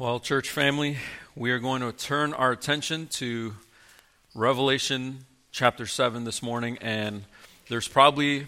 Well, 0.00 0.20
church 0.20 0.50
family, 0.50 0.96
we 1.34 1.50
are 1.50 1.58
going 1.58 1.82
to 1.82 1.90
turn 1.90 2.32
our 2.32 2.52
attention 2.52 3.08
to 3.14 3.56
Revelation 4.32 5.24
chapter 5.50 5.86
7 5.86 6.22
this 6.22 6.40
morning, 6.40 6.78
and 6.80 7.24
there's 7.68 7.88
probably 7.88 8.46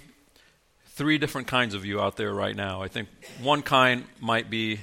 three 0.91 1.19
different 1.19 1.49
kinds 1.49 1.75
of 1.75 1.85
you 1.85 2.01
out 2.01 2.17
there 2.17 2.33
right 2.33 2.55
now. 2.55 2.83
I 2.83 2.87
think 2.87 3.09
one 3.43 3.63
kind 3.63 4.05
might 4.21 4.49
be 4.49 4.79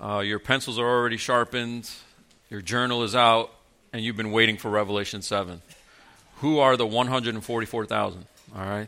uh, 0.00 0.20
your 0.20 0.38
pencils 0.38 0.78
are 0.78 0.86
already 0.86 1.16
sharpened, 1.16 1.90
your 2.50 2.60
journal 2.60 3.02
is 3.02 3.16
out, 3.16 3.50
and 3.92 4.00
you've 4.04 4.16
been 4.16 4.30
waiting 4.30 4.58
for 4.58 4.70
Revelation 4.70 5.22
7. 5.22 5.60
Who 6.36 6.60
are 6.60 6.76
the 6.76 6.86
144,000? 6.86 8.26
All 8.54 8.64
right. 8.64 8.86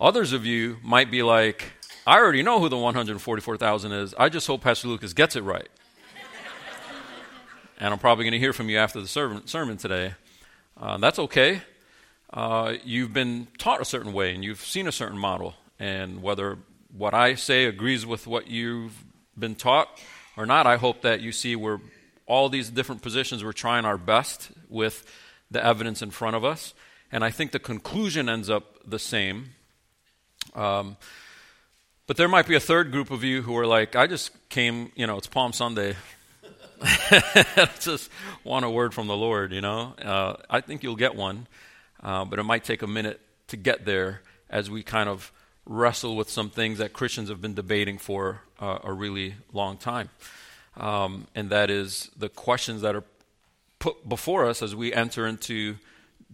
Others 0.00 0.32
of 0.32 0.44
you 0.44 0.78
might 0.82 1.12
be 1.12 1.22
like, 1.22 1.74
I 2.08 2.18
already 2.18 2.42
know 2.42 2.58
who 2.58 2.68
the 2.68 2.76
144,000 2.76 3.92
is. 3.92 4.16
I 4.18 4.28
just 4.28 4.48
hope 4.48 4.62
Pastor 4.62 4.88
Lucas 4.88 5.12
gets 5.12 5.36
it 5.36 5.42
right 5.42 5.68
and 7.78 7.94
I'm 7.94 7.98
probably 7.98 8.24
going 8.24 8.32
to 8.32 8.38
hear 8.38 8.52
from 8.52 8.68
you 8.68 8.78
after 8.78 9.00
the 9.00 9.06
sermon 9.08 9.76
today. 9.76 10.14
Uh, 10.76 10.98
that's 10.98 11.18
okay. 11.18 11.62
Uh, 12.32 12.74
you've 12.84 13.12
been 13.12 13.46
taught 13.56 13.80
a 13.80 13.84
certain 13.84 14.12
way 14.12 14.34
and 14.34 14.44
you've 14.44 14.60
seen 14.60 14.86
a 14.86 14.92
certain 14.92 15.18
model, 15.18 15.54
and 15.78 16.22
whether 16.22 16.58
what 16.94 17.14
I 17.14 17.36
say 17.36 17.64
agrees 17.64 18.04
with 18.04 18.26
what 18.26 18.48
you've 18.48 19.04
been 19.38 19.54
taught 19.54 19.88
or 20.36 20.44
not, 20.44 20.66
I 20.66 20.76
hope 20.76 21.02
that 21.02 21.20
you 21.20 21.32
see 21.32 21.56
we're 21.56 21.78
all 22.26 22.48
these 22.48 22.68
different 22.68 23.00
positions, 23.00 23.42
we're 23.42 23.52
trying 23.52 23.84
our 23.84 23.96
best 23.96 24.50
with 24.68 25.06
the 25.50 25.64
evidence 25.64 26.02
in 26.02 26.10
front 26.10 26.36
of 26.36 26.44
us, 26.44 26.74
and 27.10 27.24
I 27.24 27.30
think 27.30 27.52
the 27.52 27.58
conclusion 27.58 28.28
ends 28.28 28.50
up 28.50 28.76
the 28.84 28.98
same. 28.98 29.50
Um, 30.54 30.96
but 32.06 32.16
there 32.16 32.28
might 32.28 32.46
be 32.46 32.54
a 32.54 32.60
third 32.60 32.90
group 32.90 33.10
of 33.10 33.22
you 33.22 33.42
who 33.42 33.56
are 33.56 33.66
like, 33.66 33.96
I 33.96 34.06
just 34.06 34.30
came, 34.48 34.92
you 34.94 35.06
know, 35.06 35.16
it's 35.16 35.26
Palm 35.26 35.52
Sunday. 35.52 35.96
just 37.80 38.10
want 38.44 38.64
a 38.64 38.70
word 38.70 38.94
from 38.94 39.06
the 39.06 39.16
Lord, 39.16 39.52
you 39.52 39.60
know. 39.60 39.94
Uh, 40.00 40.36
I 40.48 40.60
think 40.60 40.82
you'll 40.82 40.96
get 40.96 41.14
one, 41.14 41.46
uh, 42.02 42.24
but 42.24 42.38
it 42.38 42.44
might 42.44 42.64
take 42.64 42.82
a 42.82 42.86
minute 42.86 43.20
to 43.48 43.56
get 43.56 43.84
there 43.84 44.22
as 44.50 44.70
we 44.70 44.82
kind 44.82 45.08
of 45.08 45.32
wrestle 45.66 46.16
with 46.16 46.30
some 46.30 46.50
things 46.50 46.78
that 46.78 46.92
Christians 46.92 47.28
have 47.28 47.40
been 47.40 47.54
debating 47.54 47.98
for 47.98 48.42
uh, 48.60 48.78
a 48.84 48.92
really 48.92 49.34
long 49.52 49.76
time. 49.76 50.08
Um, 50.76 51.26
and 51.34 51.50
that 51.50 51.70
is 51.70 52.10
the 52.16 52.28
questions 52.28 52.82
that 52.82 52.94
are 52.94 53.04
put 53.78 54.08
before 54.08 54.46
us 54.46 54.62
as 54.62 54.74
we 54.74 54.92
enter 54.92 55.26
into 55.26 55.76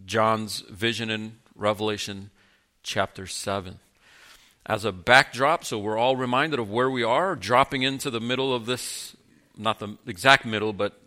John's 0.05 0.61
vision 0.61 1.11
in 1.11 1.37
Revelation 1.55 2.31
chapter 2.83 3.27
7. 3.27 3.79
As 4.67 4.85
a 4.85 4.93
backdrop, 4.93 5.65
so 5.65 5.79
we're 5.79 5.99
all 5.99 6.17
reminded 6.17 6.59
of 6.59 6.71
where 6.71 6.91
we 6.91 7.03
are, 7.03 7.37
dropping 7.37 7.83
into 7.83 8.11
the 8.11 8.21
middle 8.21 8.55
of 8.55 8.67
this 8.67 9.15
not 9.57 9.79
the 9.79 9.97
exact 10.07 10.45
middle, 10.45 10.73
but 10.73 11.01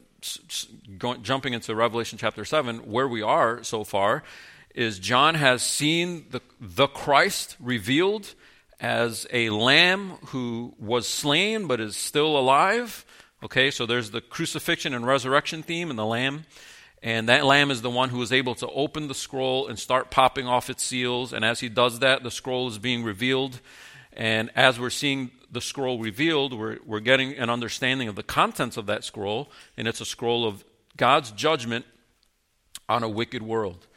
going, 0.98 1.24
jumping 1.24 1.54
into 1.54 1.76
Revelation 1.76 2.18
chapter 2.18 2.46
7, 2.46 2.90
where 2.92 3.08
we 3.08 3.22
are 3.22 3.64
so 3.64 3.84
far 3.84 4.24
is 4.74 5.00
John 5.00 5.36
has 5.36 5.64
seen 5.64 6.26
the, 6.30 6.42
the 6.62 6.88
Christ 6.88 7.56
revealed 7.60 8.36
as 8.80 9.26
a 9.34 9.50
lamb 9.50 10.12
who 10.28 10.76
was 10.80 11.08
slain 11.08 11.66
but 11.66 11.80
is 11.82 11.96
still 11.96 12.38
alive. 12.38 13.06
Okay, 13.44 13.72
so 13.72 13.86
there's 13.86 14.12
the 14.12 14.22
crucifixion 14.22 14.94
and 14.94 15.06
resurrection 15.06 15.64
theme 15.64 15.90
and 15.90 15.98
the 15.98 16.06
lamb. 16.06 16.46
And 17.04 17.30
that 17.30 17.46
lamb 17.46 17.72
is 17.72 17.82
the 17.82 17.90
one 17.90 18.10
who 18.10 18.22
is 18.22 18.32
able 18.32 18.56
to 18.56 18.68
open 18.68 19.08
the 19.08 19.16
scroll 19.16 19.68
and 19.68 19.78
start 19.78 20.10
popping 20.10 20.48
off 20.48 20.70
its 20.70 20.84
seals. 20.84 21.34
And 21.34 21.46
as 21.46 21.60
he 21.60 21.70
does 21.70 22.00
that, 22.00 22.24
the 22.24 22.32
scroll 22.32 22.68
is 22.68 22.80
being 22.80 23.04
revealed. 23.04 23.60
And 24.14 24.50
as 24.56 24.80
we're 24.80 24.90
seeing 24.90 25.32
the 25.52 25.62
scroll 25.62 26.00
revealed, 26.00 26.54
we're, 26.54 26.78
we're 26.86 27.00
getting 27.00 27.38
an 27.38 27.50
understanding 27.50 28.08
of 28.08 28.16
the 28.16 28.24
contents 28.24 28.78
of 28.78 28.86
that 28.88 29.04
scroll, 29.04 29.50
and 29.78 29.88
it's 29.88 30.02
a 30.02 30.06
scroll 30.06 30.46
of 30.46 30.64
God's 30.98 31.32
judgment 31.32 31.86
on 32.90 33.04
a 33.04 33.10
wicked 33.10 33.42
world. 33.42 33.88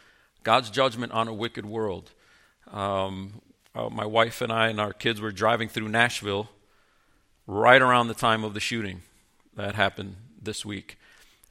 God's 0.43 0.71
judgment 0.71 1.13
on 1.13 1.29
a 1.29 1.35
wicked 1.35 1.67
world. 1.67 2.11
Um, 2.71 3.41
uh, 3.75 3.89
my 3.89 4.07
wife 4.07 4.41
and 4.41 4.53
I 4.53 4.69
and 4.69 4.81
our 4.81 4.93
kids 4.93 5.21
were 5.21 5.33
driving 5.33 5.69
through 5.69 5.89
Nashville 5.89 6.49
right 7.47 7.81
around 7.81 8.09
the 8.09 8.15
time 8.15 8.45
of 8.45 8.55
the 8.55 8.61
shooting 8.61 9.03
that 9.57 9.75
happened 9.75 10.17
this 10.41 10.65
week. 10.65 10.99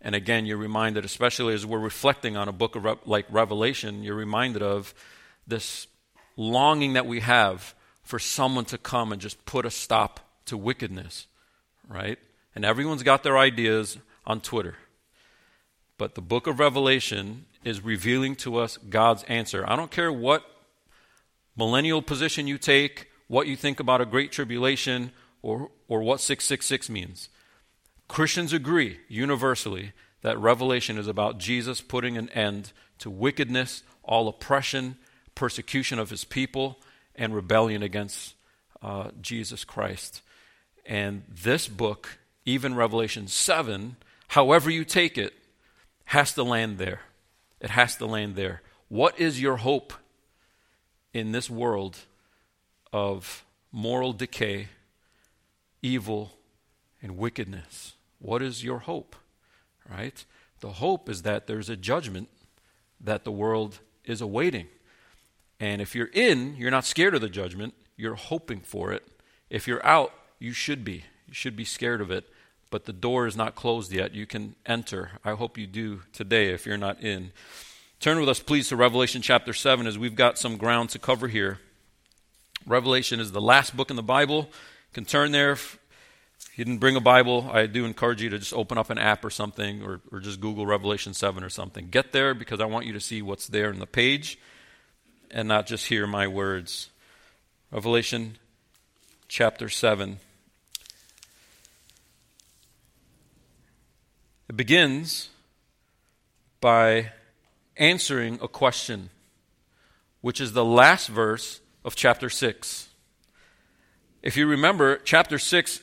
And 0.02 0.16
again, 0.16 0.46
you're 0.46 0.58
reminded, 0.58 1.04
especially 1.04 1.54
as 1.54 1.66
we're 1.66 1.80
reflecting 1.80 2.38
on 2.38 2.48
a 2.48 2.54
book 2.54 2.76
of 2.76 2.86
like 3.06 3.26
Revelation, 3.30 4.04
you're 4.04 4.16
reminded 4.16 4.62
of 4.62 4.94
this 5.46 5.88
longing 6.38 6.94
that 6.94 7.06
we 7.06 7.20
have 7.20 7.76
for 8.10 8.18
someone 8.18 8.66
to 8.66 8.76
come 8.76 9.12
and 9.12 9.22
just 9.22 9.46
put 9.46 9.68
a 9.68 9.70
stop 9.70 10.20
to 10.44 10.58
wickedness, 10.58 11.28
right? 11.88 12.18
And 12.56 12.66
everyone's 12.66 13.04
got 13.04 13.22
their 13.22 13.38
ideas 13.38 14.00
on 14.26 14.42
Twitter. 14.42 14.78
But 16.00 16.16
the 16.16 16.22
book 16.22 16.48
of 16.48 16.60
Revelation 16.60 17.46
is 17.64 17.84
revealing 17.84 18.36
to 18.38 18.58
us 18.58 18.78
God's 18.78 19.22
answer. 19.26 19.64
I 19.68 19.76
don't 19.76 19.92
care 19.92 20.12
what 20.12 20.44
millennial 21.56 22.02
position 22.02 22.48
you 22.48 22.58
take, 22.58 23.12
what 23.28 23.46
you 23.46 23.56
think 23.56 23.80
about 23.80 24.02
a 24.02 24.08
great 24.08 24.32
tribulation, 24.32 25.12
or, 25.44 25.70
or 25.88 26.02
what 26.02 26.20
666 26.20 26.90
means. 26.90 27.30
Christians 28.08 28.54
agree 28.54 29.02
universally 29.08 29.92
that 30.24 30.40
Revelation 30.40 30.98
is 30.98 31.08
about 31.08 31.38
Jesus 31.38 31.80
putting 31.80 32.18
an 32.18 32.30
end 32.30 32.72
to 32.98 33.12
wickedness, 33.12 33.84
all 34.04 34.28
oppression, 34.28 34.98
persecution 35.36 36.00
of 36.00 36.10
his 36.10 36.24
people, 36.24 36.80
and 37.20 37.36
rebellion 37.36 37.84
against 37.84 38.34
uh, 38.82 39.12
Jesus 39.22 39.66
Christ. 39.66 40.24
And 40.86 41.24
this 41.28 41.68
book, 41.68 42.18
even 42.46 42.74
Revelation 42.74 43.28
7, 43.28 43.98
however 44.30 44.72
you 44.72 44.86
take 44.86 45.18
it, 45.18 45.34
has 46.06 46.34
to 46.34 46.44
land 46.44 46.80
there. 46.80 47.02
It 47.60 47.70
has 47.72 47.98
to 47.98 48.06
land 48.06 48.36
there. 48.36 48.62
What 48.88 49.20
is 49.20 49.40
your 49.40 49.58
hope 49.58 49.94
in 51.14 51.34
this 51.34 51.50
world 51.50 51.98
of 52.92 53.46
moral 53.72 54.14
decay, 54.14 54.70
evil, 55.82 56.32
and 57.02 57.18
wickedness? 57.18 57.94
What 58.18 58.42
is 58.42 58.64
your 58.64 58.80
hope? 58.80 59.16
Right? 59.88 60.24
The 60.62 60.72
hope 60.74 61.10
is 61.10 61.24
that 61.24 61.48
there's 61.48 61.70
a 61.70 61.76
judgment 61.76 62.30
that 63.02 63.26
the 63.26 63.32
world 63.32 63.80
is 64.06 64.22
awaiting. 64.22 64.68
And 65.60 65.82
if 65.82 65.94
you're 65.94 66.10
in, 66.14 66.56
you're 66.56 66.72
not 66.72 66.86
scared 66.86 67.14
of 67.14 67.22
the 67.22 67.30
judgment, 67.30 67.74
you're 67.98 68.16
hoping 68.16 68.62
for 68.62 68.94
it. 68.94 69.06
If 69.50 69.68
you're 69.68 69.86
out, 69.86 70.14
you 70.40 70.54
should 70.54 70.86
be. 70.86 71.04
You 71.28 71.34
should 71.34 71.56
be 71.56 71.66
scared 71.66 72.02
of 72.02 72.12
it. 72.12 72.26
But 72.72 72.86
the 72.86 72.94
door 72.94 73.28
is 73.28 73.36
not 73.36 73.56
closed 73.56 73.92
yet. 73.92 74.14
You 74.14 74.26
can 74.26 74.56
enter. 74.66 75.12
I 75.26 75.32
hope 75.32 75.58
you 75.58 75.68
do 75.68 76.02
today 76.14 76.50
if 76.50 76.66
you're 76.66 76.78
not 76.78 77.02
in. 77.02 77.32
Turn 78.00 78.20
with 78.20 78.30
us, 78.30 78.40
please, 78.40 78.70
to 78.70 78.76
Revelation 78.76 79.22
chapter 79.22 79.54
7 79.54 79.86
as 79.86 79.98
we've 79.98 80.16
got 80.16 80.38
some 80.38 80.56
ground 80.56 80.92
to 80.92 81.00
cover 81.00 81.28
here. 81.28 81.60
Revelation 82.66 83.20
is 83.20 83.32
the 83.32 83.42
last 83.42 83.76
book 83.76 83.90
in 83.90 83.96
the 83.96 84.04
Bible. 84.04 84.44
You 84.44 84.94
can 84.94 85.06
turn 85.06 85.32
there. 85.32 85.52
If 85.52 85.80
you 86.56 86.64
didn't 86.64 86.80
bring 86.80 86.96
a 86.96 87.02
Bible, 87.02 87.50
I 87.52 87.66
do 87.66 87.86
encourage 87.86 88.22
you 88.22 88.30
to 88.30 88.40
just 88.40 88.54
open 88.54 88.78
up 88.78 88.90
an 88.90 88.98
app 88.98 89.26
or 89.26 89.30
something 89.30 89.84
or, 89.84 90.00
or 90.12 90.20
just 90.20 90.40
Google 90.40 90.66
Revelation 90.66 91.14
7 91.14 91.44
or 91.44 91.50
something. 91.50 91.90
Get 91.90 92.14
there 92.14 92.34
because 92.34 92.62
I 92.62 92.66
want 92.66 92.86
you 92.86 92.94
to 92.94 93.02
see 93.02 93.22
what's 93.22 93.48
there 93.48 93.72
in 93.72 93.80
the 93.80 93.88
page 93.88 94.38
and 95.32 95.48
not 95.48 95.68
just 95.68 95.88
hear 95.88 96.08
my 96.08 96.28
words. 96.28 96.90
Revelation 97.72 98.38
chapter 99.28 99.70
7. 99.70 100.20
It 104.50 104.58
begins 104.58 105.30
by 106.60 107.12
answering 107.78 108.40
a 108.42 108.48
question, 108.48 109.10
which 110.22 110.42
is 110.42 110.54
the 110.54 110.66
last 110.66 111.08
verse 111.08 111.62
of 111.86 111.96
chapter 111.96 112.30
6. 112.30 112.90
If 114.22 114.36
you 114.36 114.48
remember, 114.48 114.98
chapter 114.98 115.40
6 115.40 115.82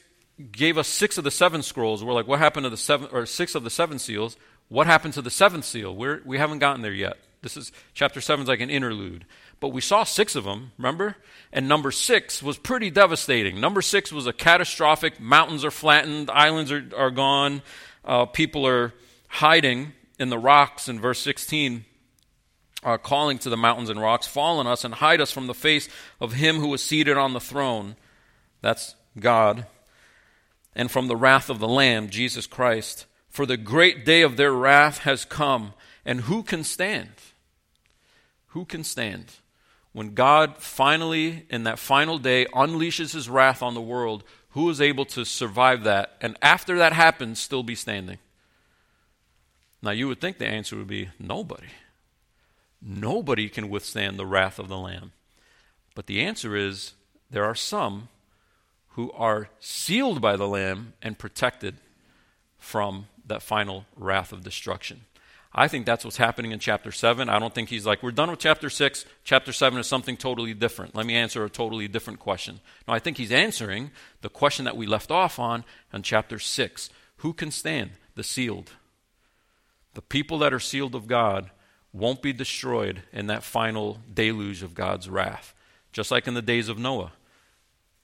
gave 0.52 0.76
us 0.76 0.88
six 0.88 1.16
of 1.16 1.24
the 1.24 1.30
seven 1.30 1.62
scrolls. 1.62 2.04
We're 2.04 2.12
like, 2.12 2.26
what 2.26 2.38
happened 2.38 2.64
to 2.64 2.70
the 2.70 2.76
seven, 2.76 3.08
or 3.12 3.24
six 3.24 3.54
of 3.54 3.64
the 3.64 3.70
seven 3.70 3.98
seals? 3.98 4.36
What 4.68 4.86
happened 4.86 5.14
to 5.14 5.22
the 5.22 5.30
seventh 5.30 5.64
seal? 5.64 5.94
We're, 5.94 6.20
we 6.24 6.38
haven't 6.38 6.58
gotten 6.58 6.82
there 6.82 6.92
yet. 6.92 7.16
This 7.46 7.56
is 7.56 7.70
chapter 7.94 8.20
7 8.20 8.42
is 8.42 8.48
like 8.48 8.60
an 8.60 8.70
interlude. 8.70 9.24
But 9.60 9.68
we 9.68 9.80
saw 9.80 10.02
six 10.02 10.34
of 10.34 10.42
them, 10.42 10.72
remember? 10.76 11.14
And 11.52 11.68
number 11.68 11.92
six 11.92 12.42
was 12.42 12.58
pretty 12.58 12.90
devastating. 12.90 13.60
Number 13.60 13.82
six 13.82 14.10
was 14.10 14.26
a 14.26 14.32
catastrophic 14.32 15.20
mountains 15.20 15.64
are 15.64 15.70
flattened, 15.70 16.28
islands 16.28 16.72
are, 16.72 16.84
are 16.96 17.12
gone, 17.12 17.62
uh, 18.04 18.26
people 18.26 18.66
are 18.66 18.92
hiding 19.28 19.92
in 20.18 20.28
the 20.28 20.40
rocks 20.40 20.88
in 20.88 20.98
verse 20.98 21.20
16. 21.20 21.84
Uh, 22.82 22.96
calling 22.96 23.38
to 23.38 23.48
the 23.48 23.56
mountains 23.56 23.90
and 23.90 24.00
rocks, 24.00 24.26
fall 24.26 24.58
on 24.58 24.66
us 24.66 24.84
and 24.84 24.94
hide 24.94 25.20
us 25.20 25.30
from 25.30 25.46
the 25.46 25.54
face 25.54 25.88
of 26.20 26.32
him 26.32 26.56
who 26.56 26.74
is 26.74 26.82
seated 26.82 27.16
on 27.16 27.32
the 27.32 27.38
throne. 27.38 27.94
That's 28.60 28.96
God. 29.20 29.66
And 30.74 30.90
from 30.90 31.06
the 31.06 31.16
wrath 31.16 31.48
of 31.48 31.60
the 31.60 31.68
Lamb, 31.68 32.10
Jesus 32.10 32.48
Christ. 32.48 33.06
For 33.28 33.46
the 33.46 33.56
great 33.56 34.04
day 34.04 34.22
of 34.22 34.36
their 34.36 34.52
wrath 34.52 34.98
has 34.98 35.24
come, 35.24 35.74
and 36.04 36.22
who 36.22 36.42
can 36.42 36.64
stand? 36.64 37.10
Who 38.56 38.64
can 38.64 38.84
stand? 38.84 39.34
when 39.96 40.12
God 40.12 40.58
finally, 40.58 41.46
in 41.48 41.64
that 41.64 41.78
final 41.78 42.18
day, 42.18 42.44
unleashes 42.52 43.14
his 43.14 43.30
wrath 43.30 43.62
on 43.62 43.72
the 43.72 43.80
world, 43.80 44.24
who 44.50 44.68
is 44.68 44.78
able 44.78 45.06
to 45.06 45.24
survive 45.24 45.84
that 45.84 46.18
and 46.20 46.36
after 46.42 46.76
that 46.76 46.92
happens, 46.92 47.40
still 47.40 47.62
be 47.62 47.74
standing? 47.74 48.18
Now, 49.80 49.92
you 49.92 50.06
would 50.06 50.20
think 50.20 50.36
the 50.36 50.46
answer 50.46 50.76
would 50.76 50.86
be 50.86 51.08
nobody. 51.18 51.68
Nobody 52.82 53.48
can 53.48 53.70
withstand 53.70 54.18
the 54.18 54.26
wrath 54.26 54.58
of 54.58 54.68
the 54.68 54.76
Lamb. 54.76 55.12
But 55.94 56.06
the 56.06 56.20
answer 56.20 56.54
is 56.54 56.92
there 57.30 57.46
are 57.46 57.54
some 57.54 58.10
who 58.96 59.10
are 59.12 59.48
sealed 59.60 60.20
by 60.20 60.36
the 60.36 60.46
Lamb 60.46 60.92
and 61.00 61.18
protected 61.18 61.76
from 62.58 63.06
that 63.26 63.42
final 63.42 63.86
wrath 63.96 64.30
of 64.30 64.44
destruction. 64.44 65.06
I 65.58 65.68
think 65.68 65.86
that's 65.86 66.04
what's 66.04 66.18
happening 66.18 66.52
in 66.52 66.58
chapter 66.58 66.92
7. 66.92 67.30
I 67.30 67.38
don't 67.38 67.54
think 67.54 67.70
he's 67.70 67.86
like, 67.86 68.02
we're 68.02 68.10
done 68.10 68.30
with 68.30 68.38
chapter 68.38 68.68
6. 68.68 69.06
Chapter 69.24 69.54
7 69.54 69.78
is 69.78 69.86
something 69.86 70.18
totally 70.18 70.52
different. 70.52 70.94
Let 70.94 71.06
me 71.06 71.14
answer 71.14 71.46
a 71.46 71.50
totally 71.50 71.88
different 71.88 72.20
question. 72.20 72.60
No, 72.86 72.92
I 72.92 72.98
think 72.98 73.16
he's 73.16 73.32
answering 73.32 73.90
the 74.20 74.28
question 74.28 74.66
that 74.66 74.76
we 74.76 74.86
left 74.86 75.10
off 75.10 75.38
on 75.38 75.64
in 75.94 76.02
chapter 76.02 76.38
6. 76.38 76.90
Who 77.18 77.32
can 77.32 77.50
stand? 77.50 77.92
The 78.16 78.22
sealed. 78.22 78.72
The 79.94 80.02
people 80.02 80.38
that 80.40 80.52
are 80.52 80.60
sealed 80.60 80.94
of 80.94 81.06
God 81.06 81.50
won't 81.90 82.20
be 82.20 82.34
destroyed 82.34 83.02
in 83.10 83.28
that 83.28 83.42
final 83.42 84.00
deluge 84.12 84.62
of 84.62 84.74
God's 84.74 85.08
wrath, 85.08 85.54
just 85.90 86.10
like 86.10 86.28
in 86.28 86.34
the 86.34 86.42
days 86.42 86.68
of 86.68 86.78
Noah. 86.78 87.12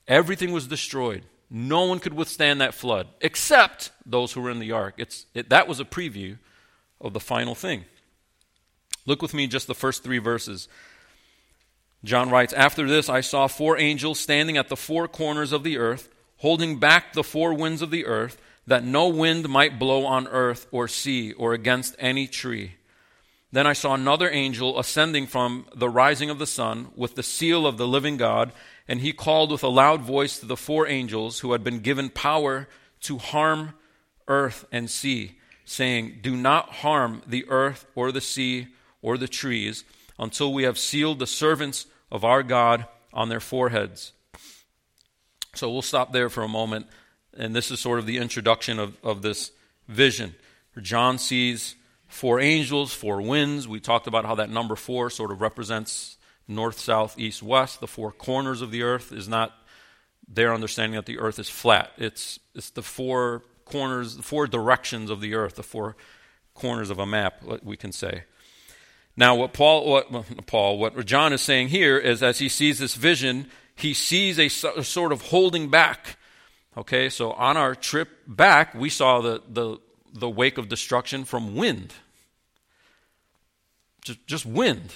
Everything 0.08 0.52
was 0.52 0.66
destroyed. 0.66 1.24
No 1.50 1.84
one 1.84 1.98
could 1.98 2.14
withstand 2.14 2.62
that 2.62 2.72
flood, 2.72 3.08
except 3.20 3.90
those 4.06 4.32
who 4.32 4.40
were 4.40 4.50
in 4.50 4.58
the 4.58 4.72
ark. 4.72 4.94
It's, 4.96 5.26
it, 5.34 5.50
that 5.50 5.68
was 5.68 5.80
a 5.80 5.84
preview 5.84 6.38
of 7.02 7.12
the 7.12 7.20
final 7.20 7.54
thing. 7.54 7.84
Look 9.04 9.20
with 9.20 9.34
me 9.34 9.46
just 9.46 9.66
the 9.66 9.74
first 9.74 10.02
three 10.02 10.18
verses. 10.18 10.68
John 12.04 12.30
writes 12.30 12.52
After 12.52 12.88
this, 12.88 13.08
I 13.08 13.20
saw 13.20 13.46
four 13.46 13.78
angels 13.78 14.20
standing 14.20 14.56
at 14.56 14.68
the 14.68 14.76
four 14.76 15.08
corners 15.08 15.52
of 15.52 15.64
the 15.64 15.78
earth, 15.78 16.08
holding 16.38 16.78
back 16.78 17.12
the 17.12 17.24
four 17.24 17.54
winds 17.54 17.82
of 17.82 17.90
the 17.90 18.06
earth, 18.06 18.40
that 18.66 18.84
no 18.84 19.08
wind 19.08 19.48
might 19.48 19.78
blow 19.78 20.06
on 20.06 20.28
earth 20.28 20.66
or 20.70 20.86
sea 20.86 21.32
or 21.32 21.52
against 21.52 21.96
any 21.98 22.28
tree. 22.28 22.74
Then 23.50 23.66
I 23.66 23.72
saw 23.72 23.94
another 23.94 24.30
angel 24.30 24.78
ascending 24.78 25.26
from 25.26 25.66
the 25.74 25.90
rising 25.90 26.30
of 26.30 26.38
the 26.38 26.46
sun 26.46 26.90
with 26.96 27.16
the 27.16 27.22
seal 27.22 27.66
of 27.66 27.76
the 27.76 27.88
living 27.88 28.16
God, 28.16 28.52
and 28.88 29.00
he 29.00 29.12
called 29.12 29.50
with 29.50 29.62
a 29.62 29.68
loud 29.68 30.00
voice 30.00 30.38
to 30.38 30.46
the 30.46 30.56
four 30.56 30.86
angels 30.86 31.40
who 31.40 31.52
had 31.52 31.62
been 31.62 31.80
given 31.80 32.08
power 32.08 32.68
to 33.02 33.18
harm 33.18 33.74
earth 34.28 34.64
and 34.72 34.88
sea 34.88 35.38
saying, 35.64 36.18
Do 36.22 36.36
not 36.36 36.70
harm 36.70 37.22
the 37.26 37.46
earth 37.48 37.86
or 37.94 38.12
the 38.12 38.20
sea 38.20 38.68
or 39.00 39.18
the 39.18 39.28
trees 39.28 39.84
until 40.18 40.52
we 40.52 40.62
have 40.64 40.78
sealed 40.78 41.18
the 41.18 41.26
servants 41.26 41.86
of 42.10 42.24
our 42.24 42.42
God 42.42 42.86
on 43.12 43.28
their 43.28 43.40
foreheads. 43.40 44.12
So 45.54 45.70
we'll 45.70 45.82
stop 45.82 46.12
there 46.12 46.30
for 46.30 46.42
a 46.42 46.48
moment. 46.48 46.86
And 47.34 47.54
this 47.54 47.70
is 47.70 47.80
sort 47.80 47.98
of 47.98 48.06
the 48.06 48.18
introduction 48.18 48.78
of, 48.78 48.96
of 49.02 49.22
this 49.22 49.50
vision. 49.88 50.34
John 50.80 51.18
sees 51.18 51.74
four 52.08 52.40
angels, 52.40 52.92
four 52.92 53.20
winds. 53.20 53.66
We 53.66 53.80
talked 53.80 54.06
about 54.06 54.24
how 54.24 54.36
that 54.36 54.50
number 54.50 54.76
four 54.76 55.10
sort 55.10 55.30
of 55.30 55.40
represents 55.40 56.16
north, 56.46 56.78
south, 56.78 57.18
east, 57.18 57.42
west. 57.42 57.80
The 57.80 57.86
four 57.86 58.12
corners 58.12 58.62
of 58.62 58.70
the 58.70 58.82
earth 58.82 59.12
is 59.12 59.28
not 59.28 59.52
their 60.28 60.54
understanding 60.54 60.96
that 60.96 61.06
the 61.06 61.18
earth 61.18 61.38
is 61.38 61.48
flat. 61.48 61.92
It's, 61.96 62.38
it's 62.54 62.70
the 62.70 62.82
four 62.82 63.42
corners, 63.64 64.16
the 64.16 64.22
four 64.22 64.46
directions 64.46 65.10
of 65.10 65.20
the 65.20 65.34
earth, 65.34 65.56
the 65.56 65.62
four 65.62 65.96
corners 66.54 66.90
of 66.90 66.98
a 66.98 67.06
map, 67.06 67.42
we 67.62 67.76
can 67.76 67.92
say. 67.92 68.24
Now, 69.16 69.34
what 69.34 69.52
Paul, 69.52 69.90
what 69.90 70.46
Paul, 70.46 70.78
what 70.78 71.04
John 71.04 71.32
is 71.32 71.42
saying 71.42 71.68
here 71.68 71.98
is, 71.98 72.22
as 72.22 72.38
he 72.38 72.48
sees 72.48 72.78
this 72.78 72.94
vision, 72.94 73.50
he 73.74 73.94
sees 73.94 74.38
a, 74.38 74.46
a 74.76 74.84
sort 74.84 75.12
of 75.12 75.22
holding 75.22 75.68
back. 75.68 76.16
Okay, 76.76 77.10
so 77.10 77.32
on 77.32 77.56
our 77.56 77.74
trip 77.74 78.08
back, 78.26 78.74
we 78.74 78.88
saw 78.88 79.20
the, 79.20 79.42
the, 79.48 79.78
the 80.14 80.30
wake 80.30 80.56
of 80.56 80.68
destruction 80.68 81.24
from 81.24 81.54
wind. 81.54 81.92
Just, 84.02 84.26
just 84.26 84.46
wind. 84.46 84.94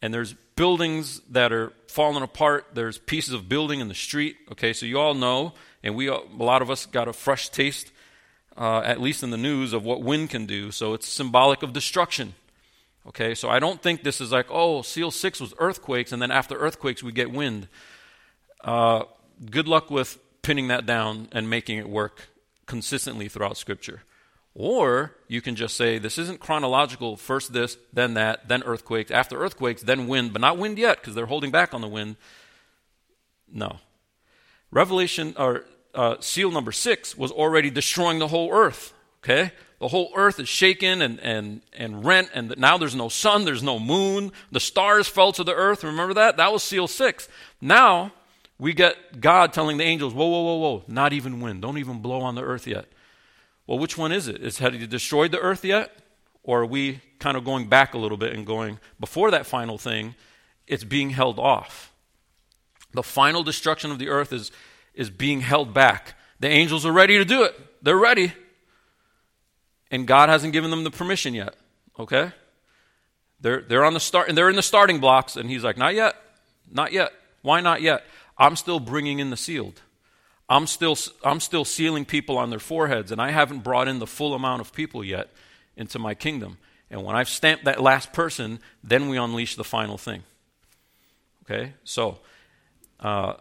And 0.00 0.12
there's 0.12 0.34
buildings 0.56 1.20
that 1.30 1.52
are 1.52 1.72
falling 1.88 2.22
apart. 2.22 2.68
There's 2.72 2.98
pieces 2.98 3.34
of 3.34 3.48
building 3.48 3.80
in 3.80 3.88
the 3.88 3.94
street. 3.94 4.36
Okay, 4.52 4.72
so 4.72 4.86
you 4.86 4.98
all 4.98 5.14
know, 5.14 5.52
and 5.82 5.94
we, 5.94 6.08
a 6.08 6.20
lot 6.38 6.62
of 6.62 6.70
us 6.70 6.86
got 6.86 7.08
a 7.08 7.12
fresh 7.12 7.48
taste 7.48 7.92
uh, 8.56 8.82
at 8.84 9.00
least 9.00 9.22
in 9.22 9.30
the 9.30 9.36
news, 9.36 9.72
of 9.72 9.84
what 9.84 10.02
wind 10.02 10.30
can 10.30 10.46
do. 10.46 10.70
So 10.70 10.94
it's 10.94 11.08
symbolic 11.08 11.62
of 11.62 11.72
destruction. 11.72 12.34
Okay, 13.06 13.34
so 13.34 13.48
I 13.48 13.58
don't 13.58 13.82
think 13.82 14.02
this 14.02 14.20
is 14.20 14.30
like, 14.30 14.46
oh, 14.48 14.82
Seal 14.82 15.10
6 15.10 15.40
was 15.40 15.54
earthquakes, 15.58 16.12
and 16.12 16.22
then 16.22 16.30
after 16.30 16.56
earthquakes 16.56 17.02
we 17.02 17.12
get 17.12 17.32
wind. 17.32 17.68
Uh, 18.62 19.04
good 19.50 19.66
luck 19.66 19.90
with 19.90 20.18
pinning 20.42 20.68
that 20.68 20.86
down 20.86 21.28
and 21.32 21.50
making 21.50 21.78
it 21.78 21.88
work 21.88 22.28
consistently 22.66 23.28
throughout 23.28 23.56
Scripture. 23.56 24.02
Or 24.54 25.16
you 25.26 25.40
can 25.40 25.56
just 25.56 25.76
say, 25.76 25.98
this 25.98 26.18
isn't 26.18 26.38
chronological, 26.38 27.16
first 27.16 27.52
this, 27.52 27.76
then 27.92 28.14
that, 28.14 28.48
then 28.48 28.62
earthquakes, 28.62 29.10
after 29.10 29.42
earthquakes, 29.42 29.82
then 29.82 30.06
wind, 30.06 30.32
but 30.32 30.42
not 30.42 30.58
wind 30.58 30.78
yet 30.78 31.00
because 31.00 31.14
they're 31.14 31.26
holding 31.26 31.50
back 31.50 31.74
on 31.74 31.80
the 31.80 31.88
wind. 31.88 32.16
No. 33.50 33.78
Revelation, 34.70 35.34
or 35.38 35.64
uh, 35.94 36.16
seal 36.20 36.50
number 36.50 36.72
six 36.72 37.16
was 37.16 37.30
already 37.30 37.70
destroying 37.70 38.18
the 38.18 38.28
whole 38.28 38.52
earth. 38.52 38.94
Okay? 39.22 39.52
The 39.78 39.88
whole 39.88 40.12
earth 40.14 40.38
is 40.38 40.48
shaken 40.48 41.02
and, 41.02 41.18
and, 41.20 41.60
and 41.72 42.04
rent, 42.04 42.30
and 42.32 42.54
now 42.56 42.78
there's 42.78 42.94
no 42.94 43.08
sun, 43.08 43.44
there's 43.44 43.64
no 43.64 43.80
moon. 43.80 44.30
The 44.52 44.60
stars 44.60 45.08
fell 45.08 45.32
to 45.32 45.42
the 45.42 45.54
earth. 45.54 45.82
Remember 45.82 46.14
that? 46.14 46.36
That 46.36 46.52
was 46.52 46.62
seal 46.62 46.86
six. 46.86 47.28
Now 47.60 48.12
we 48.58 48.74
get 48.74 49.20
God 49.20 49.52
telling 49.52 49.78
the 49.78 49.84
angels, 49.84 50.14
whoa, 50.14 50.28
whoa, 50.28 50.42
whoa, 50.42 50.56
whoa, 50.56 50.84
not 50.86 51.12
even 51.12 51.40
wind. 51.40 51.62
Don't 51.62 51.78
even 51.78 52.00
blow 52.00 52.20
on 52.20 52.36
the 52.36 52.42
earth 52.42 52.66
yet. 52.68 52.86
Well, 53.66 53.78
which 53.78 53.98
one 53.98 54.12
is 54.12 54.28
it? 54.28 54.40
Is 54.40 54.58
had 54.58 54.74
he 54.74 54.86
destroyed 54.86 55.32
the 55.32 55.40
earth 55.40 55.64
yet? 55.64 55.90
Or 56.44 56.62
are 56.62 56.66
we 56.66 57.00
kind 57.18 57.36
of 57.36 57.44
going 57.44 57.68
back 57.68 57.94
a 57.94 57.98
little 57.98 58.16
bit 58.16 58.34
and 58.34 58.46
going, 58.46 58.78
before 59.00 59.30
that 59.32 59.46
final 59.46 59.78
thing, 59.78 60.14
it's 60.66 60.84
being 60.84 61.10
held 61.10 61.38
off? 61.38 61.92
The 62.94 63.02
final 63.02 63.42
destruction 63.42 63.90
of 63.90 63.98
the 63.98 64.08
earth 64.08 64.32
is 64.32 64.52
is 64.94 65.10
being 65.10 65.40
held 65.40 65.72
back. 65.72 66.14
The 66.40 66.48
angels 66.48 66.84
are 66.84 66.92
ready 66.92 67.18
to 67.18 67.24
do 67.24 67.42
it. 67.44 67.54
They're 67.82 67.96
ready. 67.96 68.32
And 69.90 70.06
God 70.06 70.28
hasn't 70.28 70.52
given 70.52 70.70
them 70.70 70.84
the 70.84 70.90
permission 70.90 71.34
yet. 71.34 71.54
Okay? 71.98 72.32
They're, 73.40 73.60
they're 73.60 73.84
on 73.84 73.94
the 73.94 74.00
start 74.00 74.28
and 74.28 74.38
they're 74.38 74.48
in 74.48 74.56
the 74.56 74.62
starting 74.62 75.00
blocks 75.00 75.36
and 75.36 75.50
he's 75.50 75.64
like, 75.64 75.76
"Not 75.76 75.94
yet. 75.94 76.14
Not 76.70 76.92
yet. 76.92 77.12
Why 77.42 77.60
not 77.60 77.82
yet? 77.82 78.04
I'm 78.38 78.56
still 78.56 78.80
bringing 78.80 79.18
in 79.18 79.30
the 79.30 79.36
sealed. 79.36 79.82
I'm 80.48 80.66
still 80.66 80.96
I'm 81.24 81.40
still 81.40 81.64
sealing 81.64 82.04
people 82.04 82.38
on 82.38 82.50
their 82.50 82.58
foreheads 82.58 83.10
and 83.12 83.20
I 83.20 83.30
haven't 83.30 83.60
brought 83.60 83.88
in 83.88 83.98
the 83.98 84.06
full 84.06 84.34
amount 84.34 84.60
of 84.60 84.72
people 84.72 85.04
yet 85.04 85.30
into 85.76 85.98
my 85.98 86.14
kingdom. 86.14 86.58
And 86.90 87.04
when 87.04 87.16
I've 87.16 87.28
stamped 87.28 87.64
that 87.64 87.80
last 87.80 88.12
person, 88.12 88.60
then 88.84 89.08
we 89.08 89.16
unleash 89.16 89.56
the 89.56 89.64
final 89.64 89.96
thing. 89.96 90.22
Okay? 91.44 91.72
So, 91.84 92.18
uh, 93.00 93.34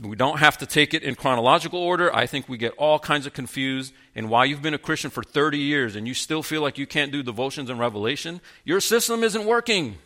we 0.00 0.16
don't 0.16 0.38
have 0.38 0.56
to 0.58 0.66
take 0.66 0.94
it 0.94 1.02
in 1.02 1.14
chronological 1.14 1.78
order. 1.78 2.14
I 2.14 2.26
think 2.26 2.48
we 2.48 2.56
get 2.56 2.72
all 2.78 2.98
kinds 2.98 3.26
of 3.26 3.34
confused. 3.34 3.92
And 4.14 4.30
while 4.30 4.46
you've 4.46 4.62
been 4.62 4.74
a 4.74 4.78
Christian 4.78 5.10
for 5.10 5.22
30 5.22 5.58
years 5.58 5.94
and 5.94 6.08
you 6.08 6.14
still 6.14 6.42
feel 6.42 6.62
like 6.62 6.78
you 6.78 6.86
can't 6.86 7.12
do 7.12 7.22
devotions 7.22 7.68
and 7.68 7.78
revelation, 7.78 8.40
your 8.64 8.80
system 8.80 9.22
isn't 9.22 9.44
working. 9.44 9.98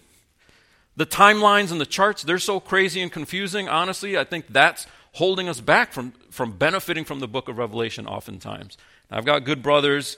The 0.96 1.06
timelines 1.06 1.70
and 1.70 1.80
the 1.80 1.86
charts, 1.86 2.22
they're 2.22 2.38
so 2.38 2.58
crazy 2.58 3.02
and 3.02 3.10
confusing. 3.10 3.68
Honestly, 3.68 4.18
I 4.18 4.24
think 4.24 4.46
that's 4.48 4.86
holding 5.12 5.48
us 5.48 5.60
back 5.60 5.92
from, 5.92 6.12
from 6.28 6.52
benefiting 6.56 7.04
from 7.04 7.20
the 7.20 7.28
book 7.28 7.48
of 7.48 7.58
Revelation 7.58 8.06
oftentimes. 8.06 8.76
I've 9.10 9.24
got 9.24 9.44
good 9.44 9.62
brothers 9.62 10.16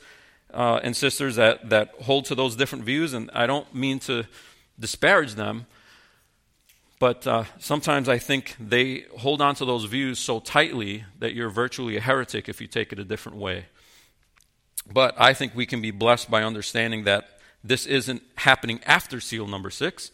uh, 0.55 0.81
and 0.83 0.97
sisters 0.97 1.37
that, 1.37 1.69
that 1.69 1.91
hold 2.03 2.25
to 2.27 2.35
those 2.35 2.57
different 2.57 2.85
views, 2.85 3.13
and 3.13 3.31
I 3.35 3.47
don't 3.47 3.73
mean 3.75 3.99
to 4.01 4.25
disparage 4.81 5.35
them. 5.35 5.67
But 6.99 7.27
uh, 7.27 7.45
sometimes 7.59 8.09
I 8.09 8.19
think 8.19 8.57
they 8.59 9.05
hold 9.19 9.43
on 9.43 9.55
to 9.57 9.65
those 9.65 9.85
views 9.85 10.19
so 10.19 10.41
tightly 10.41 11.05
that 11.19 11.35
you're 11.35 11.51
virtually 11.51 11.97
a 11.97 12.01
heretic 12.01 12.49
if 12.49 12.61
you 12.61 12.67
take 12.67 12.93
it 12.93 12.99
a 12.99 13.05
different 13.05 13.39
way. 13.39 13.67
But 14.91 15.15
I 15.19 15.35
think 15.35 15.55
we 15.55 15.67
can 15.67 15.83
be 15.83 15.91
blessed 15.91 16.31
by 16.31 16.43
understanding 16.43 17.05
that 17.05 17.39
this 17.63 17.85
isn't 17.87 18.23
happening 18.37 18.81
after 18.87 19.21
seal 19.21 19.47
number 19.47 19.71
six. 19.71 20.11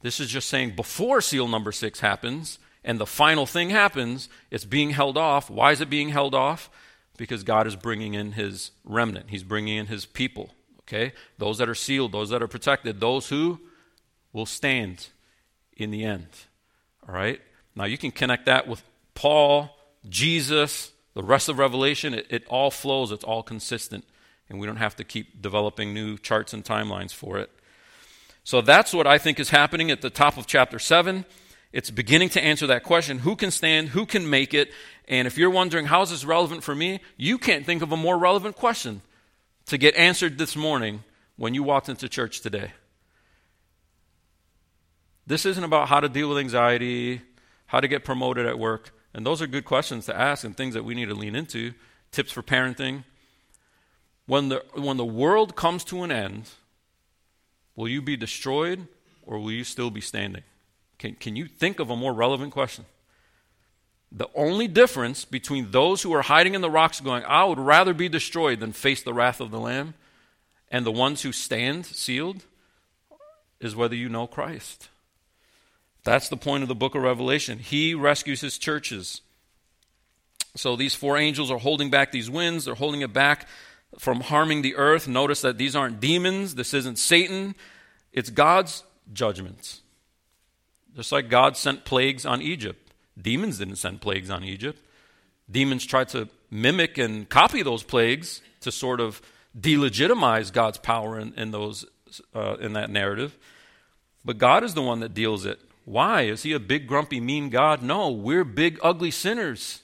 This 0.00 0.20
is 0.20 0.28
just 0.28 0.48
saying 0.48 0.74
before 0.74 1.20
seal 1.20 1.48
number 1.48 1.72
six 1.72 2.00
happens 2.00 2.58
and 2.84 2.98
the 2.98 3.06
final 3.06 3.46
thing 3.46 3.70
happens, 3.70 4.28
it's 4.50 4.64
being 4.64 4.90
held 4.90 5.16
off. 5.16 5.48
Why 5.48 5.72
is 5.72 5.80
it 5.80 5.90
being 5.90 6.08
held 6.08 6.34
off? 6.34 6.70
Because 7.16 7.44
God 7.44 7.66
is 7.66 7.76
bringing 7.76 8.14
in 8.14 8.32
his 8.32 8.72
remnant, 8.84 9.30
He's 9.30 9.44
bringing 9.44 9.76
in 9.76 9.86
his 9.86 10.06
people. 10.06 10.54
Okay? 10.80 11.12
Those 11.38 11.58
that 11.58 11.68
are 11.68 11.74
sealed, 11.74 12.12
those 12.12 12.30
that 12.30 12.42
are 12.42 12.48
protected, 12.48 13.00
those 13.00 13.28
who 13.28 13.60
will 14.32 14.46
stand 14.46 15.08
in 15.82 15.90
the 15.90 16.04
end. 16.04 16.28
All 17.08 17.14
right? 17.14 17.40
Now 17.74 17.84
you 17.84 17.98
can 17.98 18.10
connect 18.10 18.46
that 18.46 18.66
with 18.66 18.82
Paul, 19.14 19.70
Jesus, 20.08 20.92
the 21.14 21.22
rest 21.22 21.48
of 21.48 21.58
Revelation. 21.58 22.14
It, 22.14 22.26
it 22.30 22.46
all 22.48 22.70
flows, 22.70 23.12
it's 23.12 23.24
all 23.24 23.42
consistent. 23.42 24.04
And 24.48 24.60
we 24.60 24.66
don't 24.66 24.76
have 24.76 24.96
to 24.96 25.04
keep 25.04 25.40
developing 25.40 25.94
new 25.94 26.18
charts 26.18 26.52
and 26.52 26.64
timelines 26.64 27.14
for 27.14 27.38
it. 27.38 27.50
So 28.44 28.60
that's 28.60 28.92
what 28.92 29.06
I 29.06 29.18
think 29.18 29.38
is 29.38 29.50
happening 29.50 29.90
at 29.90 30.02
the 30.02 30.10
top 30.10 30.36
of 30.36 30.46
chapter 30.46 30.78
7. 30.78 31.24
It's 31.72 31.90
beginning 31.90 32.28
to 32.30 32.42
answer 32.42 32.66
that 32.66 32.82
question 32.82 33.20
who 33.20 33.34
can 33.34 33.50
stand, 33.50 33.90
who 33.90 34.04
can 34.04 34.28
make 34.28 34.52
it? 34.52 34.70
And 35.08 35.26
if 35.26 35.38
you're 35.38 35.50
wondering, 35.50 35.86
how 35.86 36.02
is 36.02 36.10
this 36.10 36.24
relevant 36.24 36.62
for 36.62 36.74
me? 36.74 37.00
You 37.16 37.38
can't 37.38 37.64
think 37.64 37.82
of 37.82 37.92
a 37.92 37.96
more 37.96 38.18
relevant 38.18 38.56
question 38.56 39.02
to 39.66 39.78
get 39.78 39.96
answered 39.96 40.38
this 40.38 40.54
morning 40.54 41.04
when 41.36 41.54
you 41.54 41.62
walked 41.62 41.88
into 41.88 42.08
church 42.08 42.40
today. 42.40 42.72
This 45.26 45.46
isn't 45.46 45.64
about 45.64 45.88
how 45.88 46.00
to 46.00 46.08
deal 46.08 46.28
with 46.28 46.38
anxiety, 46.38 47.22
how 47.66 47.80
to 47.80 47.88
get 47.88 48.04
promoted 48.04 48.46
at 48.46 48.58
work. 48.58 48.90
And 49.14 49.24
those 49.24 49.40
are 49.40 49.46
good 49.46 49.64
questions 49.64 50.06
to 50.06 50.16
ask 50.18 50.44
and 50.44 50.56
things 50.56 50.74
that 50.74 50.84
we 50.84 50.94
need 50.94 51.08
to 51.08 51.14
lean 51.14 51.34
into. 51.34 51.74
Tips 52.10 52.32
for 52.32 52.42
parenting. 52.42 53.04
When 54.26 54.48
the, 54.48 54.64
when 54.74 54.96
the 54.96 55.04
world 55.04 55.56
comes 55.56 55.84
to 55.84 56.02
an 56.02 56.12
end, 56.12 56.50
will 57.76 57.88
you 57.88 58.02
be 58.02 58.16
destroyed 58.16 58.86
or 59.24 59.38
will 59.38 59.52
you 59.52 59.64
still 59.64 59.90
be 59.90 60.00
standing? 60.00 60.42
Can, 60.98 61.14
can 61.14 61.36
you 61.36 61.46
think 61.46 61.80
of 61.80 61.90
a 61.90 61.96
more 61.96 62.12
relevant 62.12 62.52
question? 62.52 62.84
The 64.10 64.28
only 64.34 64.68
difference 64.68 65.24
between 65.24 65.70
those 65.70 66.02
who 66.02 66.12
are 66.12 66.22
hiding 66.22 66.54
in 66.54 66.60
the 66.60 66.70
rocks 66.70 67.00
going, 67.00 67.24
I 67.24 67.44
would 67.44 67.58
rather 67.58 67.94
be 67.94 68.08
destroyed 68.08 68.60
than 68.60 68.72
face 68.72 69.02
the 69.02 69.14
wrath 69.14 69.40
of 69.40 69.50
the 69.50 69.58
Lamb, 69.58 69.94
and 70.70 70.84
the 70.84 70.92
ones 70.92 71.22
who 71.22 71.32
stand 71.32 71.86
sealed, 71.86 72.44
is 73.58 73.74
whether 73.74 73.94
you 73.94 74.08
know 74.08 74.26
Christ. 74.26 74.90
That's 76.04 76.28
the 76.28 76.36
point 76.36 76.62
of 76.62 76.68
the 76.68 76.74
book 76.74 76.94
of 76.94 77.02
Revelation. 77.02 77.58
He 77.58 77.94
rescues 77.94 78.40
his 78.40 78.58
churches. 78.58 79.20
So 80.56 80.76
these 80.76 80.94
four 80.94 81.16
angels 81.16 81.50
are 81.50 81.58
holding 81.58 81.90
back 81.90 82.12
these 82.12 82.28
winds, 82.28 82.64
they're 82.64 82.74
holding 82.74 83.00
it 83.00 83.12
back 83.12 83.48
from 83.98 84.20
harming 84.20 84.62
the 84.62 84.76
earth. 84.76 85.08
Notice 85.08 85.40
that 85.42 85.58
these 85.58 85.76
aren't 85.76 86.00
demons, 86.00 86.54
this 86.54 86.74
isn't 86.74 86.98
Satan, 86.98 87.54
it's 88.12 88.30
God's 88.30 88.84
judgments. 89.12 89.80
Just 90.94 91.12
like 91.12 91.30
God 91.30 91.56
sent 91.56 91.84
plagues 91.84 92.26
on 92.26 92.42
Egypt, 92.42 92.92
demons 93.20 93.58
didn't 93.58 93.76
send 93.76 94.00
plagues 94.02 94.28
on 94.28 94.44
Egypt. 94.44 94.78
Demons 95.50 95.86
tried 95.86 96.08
to 96.10 96.28
mimic 96.50 96.98
and 96.98 97.28
copy 97.28 97.62
those 97.62 97.82
plagues 97.82 98.42
to 98.60 98.70
sort 98.70 99.00
of 99.00 99.22
delegitimize 99.58 100.52
God's 100.52 100.78
power 100.78 101.18
in, 101.18 101.32
in 101.34 101.50
those 101.50 101.84
uh, 102.34 102.56
in 102.60 102.74
that 102.74 102.90
narrative. 102.90 103.36
But 104.24 104.38
God 104.38 104.64
is 104.64 104.74
the 104.74 104.82
one 104.82 105.00
that 105.00 105.14
deals 105.14 105.46
it. 105.46 105.58
Why? 105.84 106.22
Is 106.22 106.42
he 106.42 106.52
a 106.52 106.60
big, 106.60 106.86
grumpy, 106.86 107.20
mean 107.20 107.50
God? 107.50 107.82
No, 107.82 108.10
we're 108.10 108.44
big, 108.44 108.78
ugly 108.82 109.10
sinners. 109.10 109.82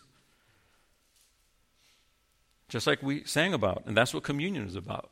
Just 2.69 2.87
like 2.87 3.03
we 3.03 3.25
sang 3.25 3.55
about. 3.55 3.85
And 3.87 3.97
that's 3.97 4.15
what 4.15 4.23
communion 4.23 4.67
is 4.67 4.77
about. 4.77 5.11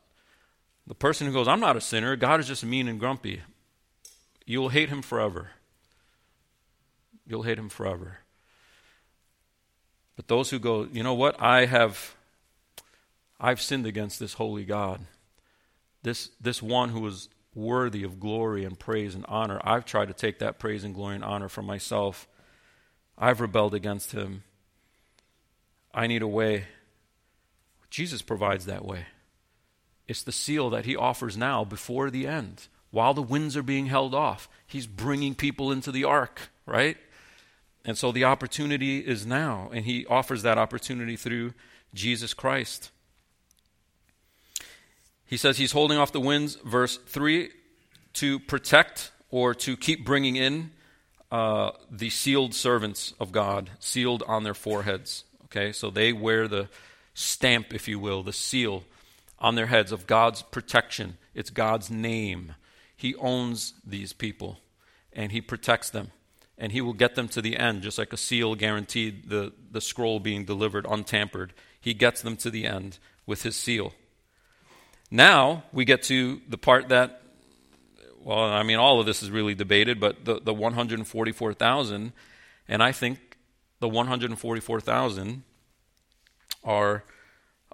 The 0.86 0.94
person 0.94 1.26
who 1.26 1.32
goes, 1.32 1.48
I'm 1.48 1.60
not 1.60 1.76
a 1.76 1.80
sinner, 1.80 2.14
God 2.14 2.38
is 2.38 2.46
just 2.46 2.64
mean 2.64 2.86
and 2.86 3.00
grumpy, 3.00 3.42
you'll 4.44 4.68
hate 4.68 4.88
him 4.88 5.02
forever. 5.02 5.50
You'll 7.26 7.42
hate 7.42 7.58
him 7.58 7.68
forever. 7.68 8.18
But 10.14 10.28
those 10.28 10.50
who 10.50 10.58
go, 10.58 10.88
you 10.92 11.02
know 11.02 11.14
what? 11.14 11.40
I 11.42 11.66
have 11.66 12.14
I've 13.40 13.60
sinned 13.60 13.86
against 13.86 14.18
this 14.18 14.34
holy 14.34 14.64
God. 14.64 15.00
This 16.02 16.30
this 16.40 16.62
one 16.62 16.90
who 16.90 17.06
is 17.06 17.28
worthy 17.56 18.04
of 18.04 18.20
glory 18.20 18.64
and 18.64 18.78
praise 18.78 19.14
and 19.14 19.24
honor. 19.26 19.60
I've 19.64 19.86
tried 19.86 20.08
to 20.08 20.14
take 20.14 20.38
that 20.38 20.58
praise 20.58 20.84
and 20.84 20.94
glory 20.94 21.16
and 21.16 21.24
honor 21.24 21.48
for 21.48 21.62
myself. 21.62 22.28
I've 23.18 23.40
rebelled 23.40 23.74
against 23.74 24.12
him. 24.12 24.44
I 25.92 26.06
need 26.06 26.22
a 26.22 26.28
way. 26.28 26.66
Jesus 27.88 28.20
provides 28.20 28.66
that 28.66 28.84
way. 28.84 29.06
It's 30.06 30.22
the 30.22 30.32
seal 30.32 30.70
that 30.70 30.84
he 30.84 30.94
offers 30.94 31.36
now 31.36 31.64
before 31.64 32.10
the 32.10 32.26
end. 32.26 32.68
While 32.90 33.14
the 33.14 33.22
winds 33.22 33.56
are 33.56 33.62
being 33.62 33.86
held 33.86 34.14
off, 34.14 34.48
he's 34.66 34.86
bringing 34.86 35.34
people 35.34 35.72
into 35.72 35.90
the 35.90 36.04
ark, 36.04 36.50
right? 36.66 36.98
And 37.84 37.96
so 37.96 38.12
the 38.12 38.24
opportunity 38.24 38.98
is 38.98 39.26
now, 39.26 39.70
and 39.72 39.84
he 39.86 40.06
offers 40.06 40.42
that 40.42 40.58
opportunity 40.58 41.16
through 41.16 41.54
Jesus 41.94 42.34
Christ. 42.34 42.90
He 45.26 45.36
says 45.36 45.58
he's 45.58 45.72
holding 45.72 45.98
off 45.98 46.12
the 46.12 46.20
winds, 46.20 46.56
verse 46.64 46.96
3, 46.96 47.50
to 48.14 48.38
protect 48.38 49.10
or 49.30 49.54
to 49.54 49.76
keep 49.76 50.04
bringing 50.04 50.36
in 50.36 50.70
uh, 51.30 51.72
the 51.90 52.10
sealed 52.10 52.54
servants 52.54 53.12
of 53.18 53.32
God, 53.32 53.70
sealed 53.80 54.22
on 54.26 54.44
their 54.44 54.54
foreheads. 54.54 55.24
Okay, 55.46 55.72
so 55.72 55.90
they 55.90 56.12
wear 56.12 56.46
the 56.46 56.68
stamp, 57.14 57.74
if 57.74 57.88
you 57.88 57.98
will, 57.98 58.22
the 58.22 58.32
seal 58.32 58.84
on 59.38 59.54
their 59.54 59.66
heads 59.66 59.92
of 59.92 60.06
God's 60.06 60.42
protection. 60.42 61.18
It's 61.34 61.50
God's 61.50 61.90
name. 61.90 62.54
He 62.96 63.14
owns 63.16 63.74
these 63.84 64.12
people 64.12 64.58
and 65.12 65.32
He 65.32 65.40
protects 65.40 65.90
them. 65.90 66.12
And 66.58 66.72
He 66.72 66.80
will 66.80 66.94
get 66.94 67.16
them 67.16 67.28
to 67.28 67.42
the 67.42 67.56
end, 67.56 67.82
just 67.82 67.98
like 67.98 68.12
a 68.12 68.16
seal 68.16 68.54
guaranteed 68.54 69.28
the, 69.28 69.52
the 69.70 69.80
scroll 69.80 70.20
being 70.20 70.44
delivered 70.44 70.86
untampered. 70.88 71.52
He 71.80 71.92
gets 71.92 72.22
them 72.22 72.36
to 72.38 72.50
the 72.50 72.66
end 72.66 72.98
with 73.26 73.42
His 73.42 73.56
seal. 73.56 73.92
Now 75.10 75.64
we 75.72 75.84
get 75.84 76.02
to 76.04 76.40
the 76.48 76.58
part 76.58 76.88
that, 76.88 77.22
well, 78.20 78.38
I 78.38 78.62
mean, 78.62 78.78
all 78.78 79.00
of 79.00 79.06
this 79.06 79.22
is 79.22 79.30
really 79.30 79.54
debated, 79.54 80.00
but 80.00 80.24
the, 80.24 80.40
the 80.40 80.54
144,000, 80.54 82.12
and 82.68 82.82
I 82.82 82.92
think 82.92 83.36
the 83.80 83.88
144,000 83.88 85.42
are 86.64 87.04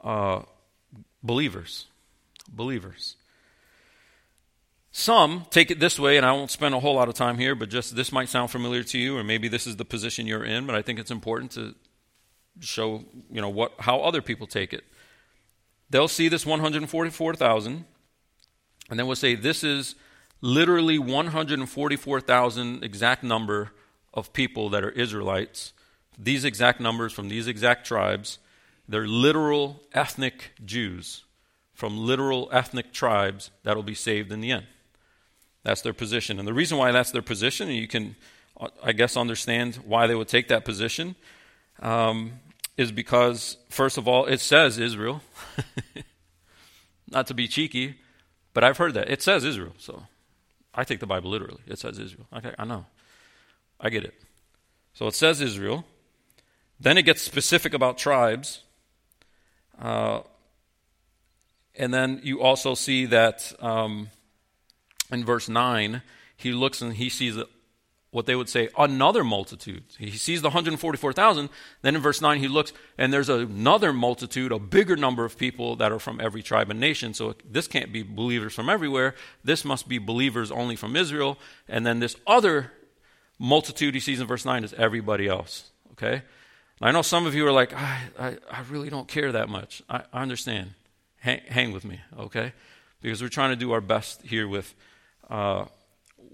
uh, 0.05 0.43
believers. 1.23 1.87
Believers. 2.49 3.17
Some 4.95 5.47
take 5.49 5.71
it 5.71 5.81
this 5.81 5.99
way, 5.99 6.19
and 6.19 6.27
I 6.27 6.33
won't 6.33 6.51
spend 6.51 6.75
a 6.75 6.81
whole 6.81 6.97
lot 6.97 7.09
of 7.09 7.15
time 7.15 7.39
here, 7.39 7.55
but 7.55 7.71
just 7.71 7.97
this 7.97 8.13
might 8.13 8.29
sound 8.29 8.51
familiar 8.51 8.83
to 8.83 8.99
you, 8.99 9.17
or 9.17 9.25
maybe 9.25 9.49
this 9.49 9.67
is 9.67 9.77
the 9.77 9.87
position 9.87 10.27
you're 10.27 10.45
in, 10.45 10.67
but 10.67 10.75
I 10.75 10.83
think 10.83 10.99
it's 10.99 11.11
important 11.11 11.53
to 11.53 11.75
show, 12.61 13.05
you 13.31 13.41
know, 13.41 13.49
what, 13.49 13.73
how 13.79 14.01
other 14.01 14.21
people 14.21 14.47
take 14.47 14.75
it 14.75 14.85
they'll 15.93 16.09
see 16.09 16.29
this 16.29 16.45
144,000, 16.47 17.85
and 18.91 18.99
then 18.99 19.07
we'll 19.07 19.15
say 19.15 19.35
this 19.35 19.63
is 19.63 19.95
literally 20.41 20.99
144,000 20.99 22.83
exact 22.83 23.23
number 23.23 23.71
of 24.13 24.33
people 24.33 24.71
that 24.71 24.83
are 24.83 24.91
Israelites. 24.91 25.73
These 26.19 26.45
exact 26.45 26.81
numbers 26.81 27.13
from 27.13 27.29
these 27.29 27.47
exact 27.47 27.87
tribes, 27.87 28.39
they're 28.89 29.07
literal 29.07 29.83
ethnic 29.93 30.53
Jews 30.65 31.25
from 31.75 31.99
literal 31.99 32.49
ethnic 32.53 32.93
tribes 32.93 33.51
that'll 33.63 33.83
be 33.83 33.95
saved 33.95 34.33
in 34.33 34.41
the 34.41 34.51
end. 34.51 34.67
That's 35.63 35.83
their 35.83 35.95
position. 35.95 36.39
And 36.39 36.49
the 36.49 36.55
reason 36.55 36.79
why 36.79 36.91
that's 36.91 37.13
their 37.13 37.23
position, 37.23 37.69
and 37.69 37.77
you 37.77 37.87
can, 37.87 38.17
I 38.83 38.93
guess, 38.93 39.17
understand 39.17 39.77
why 39.77 40.07
they 40.07 40.15
would 40.15 40.29
take 40.29 40.49
that 40.49 40.65
position, 40.65 41.15
um, 41.81 42.33
is 42.77 42.93
because, 42.93 43.57
first 43.69 43.99
of 43.99 44.09
all, 44.09 44.27
it 44.27 44.41
says 44.41 44.79
Israel. 44.79 45.23
Not 47.11 47.27
to 47.27 47.35
be 47.35 47.47
cheeky, 47.47 47.97
but 48.55 48.65
I've 48.65 48.79
heard 48.79 48.95
that. 48.95 49.11
It 49.11 49.23
says 49.23 49.45
Israel, 49.45 49.75
so 49.79 50.05
I 50.75 50.85
take 50.85 51.01
the 51.01 51.07
Bible 51.07 51.31
literally. 51.31 51.61
It 51.67 51.79
says 51.79 51.99
Israel. 51.99 52.27
Okay, 52.35 52.55
I 52.59 52.65
know. 52.65 52.87
I 53.79 53.91
get 53.91 54.05
it. 54.05 54.15
So 54.95 55.07
it 55.07 55.15
says 55.15 55.41
Israel. 55.41 55.85
Then 56.81 56.99
it 56.99 57.03
gets 57.03 57.23
specific 57.23 57.75
about 57.75 57.99
tribes. 57.99 58.63
Uh, 59.81 60.21
and 61.75 61.93
then 61.93 62.21
you 62.23 62.41
also 62.43 62.75
see 62.75 63.07
that 63.07 63.53
um, 63.61 64.09
in 65.11 65.25
verse 65.25 65.49
9, 65.49 66.03
he 66.37 66.53
looks 66.53 66.83
and 66.83 66.95
he 66.95 67.09
sees 67.09 67.37
what 68.13 68.27
they 68.27 68.37
would 68.37 68.49
say 68.49 68.69
another 68.79 69.25
multitude. 69.25 69.83
He 69.99 70.11
sees 70.11 70.43
the 70.43 70.49
144,000. 70.49 71.49
Then 71.81 71.97
in 71.97 72.03
verse 72.03 72.21
9, 72.21 72.39
he 72.39 72.47
looks, 72.47 72.73
and 72.99 73.11
there's 73.11 73.31
another 73.31 73.93
multitude, 73.93 74.53
a 74.53 74.59
bigger 74.59 74.97
number 74.97 75.25
of 75.25 75.39
people 75.39 75.77
that 75.77 75.91
are 75.91 75.99
from 75.99 76.21
every 76.21 76.43
tribe 76.43 76.71
and 76.71 76.79
nation. 76.79 77.15
So 77.15 77.35
this 77.51 77.67
can't 77.67 77.91
be 77.91 78.03
believers 78.03 78.55
from 78.55 78.69
everywhere. 78.69 79.15
This 79.43 79.65
must 79.65 79.89
be 79.89 79.97
believers 79.97 80.53
only 80.53 80.77
from 80.77 80.95
Israel. 80.95 81.39
And 81.69 81.87
then 81.87 82.01
this 82.01 82.15
other 82.27 82.71
multitude 83.39 83.95
he 83.95 84.01
sees 84.01 84.21
in 84.21 84.27
verse 84.27 84.45
9 84.45 84.63
is 84.63 84.75
everybody 84.75 85.27
else. 85.27 85.71
Okay? 85.93 86.23
I 86.83 86.93
know 86.93 87.03
some 87.03 87.25
of 87.27 87.35
you 87.35 87.47
are 87.47 87.53
like, 87.53 87.73
I, 87.75 87.99
I, 88.19 88.29
I 88.51 88.61
really 88.69 88.91
don't 88.91 89.09
care 89.09 89.33
that 89.33 89.49
much. 89.49 89.83
I, 89.89 90.03
I 90.13 90.21
understand. 90.21 90.75
Hang, 91.21 91.41
hang, 91.49 91.73
with 91.73 91.85
me, 91.85 92.01
okay? 92.19 92.53
Because 93.01 93.23
we're 93.23 93.29
trying 93.29 93.51
to 93.51 93.57
do 93.57 93.73
our 93.73 93.81
best 93.81 94.21
here 94.23 94.47
with. 94.49 94.75
Uh, 95.31 95.67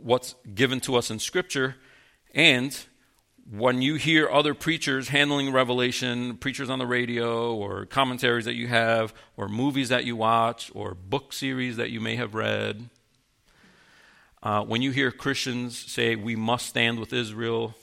what's 0.02 0.34
given 0.54 0.80
to 0.80 0.96
us 0.96 1.10
in 1.10 1.18
Scripture. 1.18 1.76
And 2.34 2.78
when 3.50 3.80
you 3.80 3.94
hear 3.94 4.28
other 4.28 4.54
preachers 4.54 5.08
handling 5.08 5.52
Revelation, 5.52 6.36
preachers 6.36 6.68
on 6.68 6.78
the 6.78 6.86
radio, 6.86 7.54
or 7.54 7.86
commentaries 7.86 8.44
that 8.44 8.54
you 8.54 8.66
have, 8.68 9.14
or 9.36 9.48
movies 9.48 9.88
that 9.88 10.04
you 10.04 10.16
watch, 10.16 10.70
or 10.74 10.94
book 10.94 11.32
series 11.32 11.76
that 11.76 11.90
you 11.90 12.00
may 12.00 12.16
have 12.16 12.34
read, 12.34 12.90
uh, 14.42 14.62
when 14.64 14.82
you 14.82 14.90
hear 14.90 15.10
Christians 15.10 15.78
say, 15.78 16.14
we 16.14 16.36
must 16.36 16.66
stand 16.66 17.00
with 17.00 17.12
Israel, 17.12 17.74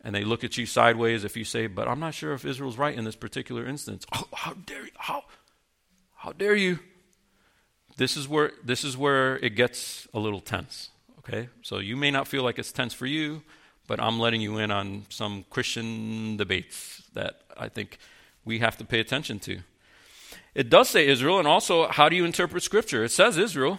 and 0.00 0.14
they 0.14 0.24
look 0.24 0.42
at 0.42 0.56
you 0.56 0.64
sideways 0.64 1.24
if 1.24 1.36
you 1.36 1.44
say, 1.44 1.66
but 1.66 1.86
I'm 1.86 2.00
not 2.00 2.14
sure 2.14 2.32
if 2.32 2.46
Israel's 2.46 2.78
right 2.78 2.96
in 2.96 3.04
this 3.04 3.16
particular 3.16 3.66
instance. 3.66 4.06
Oh, 4.14 4.28
how 4.32 4.54
dare 4.54 4.84
you? 4.84 4.92
How, 4.96 5.24
how 6.16 6.32
dare 6.32 6.56
you? 6.56 6.78
This 8.00 8.16
is 8.16 8.26
where 8.26 8.52
this 8.64 8.82
is 8.82 8.96
where 8.96 9.36
it 9.44 9.50
gets 9.50 10.08
a 10.14 10.18
little 10.18 10.40
tense. 10.40 10.88
Okay, 11.18 11.50
so 11.60 11.80
you 11.80 11.96
may 11.98 12.10
not 12.10 12.26
feel 12.26 12.42
like 12.42 12.58
it's 12.58 12.72
tense 12.72 12.94
for 12.94 13.04
you, 13.04 13.42
but 13.86 14.00
I'm 14.00 14.18
letting 14.18 14.40
you 14.40 14.56
in 14.56 14.70
on 14.70 15.04
some 15.10 15.44
Christian 15.50 16.38
debates 16.38 17.02
that 17.12 17.42
I 17.58 17.68
think 17.68 17.98
we 18.46 18.60
have 18.60 18.78
to 18.78 18.86
pay 18.86 19.00
attention 19.00 19.38
to. 19.40 19.58
It 20.54 20.70
does 20.70 20.88
say 20.88 21.06
Israel, 21.06 21.38
and 21.38 21.46
also 21.46 21.88
how 21.88 22.08
do 22.08 22.16
you 22.16 22.24
interpret 22.24 22.62
Scripture? 22.62 23.04
It 23.04 23.10
says 23.10 23.36
Israel. 23.36 23.78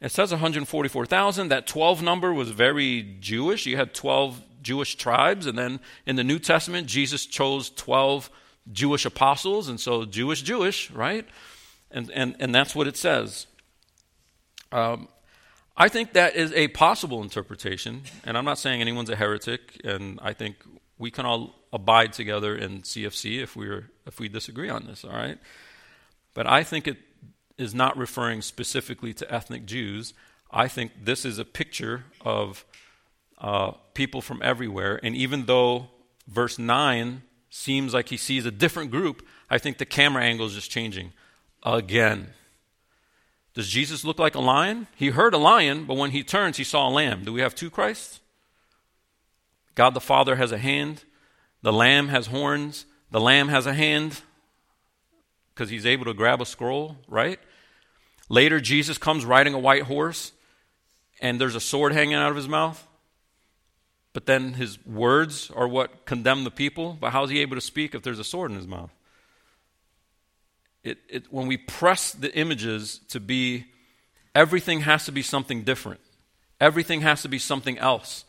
It 0.00 0.10
says 0.10 0.30
144,000. 0.30 1.48
That 1.48 1.66
12 1.66 2.02
number 2.02 2.32
was 2.32 2.52
very 2.52 3.18
Jewish. 3.20 3.66
You 3.66 3.76
had 3.76 3.92
12 3.92 4.42
Jewish 4.62 4.94
tribes, 4.94 5.44
and 5.44 5.58
then 5.58 5.80
in 6.06 6.16
the 6.16 6.24
New 6.24 6.38
Testament, 6.38 6.86
Jesus 6.86 7.26
chose 7.26 7.68
12 7.68 8.30
Jewish 8.72 9.04
apostles, 9.04 9.68
and 9.68 9.78
so 9.78 10.06
Jewish, 10.06 10.40
Jewish, 10.40 10.90
right? 10.90 11.28
And, 11.90 12.10
and, 12.10 12.36
and 12.38 12.54
that's 12.54 12.74
what 12.74 12.86
it 12.86 12.96
says. 12.96 13.46
Um, 14.72 15.08
I 15.76 15.88
think 15.88 16.12
that 16.12 16.36
is 16.36 16.52
a 16.52 16.68
possible 16.68 17.22
interpretation, 17.22 18.02
and 18.24 18.36
I'm 18.36 18.44
not 18.44 18.58
saying 18.58 18.80
anyone's 18.80 19.10
a 19.10 19.16
heretic, 19.16 19.80
and 19.82 20.18
I 20.22 20.32
think 20.32 20.56
we 20.98 21.10
can 21.10 21.24
all 21.24 21.54
abide 21.72 22.12
together 22.12 22.54
in 22.54 22.82
CFC 22.82 23.42
if 23.42 23.56
we 23.56 23.80
if 24.06 24.20
we 24.20 24.28
disagree 24.28 24.68
on 24.68 24.86
this, 24.86 25.04
all 25.04 25.12
right? 25.12 25.38
But 26.34 26.46
I 26.46 26.64
think 26.64 26.86
it 26.86 26.98
is 27.56 27.74
not 27.74 27.96
referring 27.96 28.42
specifically 28.42 29.14
to 29.14 29.32
ethnic 29.32 29.64
Jews. 29.64 30.12
I 30.50 30.68
think 30.68 30.92
this 31.04 31.24
is 31.24 31.38
a 31.38 31.44
picture 31.44 32.04
of 32.20 32.64
uh, 33.38 33.72
people 33.94 34.20
from 34.20 34.42
everywhere, 34.42 35.00
and 35.02 35.16
even 35.16 35.46
though 35.46 35.88
verse 36.28 36.58
9 36.58 37.22
seems 37.48 37.94
like 37.94 38.10
he 38.10 38.16
sees 38.16 38.44
a 38.44 38.50
different 38.50 38.90
group, 38.90 39.26
I 39.48 39.58
think 39.58 39.78
the 39.78 39.86
camera 39.86 40.22
angle 40.22 40.46
is 40.46 40.54
just 40.54 40.70
changing 40.70 41.12
again. 41.62 42.28
Does 43.54 43.68
Jesus 43.68 44.04
look 44.04 44.18
like 44.18 44.34
a 44.34 44.40
lion? 44.40 44.86
He 44.96 45.08
heard 45.08 45.34
a 45.34 45.38
lion, 45.38 45.84
but 45.84 45.96
when 45.96 46.12
he 46.12 46.22
turns, 46.22 46.56
he 46.56 46.64
saw 46.64 46.88
a 46.88 46.90
lamb. 46.90 47.24
Do 47.24 47.32
we 47.32 47.40
have 47.40 47.54
two 47.54 47.70
Christs? 47.70 48.20
God 49.74 49.94
the 49.94 50.00
Father 50.00 50.36
has 50.36 50.52
a 50.52 50.58
hand, 50.58 51.04
the 51.62 51.72
lamb 51.72 52.08
has 52.08 52.26
horns, 52.26 52.86
the 53.10 53.20
lamb 53.20 53.48
has 53.48 53.66
a 53.66 53.74
hand 53.74 54.20
because 55.54 55.70
he's 55.70 55.86
able 55.86 56.04
to 56.06 56.14
grab 56.14 56.40
a 56.40 56.46
scroll, 56.46 56.96
right? 57.08 57.38
Later, 58.28 58.60
Jesus 58.60 58.96
comes 58.96 59.24
riding 59.24 59.54
a 59.54 59.58
white 59.58 59.82
horse, 59.82 60.32
and 61.20 61.40
there's 61.40 61.56
a 61.56 61.60
sword 61.60 61.92
hanging 61.92 62.14
out 62.14 62.30
of 62.30 62.36
his 62.36 62.48
mouth. 62.48 62.86
But 64.12 64.26
then 64.26 64.54
his 64.54 64.84
words 64.86 65.50
are 65.54 65.68
what 65.68 66.04
condemn 66.04 66.44
the 66.44 66.50
people. 66.50 66.96
But 67.00 67.10
how 67.10 67.24
is 67.24 67.30
he 67.30 67.40
able 67.40 67.56
to 67.56 67.60
speak 67.60 67.94
if 67.94 68.02
there's 68.02 68.18
a 68.18 68.24
sword 68.24 68.50
in 68.50 68.56
his 68.56 68.66
mouth? 68.66 68.90
It, 70.82 70.98
it, 71.08 71.32
when 71.32 71.46
we 71.46 71.56
press 71.56 72.12
the 72.12 72.34
images 72.34 73.00
to 73.08 73.20
be, 73.20 73.66
everything 74.34 74.80
has 74.80 75.04
to 75.04 75.12
be 75.12 75.22
something 75.22 75.62
different. 75.62 76.00
Everything 76.60 77.02
has 77.02 77.22
to 77.22 77.28
be 77.28 77.38
something 77.38 77.78
else. 77.78 78.24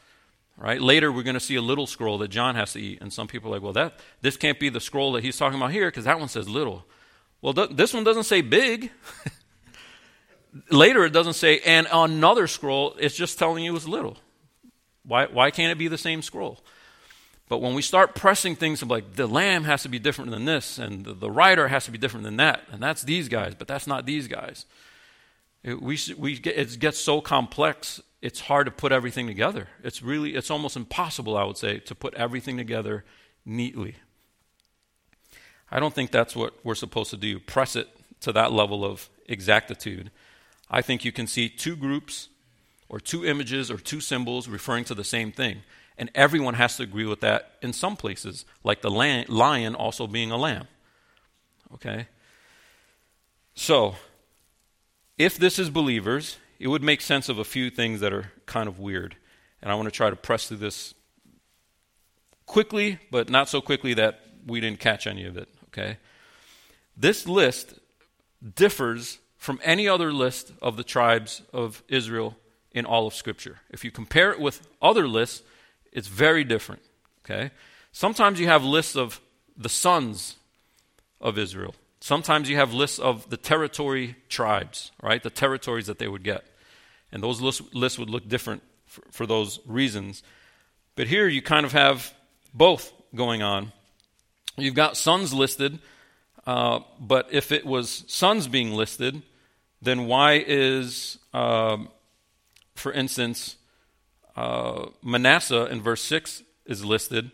Right? 0.58 0.82
Later, 0.82 1.12
we're 1.12 1.24
going 1.24 1.36
to 1.36 1.40
see 1.40 1.56
a 1.56 1.62
little 1.62 1.88
scroll 1.88 2.18
that 2.20 2.28
John 2.28 2.56
has 2.56 2.74
to 2.74 2.80
eat, 2.80 3.02
and 3.02 3.12
some 3.12 3.28
people 3.28 3.50
are 3.50 3.56
like, 3.56 3.64
"Well, 3.64 3.74
that 3.74 4.00
this 4.22 4.38
can't 4.38 4.60
be 4.60 4.70
the 4.70 4.82
scroll 4.82 5.14
that 5.14 5.24
he's 5.24 5.38
talking 5.38 5.58
about 5.58 5.72
here 5.72 5.88
because 5.88 6.06
that 6.06 6.20
one 6.20 6.28
says 6.28 6.48
little." 6.48 6.86
Well, 7.42 7.54
th- 7.54 7.72
this 7.72 7.94
one 7.94 8.04
doesn't 8.04 8.26
say 8.26 8.42
big. 8.42 8.92
Later, 10.70 11.06
it 11.06 11.14
doesn't 11.14 11.34
say, 11.34 11.62
and 11.62 11.88
another 11.92 12.46
scroll. 12.46 12.96
It's 13.00 13.16
just 13.16 13.40
telling 13.40 13.64
you 13.64 13.76
it's 13.76 13.88
little. 13.88 14.18
Why? 15.04 15.26
Why 15.26 15.50
can't 15.50 15.72
it 15.72 15.80
be 15.80 15.88
the 15.88 15.98
same 15.98 16.22
scroll? 16.22 16.60
But 17.52 17.60
when 17.60 17.74
we 17.74 17.82
start 17.82 18.16
pressing 18.16 18.56
things 18.56 18.82
like 18.82 19.16
the 19.16 19.28
lamb 19.28 19.66
has 19.66 19.84
to 19.84 19.90
be 19.90 20.00
different 20.00 20.32
than 20.32 20.46
this, 20.46 20.78
and 20.78 21.04
the, 21.04 21.14
the 21.14 21.30
rider 21.30 21.68
has 21.68 21.84
to 21.84 21.92
be 21.92 21.98
different 21.98 22.24
than 22.24 22.38
that, 22.38 22.62
and 22.72 22.82
that's 22.82 23.02
these 23.02 23.28
guys, 23.28 23.56
but 23.56 23.68
that's 23.68 23.86
not 23.86 24.06
these 24.06 24.30
guys. 24.30 24.66
It, 25.62 25.82
we, 25.82 26.00
we 26.18 26.40
get, 26.40 26.58
it 26.58 26.80
gets 26.80 26.98
so 26.98 27.20
complex, 27.20 28.00
it's 28.22 28.40
hard 28.40 28.68
to 28.68 28.72
put 28.72 28.94
everything 28.94 29.28
together. 29.28 29.68
It's 29.84 30.02
really, 30.02 30.34
it's 30.34 30.50
almost 30.50 30.78
impossible, 30.78 31.36
I 31.36 31.44
would 31.44 31.58
say, 31.58 31.80
to 31.80 31.94
put 31.94 32.14
everything 32.14 32.56
together 32.56 33.04
neatly. 33.44 33.96
I 35.70 35.82
don't 35.82 35.94
think 35.94 36.12
that's 36.12 36.38
what 36.38 36.54
we're 36.64 36.74
supposed 36.74 37.10
to 37.10 37.18
do, 37.18 37.38
press 37.38 37.76
it 37.76 37.90
to 38.22 38.32
that 38.32 38.54
level 38.54 38.86
of 38.86 39.10
exactitude. 39.28 40.10
I 40.70 40.82
think 40.82 41.04
you 41.04 41.12
can 41.12 41.28
see 41.28 41.50
two 41.50 41.76
groups 41.76 42.30
or 42.88 43.02
two 43.02 43.26
images 43.26 43.70
or 43.70 43.76
two 43.76 44.00
symbols 44.00 44.48
referring 44.48 44.86
to 44.86 44.96
the 44.96 45.04
same 45.04 45.34
thing. 45.34 45.64
And 45.98 46.10
everyone 46.16 46.56
has 46.56 46.78
to 46.78 46.84
agree 46.84 47.06
with 47.06 47.20
that 47.22 47.58
in 47.62 47.74
some 47.74 47.96
places, 47.96 48.46
like 48.64 48.82
the 48.82 48.90
lion 48.90 49.76
also 49.76 50.08
being 50.08 50.32
a 50.32 50.38
lamb. 50.38 50.68
Okay? 51.74 52.08
So, 53.54 53.96
if 55.18 55.38
this 55.38 55.60
is 55.60 55.70
believers, 55.70 56.38
it 56.60 56.68
would 56.68 56.84
make 56.84 57.02
sense 57.02 57.30
of 57.30 57.38
a 57.38 57.44
few 57.44 57.70
things 57.70 58.00
that 58.00 58.14
are 58.14 58.32
kind 58.46 58.68
of 58.68 58.80
weird. 58.80 59.16
And 59.62 59.72
I 59.72 59.76
want 59.76 59.88
to 59.88 59.92
try 59.92 60.10
to 60.10 60.16
press 60.16 60.48
through 60.48 60.58
this 60.58 60.94
quickly, 62.46 63.00
but 63.12 63.30
not 63.30 63.50
so 63.50 63.62
quickly 63.62 63.94
that 63.94 64.22
we 64.46 64.60
didn't 64.60 64.80
catch 64.80 65.06
any 65.06 65.26
of 65.26 65.38
it. 65.38 65.50
Okay? 65.68 65.98
This 66.98 67.28
list 67.28 67.76
differs 68.56 69.20
from 69.38 69.60
any 69.64 69.88
other 69.88 70.12
list 70.12 70.52
of 70.62 70.78
the 70.78 70.84
tribes 70.84 71.42
of 71.54 71.84
Israel 71.88 72.36
in 72.72 72.86
all 72.86 73.08
of 73.08 73.14
Scripture. 73.14 73.60
If 73.70 73.84
you 73.84 73.92
compare 73.92 74.32
it 74.32 74.40
with 74.40 74.68
other 74.82 75.08
lists, 75.08 75.44
it's 75.92 76.08
very 76.08 76.44
different. 76.44 76.82
Okay? 77.26 77.52
Sometimes 77.92 78.40
you 78.40 78.48
have 78.48 78.64
lists 78.64 78.96
of 78.96 79.20
the 79.58 79.70
sons 79.70 80.36
of 81.20 81.38
Israel. 81.38 81.76
Sometimes 82.00 82.50
you 82.50 82.56
have 82.56 82.74
lists 82.74 83.00
of 83.00 83.30
the 83.30 83.38
territory 83.38 84.16
tribes, 84.28 84.92
right? 85.04 85.22
The 85.22 85.30
territories 85.30 85.86
that 85.86 86.00
they 86.00 86.08
would 86.08 86.24
get. 86.24 86.44
And 87.12 87.22
those 87.22 87.42
lists, 87.42 87.62
lists 87.74 88.00
would 88.00 88.10
look 88.10 88.28
different 88.28 88.64
for, 88.88 89.04
for 89.12 89.26
those 89.28 89.60
reasons. 89.66 90.24
But 90.96 91.08
here 91.08 91.28
you 91.28 91.42
kind 91.42 91.66
of 91.66 91.74
have 91.74 92.14
both 92.54 92.92
going 93.14 93.44
on. 93.44 93.72
You've 94.58 94.76
got 94.76 94.98
sons 94.98 95.34
listed, 95.34 95.80
uh, 96.48 96.80
but 97.00 97.28
if 97.32 97.52
it 97.52 97.66
was 97.66 98.04
sons 98.08 98.48
being 98.48 98.72
listed, 98.74 99.22
then 99.82 100.08
why 100.08 100.44
is, 100.46 101.18
uh, 101.34 101.78
for 102.76 102.92
instance, 102.92 103.58
uh, 104.36 104.88
Manasseh 105.04 105.66
in 105.68 105.82
verse 105.82 106.02
6 106.04 106.44
is 106.66 106.86
listed, 106.86 107.32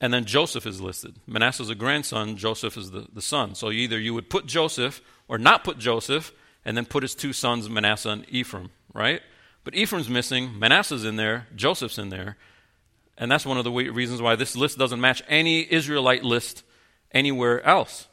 and 0.00 0.12
then 0.12 0.24
Joseph 0.24 0.66
is 0.66 0.80
listed. 0.80 1.16
Manasseh 1.26 1.62
is 1.62 1.70
a 1.70 1.74
grandson, 1.74 2.36
Joseph 2.36 2.76
is 2.76 2.90
the, 2.90 3.06
the 3.12 3.22
son. 3.22 3.54
So 3.54 3.70
either 3.70 3.98
you 3.98 4.14
would 4.14 4.28
put 4.28 4.46
Joseph 4.46 5.00
or 5.28 5.38
not 5.38 5.64
put 5.64 5.78
Joseph, 5.78 6.32
and 6.66 6.76
then 6.76 6.84
put 6.84 7.04
his 7.04 7.14
two 7.14 7.32
sons, 7.32 7.70
Manasseh 7.70 8.10
and 8.10 8.26
Ephraim, 8.28 8.70
right? 8.92 9.22
But 9.62 9.74
Ephraim's 9.74 10.08
missing, 10.08 10.58
Manasseh's 10.58 11.04
in 11.04 11.16
there, 11.16 11.46
Joseph's 11.54 11.96
in 11.96 12.08
there. 12.08 12.36
And 13.16 13.30
that's 13.30 13.46
one 13.46 13.56
of 13.56 13.64
the 13.64 13.70
reasons 13.70 14.20
why 14.20 14.36
this 14.36 14.56
list 14.56 14.76
doesn't 14.76 15.00
match 15.00 15.22
any 15.28 15.72
Israelite 15.72 16.24
list 16.24 16.64
anywhere 17.12 17.64
else. 17.64 18.08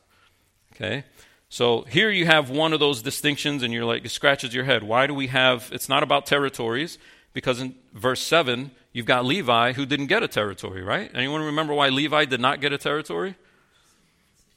Okay? 0.73 1.03
So 1.49 1.81
here 1.83 2.09
you 2.09 2.25
have 2.25 2.49
one 2.49 2.73
of 2.73 2.79
those 2.79 3.01
distinctions, 3.01 3.63
and 3.63 3.73
you're 3.73 3.85
like, 3.85 4.05
it 4.05 4.09
scratches 4.09 4.53
your 4.53 4.63
head. 4.63 4.83
Why 4.83 5.07
do 5.07 5.13
we 5.13 5.27
have, 5.27 5.69
it's 5.73 5.89
not 5.89 6.03
about 6.03 6.25
territories, 6.25 6.97
because 7.33 7.59
in 7.59 7.75
verse 7.93 8.21
7, 8.21 8.71
you've 8.91 9.05
got 9.05 9.25
Levi 9.25 9.73
who 9.73 9.85
didn't 9.85 10.07
get 10.07 10.23
a 10.23 10.27
territory, 10.27 10.81
right? 10.81 11.11
Anyone 11.13 11.41
remember 11.41 11.73
why 11.73 11.89
Levi 11.89 12.25
did 12.25 12.39
not 12.39 12.61
get 12.61 12.71
a 12.71 12.77
territory? 12.77 13.35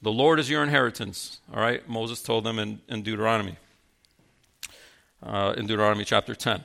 The 0.01 0.11
Lord 0.11 0.39
is 0.39 0.49
your 0.49 0.63
inheritance, 0.63 1.39
all 1.53 1.59
right? 1.59 1.87
Moses 1.89 2.21
told 2.21 2.43
them 2.43 2.59
in, 2.59 2.81
in 2.87 3.01
Deuteronomy, 3.01 3.57
uh, 5.23 5.55
in 5.57 5.65
Deuteronomy 5.65 6.05
chapter 6.05 6.35
10. 6.35 6.63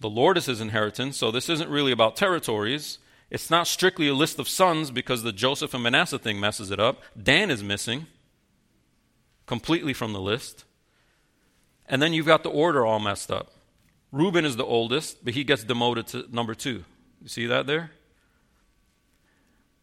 The 0.00 0.08
Lord 0.08 0.38
is 0.38 0.46
his 0.46 0.60
inheritance, 0.60 1.16
so 1.16 1.32
this 1.32 1.48
isn't 1.48 1.68
really 1.68 1.90
about 1.90 2.14
territories. 2.14 2.98
It's 3.30 3.50
not 3.50 3.66
strictly 3.66 4.06
a 4.06 4.14
list 4.14 4.38
of 4.38 4.48
sons 4.48 4.92
because 4.92 5.24
the 5.24 5.32
Joseph 5.32 5.74
and 5.74 5.82
Manasseh 5.82 6.20
thing 6.20 6.38
messes 6.38 6.70
it 6.70 6.78
up. 6.78 7.02
Dan 7.20 7.50
is 7.50 7.64
missing 7.64 8.06
completely 9.46 9.92
from 9.92 10.12
the 10.12 10.20
list. 10.20 10.64
And 11.86 12.00
then 12.00 12.12
you've 12.12 12.26
got 12.26 12.44
the 12.44 12.50
order 12.50 12.86
all 12.86 13.00
messed 13.00 13.30
up. 13.30 13.50
Reuben 14.10 14.44
is 14.44 14.56
the 14.56 14.64
oldest, 14.64 15.24
but 15.24 15.34
he 15.34 15.44
gets 15.44 15.64
demoted 15.64 16.06
to 16.08 16.24
number 16.30 16.54
two. 16.54 16.84
You 17.22 17.28
see 17.28 17.46
that 17.46 17.66
there? 17.66 17.90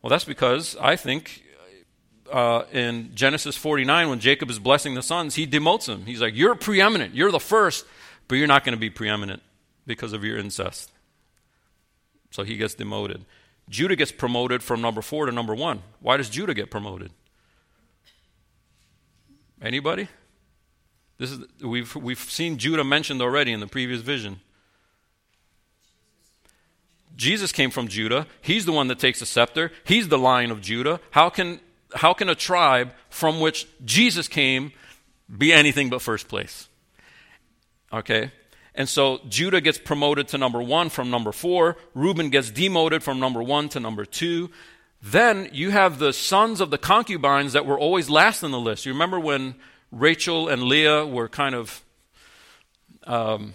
Well, 0.02 0.10
that's 0.10 0.24
because 0.24 0.76
I 0.80 0.96
think 0.96 1.44
uh, 2.32 2.64
in 2.72 3.12
Genesis 3.16 3.56
49, 3.56 4.10
when 4.10 4.20
Jacob 4.20 4.50
is 4.50 4.60
blessing 4.60 4.96
the 4.96 5.04
sons, 5.04 5.36
he 5.36 5.46
demotes 5.46 5.88
him. 5.88 6.06
He's 6.06 6.22
like, 6.22 6.36
You're 6.36 6.56
preeminent. 6.56 7.14
You're 7.14 7.32
the 7.32 7.40
first, 7.40 7.86
but 8.28 8.36
you're 8.36 8.48
not 8.48 8.64
going 8.64 8.76
to 8.76 8.80
be 8.80 8.90
preeminent 8.90 9.42
because 9.86 10.14
of 10.14 10.24
your 10.24 10.38
incest. 10.38 10.92
So 12.32 12.44
he 12.44 12.58
gets 12.58 12.74
demoted. 12.74 13.26
Judah 13.70 13.96
gets 13.96 14.12
promoted 14.12 14.62
from 14.62 14.82
number 14.82 15.02
four 15.02 15.26
to 15.26 15.32
number 15.32 15.56
one. 15.56 15.82
Why 16.00 16.18
does 16.18 16.30
Judah 16.30 16.54
get 16.54 16.70
promoted? 16.70 17.12
Anybody? 19.62 20.08
This 21.18 21.32
is, 21.32 21.40
we've, 21.62 21.96
we've 21.96 22.20
seen 22.20 22.58
Judah 22.58 22.84
mentioned 22.84 23.22
already 23.22 23.52
in 23.52 23.60
the 23.60 23.68
previous 23.68 24.02
vision. 24.02 24.42
Jesus 27.16 27.52
came 27.52 27.72
from 27.72 27.88
Judah. 27.88 28.28
He's 28.42 28.66
the 28.66 28.74
one 28.74 28.90
that 28.90 29.00
takes 29.00 29.20
the 29.20 29.26
scepter. 29.26 29.72
He's 29.86 30.10
the 30.10 30.18
lion 30.18 30.52
of 30.52 30.62
Judah. 30.62 31.00
How 31.12 31.30
can, 31.30 31.62
how 31.94 32.14
can 32.14 32.28
a 32.28 32.36
tribe 32.36 32.92
from 33.10 33.40
which 33.40 33.68
Jesus 33.86 34.28
came 34.28 34.74
be 35.36 35.54
anything 35.54 35.90
but 35.90 36.02
first 36.02 36.28
place? 36.28 36.68
Okay? 37.94 38.32
And 38.74 38.90
so 38.90 39.22
Judah 39.30 39.62
gets 39.62 39.78
promoted 39.78 40.28
to 40.30 40.38
number 40.38 40.62
one 40.62 40.90
from 40.90 41.10
number 41.10 41.32
four. 41.32 41.78
Reuben 41.94 42.30
gets 42.30 42.52
demoted 42.52 43.02
from 43.02 43.22
number 43.22 43.42
one 43.42 43.70
to 43.70 43.80
number 43.80 44.04
two. 44.04 44.52
Then 45.02 45.50
you 45.54 45.70
have 45.70 46.00
the 46.00 46.12
sons 46.12 46.60
of 46.60 46.72
the 46.72 46.78
concubines 46.78 47.54
that 47.54 47.66
were 47.66 47.80
always 47.80 48.10
last 48.10 48.44
on 48.44 48.52
the 48.52 48.60
list. 48.60 48.86
You 48.86 48.92
remember 48.92 49.20
when 49.20 49.56
Rachel 49.92 50.50
and 50.50 50.64
Leah 50.64 51.06
were 51.06 51.30
kind 51.30 51.56
of, 51.56 51.84
um, 53.06 53.54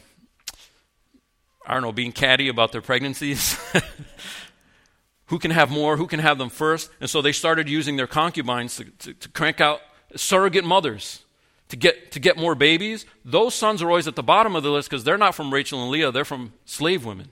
I 1.67 1.75
don't 1.75 1.83
know, 1.83 1.93
being 1.93 2.13
catty 2.13 2.49
about 2.49 2.73
their 2.73 2.83
pregnancies? 2.83 3.59
who 5.27 5.39
can 5.39 5.51
have 5.51 5.71
more? 5.71 5.97
Who 5.97 6.07
can 6.07 6.21
have 6.21 6.39
them 6.39 6.51
first? 6.51 6.91
And 7.01 7.09
so 7.09 7.23
they 7.23 7.33
started 7.33 7.69
using 7.69 7.97
their 7.97 8.07
concubines 8.07 8.77
to, 8.77 8.85
to, 8.85 9.15
to 9.15 9.29
crank 9.29 9.61
out 9.61 9.81
surrogate 10.17 10.65
mothers 10.65 11.25
to 11.71 11.77
get, 11.77 12.11
to 12.13 12.21
get 12.21 12.37
more 12.37 12.55
babies, 12.55 13.07
those 13.25 13.55
sons 13.55 13.81
are 13.81 13.89
always 13.89 14.09
at 14.09 14.17
the 14.17 14.23
bottom 14.23 14.55
of 14.57 14.63
the 14.63 14.71
list 14.71 14.91
because 14.91 15.05
they're 15.05 15.17
not 15.17 15.35
from 15.35 15.55
Rachel 15.55 15.81
and 15.83 15.91
Leah, 15.91 16.11
they're 16.11 16.25
from 16.25 16.53
slave 16.65 17.05
women. 17.05 17.29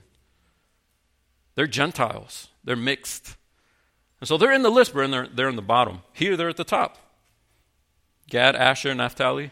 They're 1.55 1.67
Gentiles, 1.67 2.47
they're 2.63 2.77
mixed. 2.77 3.35
And 4.21 4.27
so 4.27 4.37
they're 4.37 4.53
in 4.53 4.63
the 4.63 4.71
list, 4.71 4.93
but 4.93 5.11
they're, 5.11 5.27
they're 5.27 5.49
in 5.49 5.57
the 5.57 5.61
bottom. 5.61 6.01
Here 6.13 6.35
they're 6.35 6.49
at 6.49 6.57
the 6.57 6.63
top. 6.63 6.97
Gad, 8.29 8.55
Asher, 8.55 8.89
and 8.89 8.99
Naphtali, 8.99 9.51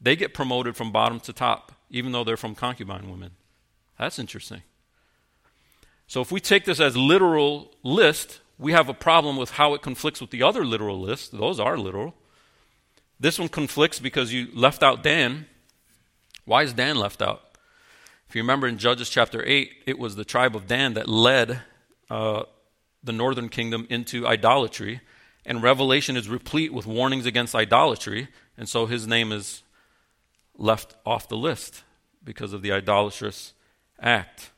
they 0.00 0.16
get 0.16 0.34
promoted 0.34 0.76
from 0.76 0.90
bottom 0.90 1.20
to 1.20 1.32
top, 1.32 1.72
even 1.90 2.12
though 2.12 2.24
they're 2.24 2.36
from 2.36 2.54
concubine 2.54 3.10
women. 3.10 3.32
That's 3.98 4.18
interesting. 4.18 4.62
So 6.06 6.20
if 6.20 6.32
we 6.32 6.40
take 6.40 6.64
this 6.64 6.80
as 6.80 6.96
literal 6.96 7.70
list, 7.82 8.40
we 8.58 8.72
have 8.72 8.88
a 8.88 8.94
problem 8.94 9.36
with 9.36 9.52
how 9.52 9.74
it 9.74 9.82
conflicts 9.82 10.20
with 10.20 10.30
the 10.30 10.42
other 10.42 10.64
literal 10.64 11.00
lists. 11.00 11.28
Those 11.28 11.58
are 11.58 11.78
literal. 11.78 12.14
This 13.18 13.38
one 13.38 13.48
conflicts 13.48 14.00
because 14.00 14.32
you 14.32 14.48
left 14.52 14.82
out 14.82 15.02
Dan. 15.02 15.46
Why 16.44 16.64
is 16.64 16.72
Dan 16.72 16.96
left 16.96 17.22
out? 17.22 17.42
If 18.28 18.34
you 18.34 18.42
remember 18.42 18.66
in 18.66 18.78
Judges 18.78 19.08
chapter 19.08 19.44
8, 19.44 19.84
it 19.86 19.98
was 19.98 20.16
the 20.16 20.24
tribe 20.24 20.56
of 20.56 20.66
Dan 20.66 20.94
that 20.94 21.08
led 21.08 21.60
uh, 22.10 22.42
the 23.04 23.12
northern 23.12 23.48
kingdom 23.48 23.86
into 23.90 24.26
idolatry. 24.26 25.00
And 25.44 25.62
Revelation 25.62 26.16
is 26.16 26.28
replete 26.28 26.72
with 26.72 26.86
warnings 26.86 27.26
against 27.26 27.54
idolatry. 27.54 28.28
And 28.56 28.68
so 28.68 28.86
his 28.86 29.06
name 29.06 29.32
is 29.32 29.62
left 30.56 30.94
off 31.04 31.28
the 31.28 31.36
list 31.36 31.82
because 32.22 32.52
of 32.52 32.62
the 32.62 32.72
idolatrous 32.72 33.54
act. 34.00 34.50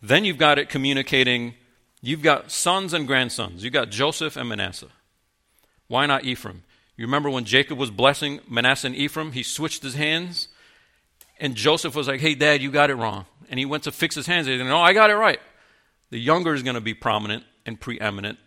Then 0.00 0.24
you've 0.24 0.38
got 0.38 0.58
it 0.58 0.68
communicating, 0.68 1.54
you've 2.00 2.22
got 2.22 2.50
sons 2.50 2.92
and 2.92 3.06
grandsons. 3.06 3.62
You've 3.62 3.72
got 3.72 3.90
Joseph 3.90 4.36
and 4.36 4.48
Manasseh. 4.48 4.88
Why 5.86 6.06
not 6.06 6.24
Ephraim? 6.24 6.64
You 6.96 7.06
remember 7.06 7.30
when 7.30 7.44
Jacob 7.44 7.78
was 7.78 7.90
blessing 7.90 8.40
Manasseh 8.48 8.88
and 8.88 8.96
Ephraim? 8.96 9.32
He 9.32 9.42
switched 9.42 9.82
his 9.82 9.94
hands, 9.94 10.48
and 11.38 11.54
Joseph 11.54 11.94
was 11.94 12.08
like, 12.08 12.20
Hey, 12.20 12.34
Dad, 12.34 12.62
you 12.62 12.70
got 12.70 12.90
it 12.90 12.94
wrong. 12.96 13.26
And 13.48 13.58
he 13.58 13.64
went 13.64 13.84
to 13.84 13.92
fix 13.92 14.14
his 14.14 14.26
hands. 14.26 14.46
And 14.46 14.54
He 14.54 14.60
said, 14.60 14.68
No, 14.68 14.80
I 14.80 14.92
got 14.92 15.10
it 15.10 15.14
right. 15.14 15.40
The 16.10 16.18
younger 16.18 16.54
is 16.54 16.62
going 16.62 16.74
to 16.74 16.80
be 16.80 16.94
prominent 16.94 17.44
and 17.64 17.80
preeminent, 17.80 18.38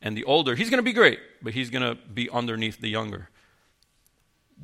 and 0.00 0.16
the 0.16 0.24
older, 0.24 0.54
he's 0.54 0.70
going 0.70 0.78
to 0.78 0.82
be 0.82 0.92
great, 0.92 1.18
but 1.42 1.54
he's 1.54 1.70
going 1.70 1.82
to 1.82 1.94
be 1.94 2.30
underneath 2.30 2.80
the 2.80 2.88
younger. 2.88 3.28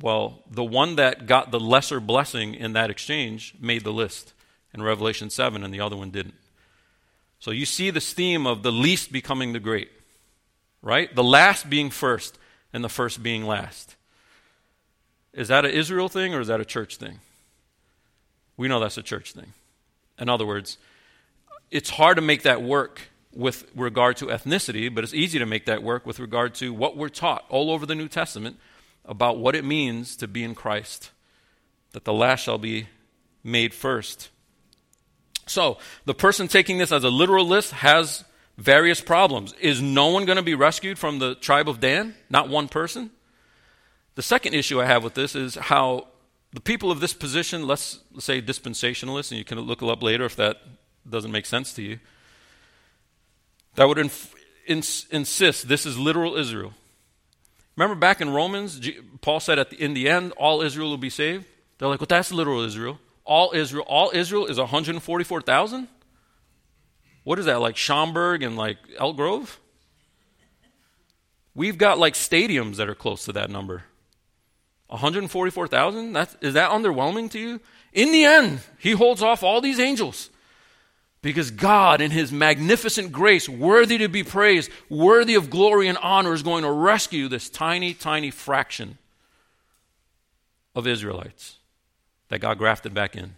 Well, 0.01 0.43
the 0.49 0.63
one 0.63 0.95
that 0.95 1.25
got 1.25 1.51
the 1.51 1.59
lesser 1.59 1.99
blessing 1.99 2.53
in 2.53 2.73
that 2.73 2.89
exchange 2.89 3.55
made 3.59 3.83
the 3.83 3.93
list 3.93 4.33
in 4.73 4.81
Revelation 4.81 5.29
7, 5.29 5.63
and 5.63 5.73
the 5.73 5.79
other 5.79 5.95
one 5.95 6.11
didn't. 6.11 6.35
So 7.39 7.51
you 7.51 7.65
see 7.65 7.89
this 7.91 8.11
theme 8.13 8.45
of 8.47 8.63
the 8.63 8.71
least 8.71 9.11
becoming 9.11 9.53
the 9.53 9.59
great, 9.59 9.89
right? 10.81 11.13
The 11.13 11.23
last 11.23 11.69
being 11.69 11.89
first 11.89 12.37
and 12.73 12.83
the 12.83 12.89
first 12.89 13.21
being 13.21 13.45
last. 13.45 13.95
Is 15.33 15.49
that 15.49 15.65
an 15.65 15.71
Israel 15.71 16.09
thing 16.09 16.33
or 16.33 16.39
is 16.39 16.47
that 16.47 16.61
a 16.61 16.65
church 16.65 16.95
thing? 16.97 17.19
We 18.57 18.67
know 18.67 18.79
that's 18.79 18.97
a 18.97 19.03
church 19.03 19.33
thing. 19.33 19.53
In 20.17 20.29
other 20.29 20.45
words, 20.45 20.77
it's 21.71 21.89
hard 21.89 22.15
to 22.15 22.21
make 22.21 22.43
that 22.43 22.61
work 22.61 23.01
with 23.35 23.69
regard 23.75 24.17
to 24.17 24.27
ethnicity, 24.27 24.93
but 24.93 25.03
it's 25.03 25.13
easy 25.13 25.37
to 25.39 25.45
make 25.45 25.65
that 25.65 25.83
work 25.83 26.05
with 26.05 26.19
regard 26.19 26.55
to 26.55 26.73
what 26.73 26.95
we're 26.95 27.09
taught 27.09 27.45
all 27.49 27.69
over 27.69 27.85
the 27.85 27.95
New 27.95 28.07
Testament 28.07 28.57
about 29.03 29.37
what 29.37 29.55
it 29.55 29.65
means 29.65 30.15
to 30.15 30.27
be 30.27 30.43
in 30.43 30.55
Christ, 30.55 31.11
that 31.91 32.05
the 32.05 32.13
last 32.13 32.41
shall 32.41 32.57
be 32.57 32.87
made 33.43 33.73
first. 33.73 34.29
So, 35.47 35.77
the 36.05 36.15
person 36.15 36.47
taking 36.47 36.79
this 36.79 36.91
as 36.91 37.03
a 37.03 37.09
literal 37.09 37.45
list 37.45 37.71
has 37.71 38.23
various 38.57 39.01
problems. 39.01 39.53
Is 39.59 39.81
no 39.81 40.07
one 40.07 40.25
going 40.25 40.37
to 40.37 40.41
be 40.41 40.55
rescued 40.55 40.97
from 40.97 41.19
the 41.19 41.35
tribe 41.35 41.69
of 41.69 41.79
Dan? 41.79 42.15
Not 42.29 42.49
one 42.49 42.67
person? 42.67 43.11
The 44.15 44.21
second 44.21 44.53
issue 44.53 44.81
I 44.81 44.85
have 44.85 45.03
with 45.03 45.13
this 45.13 45.35
is 45.35 45.55
how 45.55 46.07
the 46.53 46.61
people 46.61 46.89
of 46.89 47.01
this 47.01 47.13
position, 47.13 47.67
let's 47.67 47.99
say 48.17 48.41
dispensationalists, 48.41 49.29
and 49.29 49.37
you 49.37 49.43
can 49.43 49.59
look 49.59 49.81
it 49.81 49.89
up 49.89 50.01
later 50.01 50.25
if 50.25 50.37
that 50.37 50.57
doesn't 51.07 51.31
make 51.31 51.45
sense 51.45 51.73
to 51.73 51.83
you, 51.83 51.99
that 53.75 53.87
would 53.87 53.97
inf- 53.97 54.33
ins- 54.67 55.05
insist 55.11 55.67
this 55.67 55.85
is 55.85 55.97
literal 55.97 56.35
Israel. 56.35 56.73
Remember 57.75 57.95
back 57.95 58.21
in 58.21 58.29
Romans, 58.29 58.79
G- 58.79 58.99
Paul 59.21 59.39
said 59.39 59.59
at 59.59 59.69
the, 59.69 59.81
in 59.81 59.93
the 59.93 60.07
end, 60.09 60.31
all 60.37 60.61
Israel 60.61 60.89
will 60.89 60.97
be 60.97 61.09
saved? 61.09 61.45
They're 61.77 61.89
like, 61.89 61.99
well, 61.99 62.07
that's 62.09 62.31
literal 62.31 62.61
Israel. 62.61 62.99
All 63.25 63.51
Israel, 63.53 63.85
all 63.87 64.11
Israel 64.13 64.45
is 64.45 64.57
144,000? 64.57 65.87
what 67.25 67.39
is 67.39 67.45
that, 67.45 67.59
like 67.59 67.75
Schaumburg 67.75 68.43
and 68.43 68.55
like 68.55 68.77
Elk 68.97 69.17
Grove? 69.17 69.59
We've 71.55 71.77
got 71.77 71.97
like 71.97 72.13
stadiums 72.13 72.75
that 72.77 72.87
are 72.87 72.95
close 72.95 73.25
to 73.25 73.33
that 73.33 73.49
number. 73.49 73.83
144,000? 74.87 76.13
That's, 76.13 76.37
is 76.41 76.53
that 76.53 76.69
underwhelming 76.69 77.31
to 77.31 77.39
you? 77.39 77.59
In 77.91 78.11
the 78.11 78.23
end, 78.23 78.59
he 78.77 78.91
holds 78.91 79.23
off 79.23 79.41
all 79.41 79.59
these 79.59 79.79
angels 79.79 80.29
because 81.25 81.49
God, 81.49 82.01
in 82.01 82.11
his 82.11 82.31
magnificent 82.31 83.11
grace, 83.11 83.49
worthy 83.49 83.97
to 83.97 84.07
be 84.07 84.23
praised, 84.23 84.69
worthy 84.89 85.33
of 85.33 85.49
glory 85.49 85.87
and 85.87 85.97
honor, 85.97 86.33
is 86.33 86.43
going 86.43 86.61
to 86.61 86.69
rescue 86.69 87.27
this 87.27 87.49
tiny, 87.49 87.95
tiny 87.95 88.29
fraction 88.29 88.99
of 90.75 90.85
Israelites 90.85 91.55
that 92.29 92.41
God 92.41 92.59
grafted 92.59 92.93
back 92.93 93.15
in. 93.15 93.37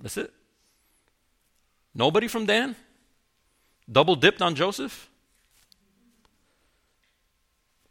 That's 0.00 0.16
it. 0.16 0.32
Nobody 1.92 2.28
from 2.28 2.46
Dan? 2.46 2.76
Double 3.90 4.14
dipped 4.14 4.40
on 4.40 4.54
Joseph? 4.54 5.10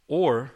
Or 0.08 0.52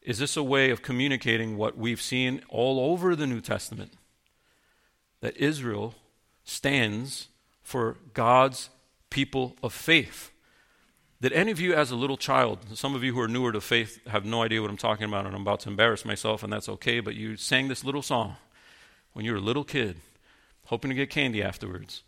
is 0.00 0.18
this 0.18 0.34
a 0.38 0.42
way 0.42 0.70
of 0.70 0.80
communicating 0.80 1.58
what 1.58 1.76
we've 1.76 2.00
seen 2.00 2.40
all 2.48 2.90
over 2.90 3.14
the 3.14 3.26
New 3.26 3.42
Testament? 3.42 3.92
That 5.20 5.36
Israel 5.36 5.94
stands 6.42 7.28
for 7.64 7.96
God's 8.12 8.70
people 9.10 9.56
of 9.62 9.72
faith. 9.72 10.30
Did 11.20 11.32
any 11.32 11.50
of 11.50 11.58
you, 11.58 11.74
as 11.74 11.90
a 11.90 11.96
little 11.96 12.16
child, 12.16 12.58
some 12.74 12.94
of 12.94 13.02
you 13.02 13.14
who 13.14 13.20
are 13.20 13.28
newer 13.28 13.50
to 13.50 13.60
faith 13.60 14.06
have 14.06 14.24
no 14.24 14.42
idea 14.42 14.60
what 14.60 14.70
I'm 14.70 14.76
talking 14.76 15.06
about, 15.06 15.26
and 15.26 15.34
I'm 15.34 15.42
about 15.42 15.60
to 15.60 15.70
embarrass 15.70 16.04
myself, 16.04 16.42
and 16.42 16.52
that's 16.52 16.68
okay, 16.68 17.00
but 17.00 17.14
you 17.14 17.36
sang 17.36 17.68
this 17.68 17.82
little 17.82 18.02
song 18.02 18.36
when 19.14 19.24
you 19.24 19.32
were 19.32 19.38
a 19.38 19.40
little 19.40 19.64
kid, 19.64 19.96
hoping 20.66 20.90
to 20.90 20.94
get 20.94 21.10
candy 21.10 21.42
afterwards 21.42 22.02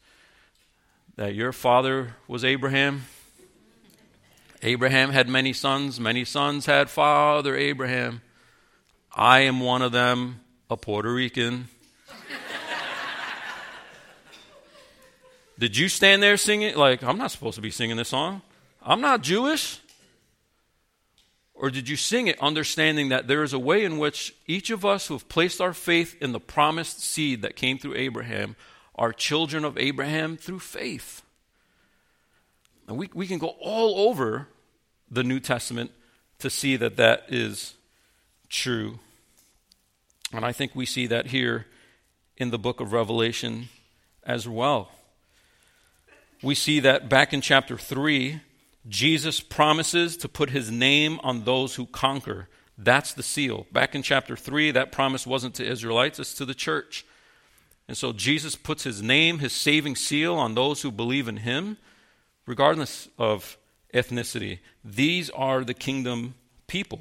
that 1.17 1.35
your 1.35 1.53
father 1.53 2.15
was 2.29 2.45
Abraham. 2.45 3.07
Abraham 4.63 5.11
had 5.11 5.29
many 5.29 5.53
sons, 5.53 5.99
many 5.99 6.25
sons 6.25 6.67
had 6.67 6.91
father 6.91 7.57
Abraham. 7.57 8.21
I 9.15 9.41
am 9.41 9.61
one 9.61 9.81
of 9.81 9.93
them, 9.93 10.41
a 10.69 10.77
Puerto 10.77 11.13
Rican. 11.13 11.69
Did 15.59 15.77
you 15.77 15.89
stand 15.89 16.23
there 16.23 16.37
singing? 16.37 16.77
Like, 16.77 17.03
I'm 17.03 17.19
not 17.19 17.31
supposed 17.31 17.57
to 17.57 17.63
be 17.63 17.71
singing 17.71 17.97
this 17.97 18.09
song. 18.09 18.43
I'm 18.83 19.01
not 19.01 19.23
Jewish. 19.23 19.81
Or 21.55 21.71
did 21.71 21.89
you 21.89 21.97
sing 21.97 22.27
it 22.27 22.39
understanding 22.41 23.09
that 23.09 23.29
there 23.29 23.43
is 23.43 23.55
a 23.55 23.59
way 23.59 23.85
in 23.85 23.97
which 23.97 24.35
each 24.47 24.69
of 24.71 24.85
us 24.85 25.07
who 25.07 25.15
have 25.15 25.29
placed 25.29 25.61
our 25.61 25.73
faith 25.73 26.15
in 26.21 26.33
the 26.33 26.41
promised 26.41 27.01
seed 27.01 27.41
that 27.43 27.57
came 27.57 27.79
through 27.79 27.95
Abraham 27.95 28.57
are 28.95 29.13
children 29.13 29.65
of 29.65 29.79
Abraham 29.79 30.37
through 30.37 30.59
faith. 30.59 31.23
And 32.87 32.99
we, 32.99 33.09
we 33.15 33.27
can 33.27 33.39
go 33.39 33.55
all 33.61 34.09
over 34.09 34.49
the 35.11 35.25
New 35.25 35.41
Testament 35.41 35.91
to 36.41 36.51
see 36.51 36.77
that 36.77 36.97
that 36.99 37.25
is 37.29 37.75
true. 38.51 38.99
And 40.33 40.45
I 40.45 40.53
think 40.53 40.75
we 40.75 40.85
see 40.85 41.07
that 41.07 41.29
here 41.29 41.67
in 42.37 42.51
the 42.51 42.59
book 42.59 42.81
of 42.81 42.93
Revelation 42.93 43.69
as 44.23 44.47
well. 44.47 44.91
We 46.43 46.55
see 46.55 46.81
that 46.81 47.09
back 47.09 47.33
in 47.33 47.41
chapter 47.41 47.79
3, 47.79 48.41
Jesus 48.89 49.41
promises 49.41 50.17
to 50.19 50.29
put 50.29 50.51
his 50.51 50.71
name 50.71 51.19
on 51.23 51.45
those 51.45 51.75
who 51.75 51.87
conquer. 51.87 52.49
That's 52.79 53.15
the 53.15 53.23
seal. 53.23 53.67
Back 53.73 53.95
in 53.95 54.03
chapter 54.03 54.37
3, 54.37 54.71
that 54.73 54.93
promise 54.93 55.27
wasn't 55.27 55.55
to 55.57 55.67
Israelites, 55.67 56.19
it's 56.19 56.35
to 56.35 56.45
the 56.45 56.55
church. 56.55 57.07
And 57.89 57.97
so 57.97 58.13
Jesus 58.13 58.55
puts 58.57 58.85
his 58.85 59.03
name, 59.03 59.39
his 59.39 59.53
saving 59.53 59.97
seal 59.97 60.35
on 60.35 60.55
those 60.55 60.83
who 60.83 60.91
believe 60.91 61.29
in 61.29 61.39
him, 61.39 61.79
regardless 62.45 63.09
of 63.19 63.57
ethnicity. 63.95 64.59
These 64.85 65.31
are 65.31 65.65
the 65.65 65.75
kingdom 65.75 66.35
people. 66.67 67.01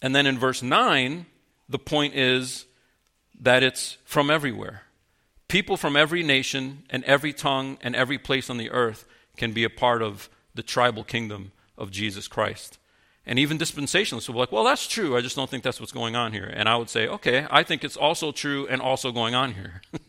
And 0.00 0.14
then 0.14 0.26
in 0.26 0.38
verse 0.38 0.62
9, 0.62 1.26
the 1.68 1.78
point 1.78 2.14
is 2.14 2.66
that 3.40 3.62
it's 3.62 3.98
from 4.04 4.30
everywhere. 4.30 4.82
People 5.52 5.76
from 5.76 5.98
every 5.98 6.22
nation 6.22 6.82
and 6.88 7.04
every 7.04 7.34
tongue 7.34 7.76
and 7.82 7.94
every 7.94 8.16
place 8.16 8.48
on 8.48 8.56
the 8.56 8.70
earth 8.70 9.04
can 9.36 9.52
be 9.52 9.64
a 9.64 9.68
part 9.68 10.00
of 10.00 10.30
the 10.54 10.62
tribal 10.62 11.04
kingdom 11.04 11.52
of 11.76 11.90
Jesus 11.90 12.26
Christ. 12.26 12.78
And 13.26 13.38
even 13.38 13.58
dispensationalists 13.58 14.28
will 14.28 14.32
be 14.32 14.40
like, 14.40 14.50
well, 14.50 14.64
that's 14.64 14.88
true. 14.88 15.14
I 15.14 15.20
just 15.20 15.36
don't 15.36 15.50
think 15.50 15.62
that's 15.62 15.78
what's 15.78 15.92
going 15.92 16.16
on 16.16 16.32
here. 16.32 16.50
And 16.50 16.70
I 16.70 16.76
would 16.76 16.88
say, 16.88 17.06
okay, 17.06 17.46
I 17.50 17.64
think 17.64 17.84
it's 17.84 17.98
also 17.98 18.32
true 18.32 18.66
and 18.66 18.80
also 18.80 19.12
going 19.12 19.34
on 19.34 19.52
here. 19.52 19.82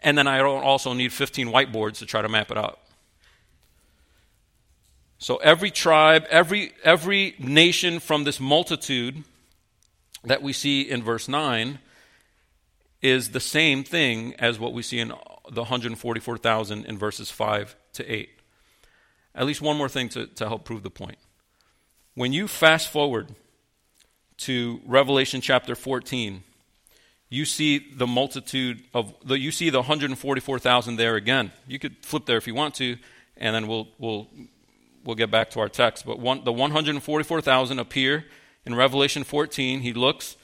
and 0.00 0.16
then 0.16 0.28
I 0.28 0.38
don't 0.38 0.62
also 0.62 0.92
need 0.92 1.12
15 1.12 1.48
whiteboards 1.48 1.98
to 1.98 2.06
try 2.06 2.22
to 2.22 2.28
map 2.28 2.52
it 2.52 2.56
out. 2.56 2.78
So 5.18 5.38
every 5.38 5.72
tribe, 5.72 6.26
every, 6.30 6.74
every 6.84 7.34
nation 7.40 7.98
from 7.98 8.22
this 8.22 8.38
multitude 8.38 9.24
that 10.22 10.42
we 10.42 10.52
see 10.52 10.82
in 10.82 11.02
verse 11.02 11.26
9 11.26 11.80
is 13.02 13.30
the 13.30 13.40
same 13.40 13.84
thing 13.84 14.34
as 14.38 14.58
what 14.58 14.72
we 14.72 14.82
see 14.82 14.98
in 14.98 15.08
the 15.50 15.62
144,000 15.62 16.84
in 16.84 16.98
verses 16.98 17.30
5 17.30 17.76
to 17.94 18.10
8. 18.10 18.30
At 19.34 19.46
least 19.46 19.60
one 19.60 19.76
more 19.76 19.88
thing 19.88 20.08
to, 20.10 20.26
to 20.26 20.48
help 20.48 20.64
prove 20.64 20.82
the 20.82 20.90
point. 20.90 21.18
When 22.14 22.32
you 22.32 22.48
fast 22.48 22.90
forward 22.90 23.34
to 24.38 24.80
Revelation 24.86 25.40
chapter 25.40 25.74
14, 25.74 26.42
you 27.28 27.44
see 27.44 27.78
the 27.78 28.06
multitude 28.06 28.84
of 28.94 29.14
the, 29.24 29.38
you 29.38 29.50
see 29.50 29.70
the 29.70 29.78
144,000 29.78 30.96
there 30.96 31.16
again. 31.16 31.52
You 31.66 31.78
could 31.78 31.96
flip 32.04 32.24
there 32.26 32.36
if 32.36 32.46
you 32.46 32.54
want 32.54 32.74
to, 32.76 32.96
and 33.36 33.54
then 33.54 33.66
we'll 33.66 33.88
we'll 33.98 34.28
we'll 35.04 35.16
get 35.16 35.30
back 35.30 35.50
to 35.50 35.60
our 35.60 35.68
text. 35.68 36.06
But 36.06 36.18
one, 36.18 36.44
the 36.44 36.52
144,000 36.52 37.78
appear 37.78 38.24
in 38.64 38.74
Revelation 38.74 39.24
14. 39.24 39.80
He 39.80 39.92
looks 39.92 40.36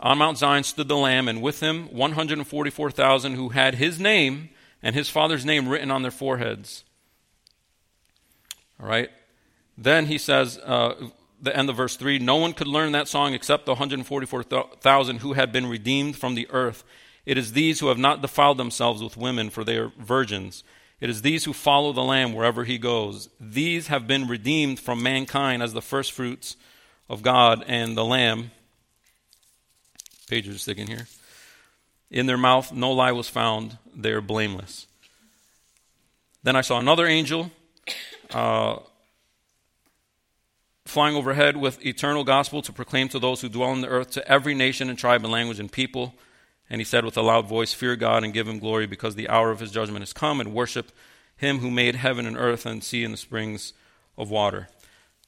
on 0.00 0.18
Mount 0.18 0.38
Zion 0.38 0.62
stood 0.62 0.88
the 0.88 0.96
Lamb, 0.96 1.28
and 1.28 1.40
with 1.40 1.60
him 1.60 1.88
144,000 1.92 3.34
who 3.34 3.50
had 3.50 3.76
his 3.76 3.98
name 3.98 4.50
and 4.82 4.94
his 4.94 5.08
father's 5.08 5.44
name 5.44 5.68
written 5.68 5.90
on 5.90 6.02
their 6.02 6.10
foreheads. 6.10 6.84
All 8.80 8.88
right. 8.88 9.10
Then 9.78 10.06
he 10.06 10.18
says, 10.18 10.58
uh, 10.58 11.08
the 11.40 11.56
end 11.56 11.70
of 11.70 11.76
verse 11.76 11.96
3 11.96 12.18
No 12.18 12.36
one 12.36 12.52
could 12.52 12.66
learn 12.66 12.92
that 12.92 13.08
song 13.08 13.34
except 13.34 13.66
the 13.66 13.72
144,000 13.72 15.18
who 15.18 15.32
had 15.32 15.52
been 15.52 15.66
redeemed 15.66 16.16
from 16.16 16.34
the 16.34 16.48
earth. 16.50 16.84
It 17.24 17.36
is 17.36 17.52
these 17.52 17.80
who 17.80 17.88
have 17.88 17.98
not 17.98 18.22
defiled 18.22 18.58
themselves 18.58 19.02
with 19.02 19.16
women, 19.16 19.50
for 19.50 19.64
they 19.64 19.76
are 19.76 19.92
virgins. 19.98 20.62
It 21.00 21.10
is 21.10 21.22
these 21.22 21.44
who 21.44 21.52
follow 21.52 21.92
the 21.92 22.02
Lamb 22.02 22.32
wherever 22.32 22.64
he 22.64 22.78
goes. 22.78 23.28
These 23.40 23.88
have 23.88 24.06
been 24.06 24.28
redeemed 24.28 24.78
from 24.78 25.02
mankind 25.02 25.62
as 25.62 25.72
the 25.72 25.82
firstfruits 25.82 26.56
of 27.08 27.22
God 27.22 27.64
and 27.66 27.96
the 27.96 28.04
Lamb. 28.04 28.52
Pages 30.28 30.56
are 30.56 30.58
sticking 30.58 30.86
here. 30.86 31.06
In 32.10 32.26
their 32.26 32.38
mouth 32.38 32.72
no 32.72 32.92
lie 32.92 33.12
was 33.12 33.28
found. 33.28 33.78
They 33.94 34.10
are 34.12 34.20
blameless. 34.20 34.86
Then 36.42 36.56
I 36.56 36.60
saw 36.60 36.78
another 36.78 37.06
angel. 37.06 37.50
Uh, 38.30 38.78
flying 40.84 41.16
overhead 41.16 41.56
with 41.56 41.84
eternal 41.84 42.24
gospel 42.24 42.62
to 42.62 42.72
proclaim 42.72 43.08
to 43.08 43.18
those 43.18 43.40
who 43.40 43.48
dwell 43.48 43.70
on 43.70 43.80
the 43.80 43.88
earth, 43.88 44.10
to 44.12 44.28
every 44.30 44.54
nation 44.54 44.88
and 44.88 44.98
tribe 44.98 45.22
and 45.24 45.32
language 45.32 45.58
and 45.58 45.70
people. 45.70 46.14
And 46.70 46.80
he 46.80 46.84
said 46.84 47.04
with 47.04 47.16
a 47.16 47.22
loud 47.22 47.46
voice, 47.46 47.72
Fear 47.72 47.96
God 47.96 48.24
and 48.24 48.32
give 48.32 48.48
him 48.48 48.58
glory, 48.58 48.86
because 48.86 49.14
the 49.14 49.28
hour 49.28 49.50
of 49.50 49.60
his 49.60 49.70
judgment 49.70 50.02
has 50.02 50.12
come, 50.12 50.40
and 50.40 50.54
worship 50.54 50.92
him 51.36 51.58
who 51.58 51.70
made 51.70 51.96
heaven 51.96 52.26
and 52.26 52.36
earth 52.36 52.66
and 52.66 52.82
sea 52.82 53.04
and 53.04 53.12
the 53.12 53.18
springs 53.18 53.72
of 54.16 54.30
water. 54.30 54.68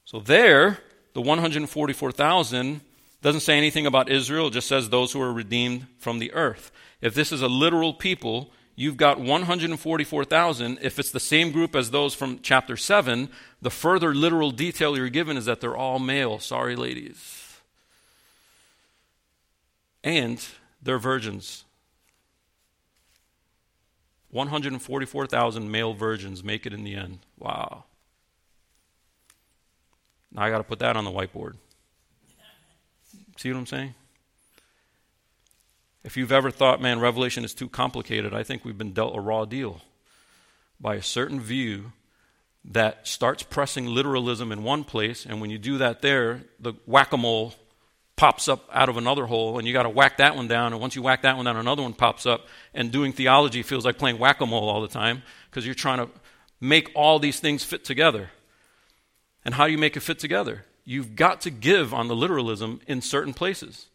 So 0.05 0.21
there, 0.21 0.79
the 1.13 1.21
144,000 1.21 2.81
doesn't 3.21 3.41
say 3.41 3.57
anything 3.57 3.87
about 3.87 4.09
Israel, 4.09 4.47
it 4.49 4.53
just 4.53 4.69
says 4.69 4.89
those 4.89 5.13
who 5.13 5.21
are 5.21 5.33
redeemed 5.33 5.87
from 5.99 6.19
the 6.19 6.33
earth. 6.33 6.71
If 7.01 7.15
this 7.15 7.33
is 7.33 7.43
a 7.43 7.49
literal 7.49 7.93
people, 7.93 8.53
you've 8.77 8.97
got 8.97 9.19
144,000. 9.19 10.79
If 10.81 10.99
it's 10.99 11.11
the 11.11 11.21
same 11.21 11.51
group 11.51 11.75
as 11.75 11.91
those 11.91 12.15
from 12.15 12.41
chapter 12.41 12.77
7, 12.77 13.29
the 13.61 13.71
further 13.71 14.15
literal 14.15 14.51
detail 14.51 14.97
you're 14.97 15.09
given 15.09 15.37
is 15.37 15.47
that 15.47 15.61
they're 15.61 15.77
all 15.77 15.99
male. 15.99 16.39
Sorry, 16.39 16.77
ladies. 16.77 17.57
And 20.05 20.45
they're 20.81 20.99
virgins. 20.99 21.65
144,000 24.31 25.71
male 25.71 25.95
virgins 25.95 26.45
make 26.45 26.67
it 26.67 26.73
in 26.73 26.85
the 26.85 26.95
end. 26.95 27.19
Wow. 27.39 27.85
Now 30.31 30.43
I 30.43 30.51
got 30.51 30.59
to 30.59 30.65
put 30.65 30.79
that 30.81 30.97
on 30.97 31.05
the 31.05 31.11
whiteboard. 31.11 31.57
See 33.39 33.53
what 33.53 33.59
I'm 33.59 33.67
saying? 33.67 33.95
If 36.03 36.17
you've 36.17 36.33
ever 36.33 36.51
thought, 36.51 36.83
man, 36.83 36.99
Revelation 36.99 37.45
is 37.45 37.55
too 37.55 37.69
complicated, 37.69 38.35
I 38.35 38.43
think 38.43 38.65
we've 38.65 38.77
been 38.77 38.93
dealt 38.93 39.17
a 39.17 39.21
raw 39.21 39.45
deal 39.45 39.81
by 40.81 40.97
a 40.97 41.03
certain 41.03 41.39
view 41.39 41.93
that 42.65 43.07
starts 43.07 43.45
pressing 43.45 43.87
literalism 43.87 44.51
in 44.51 44.65
one 44.65 44.83
place, 44.83 45.25
and 45.25 45.41
when 45.41 45.51
you 45.51 45.59
do 45.59 45.79
that 45.79 46.03
there, 46.03 46.43
the 46.59 46.73
whack 46.85 47.13
a 47.13 47.17
mole 47.17 47.55
pops 48.17 48.49
up 48.49 48.69
out 48.73 48.89
of 48.89 48.97
another 48.97 49.27
hole, 49.27 49.57
and 49.57 49.69
you 49.69 49.73
got 49.73 49.85
to 49.85 49.89
whack 49.89 50.17
that 50.17 50.35
one 50.35 50.49
down, 50.49 50.73
and 50.73 50.81
once 50.81 50.97
you 50.97 51.03
whack 51.03 51.23
that 51.23 51.37
one 51.37 51.45
down, 51.45 51.57
another 51.57 51.83
one 51.83 51.93
pops 51.93 52.27
up, 52.27 52.49
and 52.75 52.91
doing 52.91 53.13
theology 53.13 53.63
feels 53.63 53.85
like 53.85 53.99
playing 53.99 54.19
whack 54.19 54.41
a 54.41 54.47
mole 54.47 54.69
all 54.69 54.81
the 54.81 54.89
time 54.89 55.23
because 55.49 55.65
you're 55.65 55.77
trying 55.77 55.99
to 55.99 56.11
make 56.61 56.91
all 56.97 57.21
these 57.21 57.39
things 57.39 57.63
fit 57.63 57.85
together. 57.85 58.31
And 59.45 59.55
how 59.55 59.67
do 59.67 59.73
you 59.73 59.79
make 59.79 59.97
it 59.97 60.01
fit 60.01 60.19
together? 60.19 60.65
You've 60.91 61.17
got 61.17 61.43
to 61.43 61.51
give 61.51 61.93
on 61.93 62.09
the 62.09 62.17
literalism 62.17 62.81
in 62.87 63.03
certain 63.03 63.35
places. 63.35 63.89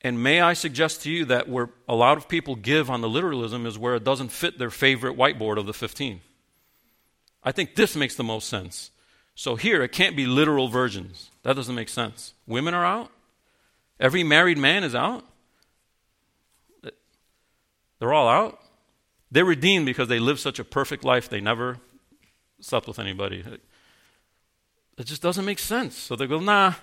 And 0.00 0.20
may 0.20 0.40
I 0.40 0.52
suggest 0.52 1.02
to 1.02 1.10
you 1.12 1.24
that 1.26 1.48
where 1.48 1.70
a 1.88 1.94
lot 1.94 2.18
of 2.18 2.28
people 2.28 2.56
give 2.56 2.90
on 2.90 3.02
the 3.02 3.08
literalism 3.08 3.66
is 3.66 3.78
where 3.78 3.94
it 3.94 4.02
doesn't 4.02 4.32
fit 4.32 4.58
their 4.58 4.72
favorite 4.72 5.16
whiteboard 5.16 5.58
of 5.58 5.66
the 5.66 5.72
15. 5.72 6.22
I 7.44 7.52
think 7.52 7.76
this 7.76 7.94
makes 7.94 8.16
the 8.16 8.24
most 8.24 8.48
sense. 8.48 8.90
So 9.36 9.54
here, 9.54 9.80
it 9.80 9.92
can't 9.92 10.16
be 10.16 10.26
literal 10.26 10.66
virgins. 10.66 11.30
That 11.44 11.54
doesn't 11.54 11.76
make 11.76 11.88
sense. 11.88 12.34
Women 12.48 12.74
are 12.74 12.84
out. 12.84 13.12
Every 14.00 14.24
married 14.24 14.58
man 14.58 14.82
is 14.82 14.96
out. 14.96 15.24
They're 18.00 18.12
all 18.12 18.28
out. 18.28 18.58
They're 19.30 19.44
redeemed 19.44 19.86
because 19.86 20.08
they 20.08 20.18
live 20.18 20.40
such 20.40 20.58
a 20.58 20.64
perfect 20.64 21.04
life, 21.04 21.28
they 21.28 21.40
never 21.40 21.78
slept 22.60 22.88
with 22.88 22.98
anybody. 22.98 23.44
It 24.98 25.06
just 25.06 25.22
doesn't 25.22 25.44
make 25.44 25.58
sense. 25.58 25.96
So 25.96 26.16
they 26.16 26.26
go, 26.26 26.40
nah, 26.40 26.74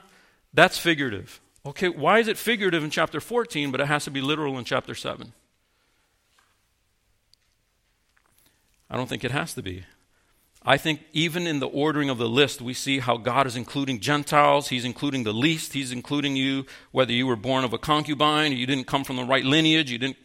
that's 0.54 0.78
figurative. 0.78 1.42
Okay, 1.66 1.90
why 1.90 2.20
is 2.20 2.28
it 2.28 2.38
figurative 2.38 2.84
in 2.84 2.90
chapter 2.90 3.20
14, 3.22 3.72
but 3.72 3.80
it 3.80 3.88
has 3.88 4.04
to 4.06 4.12
be 4.12 4.22
literal 4.22 4.58
in 4.58 4.66
chapter 4.66 4.94
7? 4.94 5.34
I 8.90 8.96
don't 8.96 9.10
think 9.10 9.24
it 9.24 9.32
has 9.32 9.54
to 9.56 9.62
be. 9.62 9.86
I 10.66 10.78
think 10.78 11.02
even 11.12 11.48
in 11.48 11.60
the 11.60 11.68
ordering 11.68 12.10
of 12.10 12.18
the 12.18 12.30
list, 12.30 12.62
we 12.62 12.74
see 12.74 13.00
how 13.00 13.18
God 13.18 13.48
is 13.48 13.56
including 13.56 14.00
Gentiles. 14.00 14.70
He's 14.70 14.86
including 14.86 15.24
the 15.24 15.34
least. 15.34 15.74
He's 15.74 15.92
including 15.92 16.36
you, 16.36 16.66
whether 16.92 17.12
you 17.12 17.28
were 17.28 17.36
born 17.36 17.66
of 17.66 17.74
a 17.74 17.78
concubine, 17.78 18.54
you 18.54 18.66
didn't 18.66 18.88
come 18.88 19.04
from 19.04 19.16
the 19.18 19.26
right 19.26 19.44
lineage, 19.44 19.92
you 19.92 19.98
didn't 19.98 20.18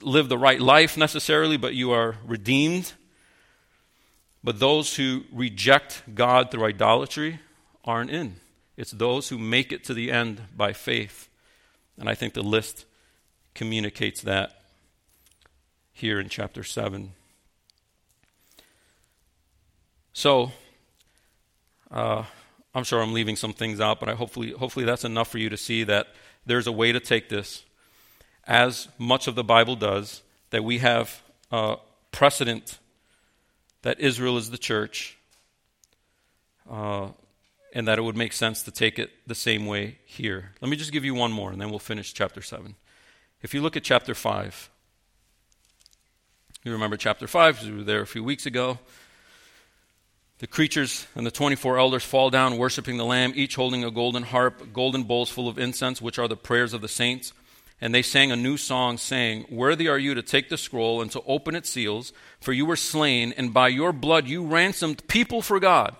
live 0.00 0.28
the 0.28 0.38
right 0.38 0.60
life 0.60 0.96
necessarily, 0.96 1.56
but 1.56 1.74
you 1.74 1.92
are 1.92 2.16
redeemed. 2.26 2.92
But 4.44 4.58
those 4.58 4.96
who 4.96 5.24
reject 5.32 6.02
God 6.14 6.50
through 6.50 6.64
idolatry 6.64 7.40
aren't 7.84 8.10
in. 8.10 8.36
It's 8.76 8.90
those 8.90 9.28
who 9.28 9.38
make 9.38 9.72
it 9.72 9.84
to 9.84 9.94
the 9.94 10.10
end 10.10 10.42
by 10.56 10.72
faith. 10.72 11.28
And 11.98 12.08
I 12.08 12.14
think 12.14 12.34
the 12.34 12.42
list 12.42 12.84
communicates 13.54 14.22
that 14.22 14.62
here 15.92 16.18
in 16.18 16.28
chapter 16.28 16.64
7. 16.64 17.12
So, 20.12 20.52
uh, 21.90 22.24
I'm 22.74 22.84
sure 22.84 23.02
I'm 23.02 23.12
leaving 23.12 23.36
some 23.36 23.52
things 23.52 23.80
out, 23.80 24.00
but 24.00 24.08
I 24.08 24.14
hopefully, 24.14 24.52
hopefully 24.52 24.84
that's 24.84 25.04
enough 25.04 25.28
for 25.28 25.38
you 25.38 25.50
to 25.50 25.56
see 25.56 25.84
that 25.84 26.08
there's 26.46 26.66
a 26.66 26.72
way 26.72 26.90
to 26.90 27.00
take 27.00 27.28
this, 27.28 27.64
as 28.46 28.88
much 28.98 29.28
of 29.28 29.34
the 29.34 29.44
Bible 29.44 29.76
does, 29.76 30.22
that 30.50 30.64
we 30.64 30.78
have 30.78 31.22
uh, 31.50 31.76
precedent 32.10 32.78
that 33.82 34.00
Israel 34.00 34.36
is 34.36 34.50
the 34.50 34.58
church, 34.58 35.16
uh, 36.70 37.08
and 37.74 37.88
that 37.88 37.98
it 37.98 38.02
would 38.02 38.16
make 38.16 38.32
sense 38.32 38.62
to 38.62 38.70
take 38.70 38.98
it 38.98 39.10
the 39.26 39.34
same 39.34 39.66
way 39.66 39.98
here. 40.04 40.52
Let 40.60 40.70
me 40.70 40.76
just 40.76 40.92
give 40.92 41.04
you 41.04 41.14
one 41.14 41.32
more, 41.32 41.50
and 41.50 41.60
then 41.60 41.70
we'll 41.70 41.78
finish 41.78 42.12
chapter 42.12 42.42
7. 42.42 42.74
If 43.42 43.54
you 43.54 43.60
look 43.60 43.76
at 43.76 43.82
chapter 43.82 44.14
5, 44.14 44.70
you 46.64 46.72
remember 46.72 46.96
chapter 46.96 47.26
5, 47.26 47.64
we 47.64 47.72
were 47.72 47.82
there 47.82 48.02
a 48.02 48.06
few 48.06 48.22
weeks 48.22 48.46
ago. 48.46 48.78
The 50.38 50.46
creatures 50.46 51.06
and 51.14 51.26
the 51.26 51.30
24 51.30 51.78
elders 51.78 52.04
fall 52.04 52.30
down, 52.30 52.58
worshiping 52.58 52.96
the 52.96 53.04
Lamb, 53.04 53.32
each 53.34 53.56
holding 53.56 53.84
a 53.84 53.90
golden 53.90 54.24
harp, 54.24 54.72
golden 54.72 55.04
bowls 55.04 55.30
full 55.30 55.48
of 55.48 55.58
incense, 55.58 56.02
which 56.02 56.18
are 56.18 56.28
the 56.28 56.36
prayers 56.36 56.72
of 56.72 56.80
the 56.80 56.88
saints. 56.88 57.32
And 57.82 57.94
they 57.94 58.00
sang 58.00 58.32
a 58.32 58.36
new 58.36 58.56
song, 58.56 58.96
saying, 58.96 59.44
Worthy 59.50 59.88
are 59.88 59.98
you 59.98 60.14
to 60.14 60.22
take 60.22 60.48
the 60.48 60.56
scroll 60.56 61.02
and 61.02 61.10
to 61.10 61.22
open 61.26 61.54
its 61.54 61.68
seals, 61.68 62.14
for 62.40 62.54
you 62.54 62.64
were 62.64 62.76
slain, 62.76 63.34
and 63.36 63.52
by 63.52 63.68
your 63.68 63.92
blood 63.92 64.26
you 64.26 64.46
ransomed 64.46 65.06
people 65.06 65.42
for 65.42 65.60
God 65.60 65.94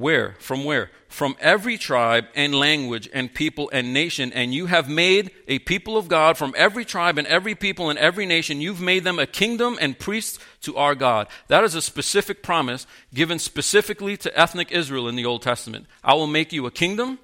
Where? 0.00 0.36
From 0.38 0.64
where? 0.64 0.90
From 1.08 1.36
every 1.40 1.76
tribe 1.76 2.24
and 2.34 2.54
language 2.54 3.06
and 3.12 3.34
people 3.34 3.68
and 3.70 3.92
nation. 3.92 4.32
And 4.32 4.54
you 4.54 4.64
have 4.64 4.88
made 4.88 5.30
a 5.46 5.58
people 5.58 5.98
of 5.98 6.08
God 6.08 6.38
from 6.38 6.54
every 6.56 6.86
tribe 6.86 7.18
and 7.18 7.26
every 7.26 7.54
people 7.54 7.90
and 7.90 7.98
every 7.98 8.24
nation. 8.24 8.62
You've 8.62 8.80
made 8.80 9.04
them 9.04 9.18
a 9.18 9.26
kingdom 9.26 9.76
and 9.78 9.98
priests 9.98 10.38
to 10.62 10.76
our 10.78 10.94
God. 10.94 11.28
That 11.48 11.64
is 11.64 11.74
a 11.74 11.82
specific 11.82 12.42
promise 12.42 12.86
given 13.12 13.38
specifically 13.38 14.16
to 14.16 14.38
ethnic 14.38 14.72
Israel 14.72 15.06
in 15.06 15.16
the 15.16 15.26
Old 15.26 15.42
Testament. 15.42 15.84
I 16.02 16.14
will 16.14 16.26
make 16.26 16.50
you 16.50 16.64
a 16.64 16.70
kingdom, 16.70 17.18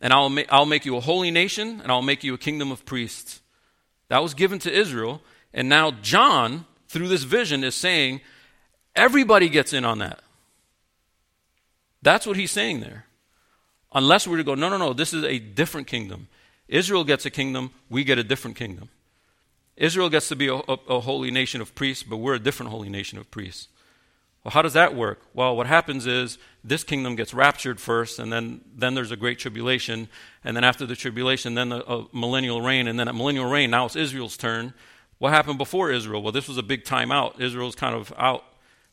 and 0.00 0.12
I'll, 0.12 0.28
ma- 0.28 0.42
I'll 0.50 0.66
make 0.66 0.84
you 0.84 0.96
a 0.96 1.00
holy 1.00 1.30
nation, 1.30 1.80
and 1.82 1.90
I'll 1.90 2.02
make 2.02 2.24
you 2.24 2.34
a 2.34 2.38
kingdom 2.38 2.70
of 2.70 2.84
priests. 2.84 3.40
That 4.08 4.22
was 4.22 4.34
given 4.34 4.58
to 4.60 4.72
Israel. 4.72 5.22
And 5.52 5.68
now 5.68 5.90
John, 5.90 6.66
through 6.88 7.08
this 7.08 7.24
vision, 7.24 7.64
is 7.64 7.74
saying 7.74 8.20
everybody 8.94 9.48
gets 9.48 9.72
in 9.72 9.84
on 9.84 9.98
that. 9.98 10.20
That's 12.02 12.26
what 12.26 12.36
he's 12.36 12.50
saying 12.50 12.80
there. 12.80 13.06
Unless 13.92 14.28
we're 14.28 14.36
to 14.36 14.44
go, 14.44 14.54
no, 14.54 14.68
no, 14.68 14.76
no, 14.76 14.92
this 14.92 15.12
is 15.12 15.24
a 15.24 15.38
different 15.38 15.86
kingdom. 15.86 16.28
Israel 16.68 17.04
gets 17.04 17.24
a 17.24 17.30
kingdom, 17.30 17.70
we 17.88 18.04
get 18.04 18.18
a 18.18 18.24
different 18.24 18.56
kingdom. 18.56 18.90
Israel 19.76 20.10
gets 20.10 20.28
to 20.28 20.36
be 20.36 20.48
a, 20.48 20.56
a, 20.56 20.78
a, 20.88 21.00
holy 21.00 21.30
nation 21.30 21.60
of 21.60 21.74
priests, 21.74 22.02
but 22.02 22.16
we're 22.16 22.34
a 22.34 22.38
different 22.38 22.70
holy 22.70 22.88
nation 22.88 23.18
of 23.18 23.30
priests. 23.30 23.68
Well, 24.48 24.54
how 24.54 24.62
does 24.62 24.72
that 24.72 24.94
work? 24.94 25.20
Well, 25.34 25.54
what 25.54 25.66
happens 25.66 26.06
is 26.06 26.38
this 26.64 26.82
kingdom 26.82 27.16
gets 27.16 27.34
raptured 27.34 27.78
first, 27.78 28.18
and 28.18 28.32
then, 28.32 28.62
then 28.74 28.94
there's 28.94 29.10
a 29.10 29.16
great 29.16 29.38
tribulation, 29.38 30.08
and 30.42 30.56
then 30.56 30.64
after 30.64 30.86
the 30.86 30.96
tribulation, 30.96 31.52
then 31.52 31.70
a 31.70 32.06
millennial 32.14 32.62
reign, 32.62 32.88
and 32.88 32.98
then 32.98 33.08
at 33.08 33.14
millennial 33.14 33.44
reign, 33.44 33.70
now 33.70 33.84
it's 33.84 33.94
Israel's 33.94 34.38
turn. 34.38 34.72
What 35.18 35.34
happened 35.34 35.58
before 35.58 35.90
Israel? 35.90 36.22
Well, 36.22 36.32
this 36.32 36.48
was 36.48 36.56
a 36.56 36.62
big 36.62 36.86
time 36.86 37.12
out. 37.12 37.38
Israel's 37.38 37.74
kind 37.74 37.94
of 37.94 38.10
out. 38.16 38.42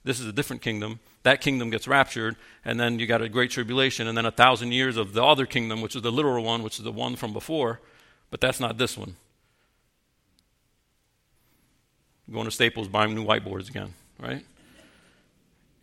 This 0.04 0.20
is 0.20 0.26
a 0.26 0.34
different 0.34 0.62
kingdom 0.62 1.00
that 1.24 1.40
kingdom 1.40 1.70
gets 1.70 1.88
raptured, 1.88 2.36
and 2.66 2.78
then 2.78 3.00
you 3.00 3.08
got 3.08 3.22
a 3.22 3.30
great 3.30 3.50
tribulation, 3.50 4.10
and 4.10 4.18
then 4.18 4.26
a 4.26 4.32
thousand 4.32 4.74
years 4.74 4.98
of 4.98 5.14
the 5.14 5.24
other 5.24 5.46
kingdom, 5.46 5.80
which 5.80 5.96
is 5.96 6.02
the 6.02 6.12
literal 6.12 6.44
one, 6.44 6.64
which 6.64 6.80
is 6.80 6.84
the 6.84 6.92
one 6.92 7.16
from 7.16 7.32
before, 7.32 7.80
but 8.30 8.42
that's 8.42 8.60
not 8.60 8.78
this 8.78 8.98
one. 8.98 9.16
Going 12.30 12.44
to 12.44 12.52
Staples, 12.52 12.90
buying 12.90 13.16
new 13.16 13.26
whiteboards 13.26 13.70
again, 13.70 13.94
right? 14.20 14.44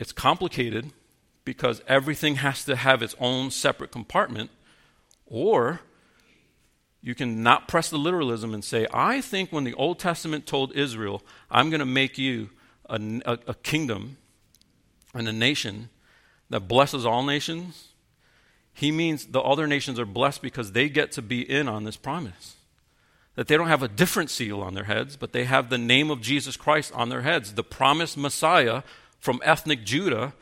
It's 0.03 0.11
complicated 0.11 0.91
because 1.45 1.81
everything 1.87 2.35
has 2.35 2.65
to 2.65 2.75
have 2.75 3.03
its 3.03 3.15
own 3.21 3.53
separate 3.53 3.93
compartment, 3.93 4.51
or 5.27 5.79
you 7.01 7.15
can 7.15 7.45
not 7.45 7.69
press 7.69 7.89
the 7.89 7.99
literalism 7.99 8.53
and 8.53 8.65
say, 8.65 8.89
I 8.93 9.21
think 9.21 9.53
when 9.53 9.63
the 9.63 9.75
Old 9.75 10.01
Testament 10.01 10.45
told 10.45 10.73
Israel, 10.75 11.23
I'm 11.53 11.71
going 11.71 11.79
to 11.79 11.87
make 11.87 12.19
you 12.19 12.51
a, 12.87 13.01
a, 13.25 13.39
a 13.47 13.55
kingdom 13.55 14.17
and 15.15 15.29
a 15.29 15.33
nation 15.33 15.89
that 16.51 16.67
blesses 16.67 17.07
all 17.07 17.23
nations, 17.23 17.91
he 18.73 18.91
means 18.91 19.27
the 19.27 19.41
other 19.41 19.69
nations 19.69 20.01
are 20.01 20.05
blessed 20.05 20.43
because 20.43 20.73
they 20.73 20.89
get 20.89 21.13
to 21.13 21.23
be 21.23 21.49
in 21.49 21.69
on 21.69 21.85
this 21.85 21.97
promise. 21.97 22.57
That 23.37 23.47
they 23.47 23.57
don't 23.57 23.69
have 23.69 23.85
a 23.85 23.89
different 23.89 24.31
seal 24.31 24.63
on 24.63 24.75
their 24.75 24.85
heads, 24.85 25.17
but 25.17 25.33
they 25.33 25.45
have 25.45 25.71
the 25.71 25.79
name 25.79 26.11
of 26.11 26.21
Jesus 26.21 26.57
Christ 26.57 26.91
on 26.93 27.09
their 27.09 27.23
heads. 27.23 27.55
The 27.55 27.63
promised 27.63 28.17
Messiah 28.17 28.83
from 29.23 29.41
ethnic 29.45 29.85
Judah 29.85 30.35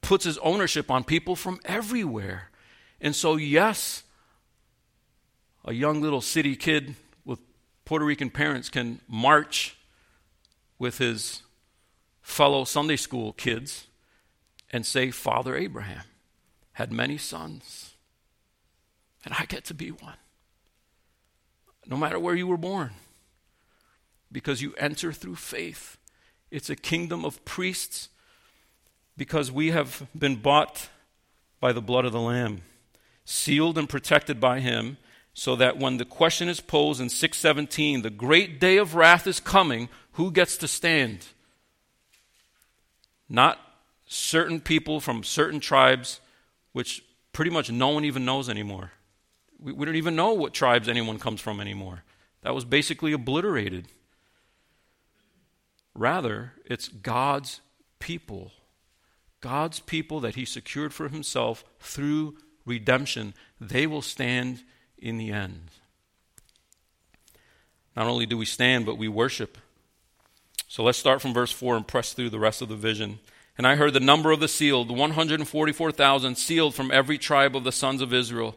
puts 0.00 0.24
his 0.24 0.38
ownership 0.38 0.90
on 0.90 1.04
people 1.04 1.36
from 1.36 1.60
everywhere. 1.64 2.50
And 3.00 3.14
so, 3.14 3.36
yes, 3.36 4.02
a 5.64 5.72
young 5.72 6.02
little 6.02 6.20
city 6.20 6.56
kid 6.56 6.96
with 7.24 7.38
Puerto 7.84 8.04
Rican 8.04 8.30
parents 8.30 8.68
can 8.68 9.00
march 9.06 9.76
with 10.80 10.98
his 10.98 11.42
fellow 12.22 12.64
Sunday 12.64 12.96
school 12.96 13.32
kids 13.34 13.86
and 14.72 14.84
say, 14.84 15.12
Father 15.12 15.54
Abraham 15.56 16.02
had 16.72 16.92
many 16.92 17.16
sons, 17.16 17.94
and 19.24 19.32
I 19.38 19.44
get 19.44 19.64
to 19.66 19.74
be 19.74 19.90
one. 19.90 20.16
No 21.86 21.96
matter 21.96 22.18
where 22.18 22.34
you 22.34 22.48
were 22.48 22.56
born, 22.56 22.94
because 24.32 24.60
you 24.60 24.74
enter 24.76 25.12
through 25.12 25.36
faith. 25.36 25.98
It's 26.50 26.68
a 26.68 26.74
kingdom 26.74 27.24
of 27.24 27.44
priests 27.44 28.08
because 29.16 29.50
we 29.50 29.70
have 29.70 30.06
been 30.16 30.36
bought 30.36 30.88
by 31.60 31.72
the 31.72 31.82
blood 31.82 32.04
of 32.04 32.12
the 32.12 32.20
Lamb, 32.20 32.62
sealed 33.24 33.78
and 33.78 33.88
protected 33.88 34.40
by 34.40 34.60
Him, 34.60 34.98
so 35.32 35.56
that 35.56 35.78
when 35.78 35.96
the 35.96 36.04
question 36.04 36.48
is 36.48 36.60
posed 36.60 37.00
in 37.00 37.08
617, 37.08 38.02
the 38.02 38.10
great 38.10 38.60
day 38.60 38.76
of 38.76 38.94
wrath 38.94 39.26
is 39.26 39.40
coming, 39.40 39.88
who 40.12 40.30
gets 40.30 40.56
to 40.58 40.68
stand? 40.68 41.26
Not 43.28 43.58
certain 44.06 44.60
people 44.60 45.00
from 45.00 45.24
certain 45.24 45.58
tribes, 45.58 46.20
which 46.72 47.02
pretty 47.32 47.50
much 47.50 47.70
no 47.70 47.88
one 47.88 48.04
even 48.04 48.24
knows 48.24 48.48
anymore. 48.48 48.92
We, 49.58 49.72
we 49.72 49.84
don't 49.84 49.96
even 49.96 50.16
know 50.16 50.32
what 50.32 50.54
tribes 50.54 50.88
anyone 50.88 51.18
comes 51.18 51.40
from 51.40 51.60
anymore. 51.60 52.04
That 52.42 52.54
was 52.54 52.64
basically 52.64 53.12
obliterated. 53.12 53.88
Rather, 55.94 56.52
it's 56.64 56.88
God's 56.88 57.60
people. 57.98 58.52
God's 59.44 59.78
people 59.78 60.20
that 60.20 60.36
He 60.36 60.46
secured 60.46 60.94
for 60.94 61.10
Himself 61.10 61.64
through 61.78 62.38
redemption. 62.64 63.34
They 63.60 63.86
will 63.86 64.00
stand 64.00 64.62
in 64.96 65.18
the 65.18 65.32
end. 65.32 65.68
Not 67.94 68.06
only 68.06 68.24
do 68.24 68.38
we 68.38 68.46
stand, 68.46 68.86
but 68.86 68.96
we 68.96 69.06
worship. 69.06 69.58
So 70.66 70.82
let's 70.82 70.96
start 70.96 71.20
from 71.20 71.34
verse 71.34 71.52
4 71.52 71.76
and 71.76 71.86
press 71.86 72.14
through 72.14 72.30
the 72.30 72.38
rest 72.38 72.62
of 72.62 72.70
the 72.70 72.74
vision. 72.74 73.18
And 73.58 73.66
I 73.66 73.76
heard 73.76 73.92
the 73.92 74.00
number 74.00 74.30
of 74.30 74.40
the 74.40 74.48
sealed, 74.48 74.90
144,000 74.90 76.38
sealed 76.38 76.74
from 76.74 76.90
every 76.90 77.18
tribe 77.18 77.54
of 77.54 77.64
the 77.64 77.70
sons 77.70 78.00
of 78.00 78.14
Israel. 78.14 78.56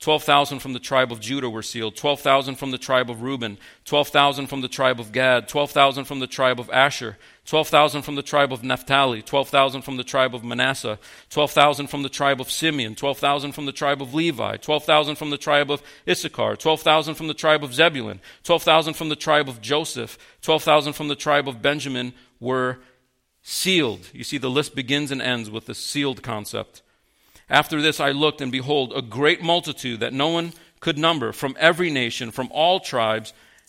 12,000 0.00 0.60
from 0.60 0.72
the 0.72 0.80
tribe 0.80 1.12
of 1.12 1.20
Judah 1.20 1.50
were 1.50 1.62
sealed, 1.62 1.94
12,000 1.94 2.54
from 2.54 2.70
the 2.70 2.78
tribe 2.78 3.10
of 3.10 3.20
Reuben, 3.20 3.58
12,000 3.84 4.46
from 4.46 4.62
the 4.62 4.68
tribe 4.68 4.98
of 4.98 5.12
Gad, 5.12 5.46
12,000 5.46 6.06
from 6.06 6.20
the 6.20 6.26
tribe 6.26 6.58
of 6.58 6.70
Asher, 6.70 7.18
12,000 7.44 8.02
from 8.02 8.14
the 8.14 8.22
tribe 8.22 8.52
of 8.52 8.62
Naphtali, 8.62 9.20
12,000 9.20 9.82
from 9.82 9.96
the 9.96 10.04
tribe 10.04 10.34
of 10.34 10.44
Manasseh, 10.44 10.98
12,000 11.30 11.88
from 11.88 12.02
the 12.02 12.08
tribe 12.08 12.40
of 12.40 12.50
Simeon, 12.50 12.94
12,000 12.94 13.52
from 13.52 13.66
the 13.66 13.72
tribe 13.72 14.00
of 14.00 14.14
Levi, 14.14 14.56
12,000 14.56 15.16
from 15.16 15.30
the 15.30 15.36
tribe 15.36 15.70
of 15.70 15.82
Issachar, 16.08 16.54
12,000 16.56 17.14
from 17.14 17.26
the 17.26 17.34
tribe 17.34 17.64
of 17.64 17.74
Zebulun, 17.74 18.20
12,000 18.44 18.94
from 18.94 19.08
the 19.08 19.16
tribe 19.16 19.48
of 19.48 19.60
Joseph, 19.60 20.16
12,000 20.42 20.92
from 20.92 21.08
the 21.08 21.16
tribe 21.16 21.48
of 21.48 21.60
Benjamin 21.60 22.12
were 22.38 22.78
Sealed. 23.42 24.08
You 24.12 24.22
see, 24.22 24.38
the 24.38 24.48
list 24.48 24.76
begins 24.76 25.10
and 25.10 25.20
ends 25.20 25.50
with 25.50 25.66
the 25.66 25.74
sealed 25.74 26.22
concept. 26.22 26.80
After 27.50 27.82
this, 27.82 27.98
I 27.98 28.12
looked, 28.12 28.40
and 28.40 28.52
behold, 28.52 28.92
a 28.94 29.02
great 29.02 29.42
multitude 29.42 29.98
that 29.98 30.12
no 30.12 30.28
one 30.28 30.52
could 30.78 30.96
number 30.96 31.32
from 31.32 31.56
every 31.58 31.90
nation, 31.90 32.30
from 32.30 32.48
all 32.52 32.78
tribes 32.78 33.32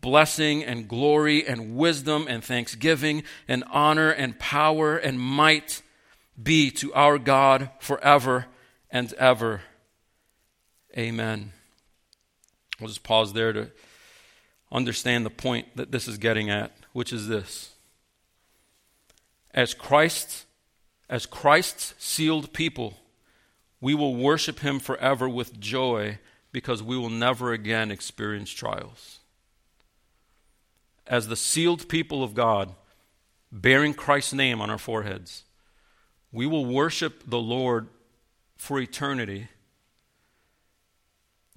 Blessing 0.00 0.64
and 0.64 0.88
glory 0.88 1.46
and 1.46 1.76
wisdom 1.76 2.26
and 2.28 2.42
thanksgiving 2.42 3.22
and 3.46 3.64
honor 3.70 4.10
and 4.10 4.38
power 4.38 4.96
and 4.96 5.20
might 5.20 5.82
be 6.42 6.70
to 6.70 6.92
our 6.94 7.18
God 7.18 7.70
forever 7.80 8.46
and 8.90 9.12
ever. 9.14 9.62
Amen. 10.96 11.52
We'll 12.80 12.88
just 12.88 13.02
pause 13.02 13.32
there 13.32 13.52
to 13.52 13.70
understand 14.72 15.26
the 15.26 15.30
point 15.30 15.76
that 15.76 15.92
this 15.92 16.08
is 16.08 16.18
getting 16.18 16.48
at, 16.48 16.72
which 16.92 17.12
is 17.12 17.28
this 17.28 17.74
as 19.52 19.74
Christ, 19.74 20.46
as 21.08 21.26
Christ's 21.26 21.94
sealed 21.98 22.52
people, 22.52 22.98
we 23.80 23.94
will 23.94 24.14
worship 24.14 24.60
him 24.60 24.78
forever 24.78 25.28
with 25.28 25.58
joy 25.58 26.18
because 26.52 26.82
we 26.82 26.96
will 26.96 27.10
never 27.10 27.52
again 27.52 27.90
experience 27.90 28.50
trials. 28.50 29.19
As 31.10 31.26
the 31.26 31.36
sealed 31.36 31.88
people 31.88 32.22
of 32.22 32.34
God, 32.34 32.72
bearing 33.50 33.94
Christ's 33.94 34.32
name 34.32 34.60
on 34.60 34.70
our 34.70 34.78
foreheads, 34.78 35.42
we 36.30 36.46
will 36.46 36.64
worship 36.64 37.24
the 37.26 37.40
Lord 37.40 37.88
for 38.56 38.78
eternity 38.78 39.48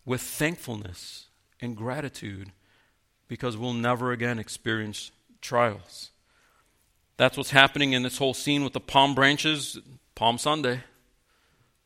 with 0.06 0.22
thankfulness 0.22 1.28
and 1.62 1.78
gratitude 1.78 2.52
because 3.28 3.56
we'll 3.56 3.74
never 3.74 4.12
again 4.12 4.40
experience 4.40 5.12
trials. 5.40 6.10
That's 7.18 7.38
what's 7.38 7.52
happening 7.52 7.94
in 7.94 8.02
this 8.02 8.18
whole 8.18 8.34
scene 8.34 8.64
with 8.64 8.74
the 8.74 8.80
palm 8.80 9.14
branches, 9.14 9.78
Palm 10.16 10.40
Sunday. 10.40 10.82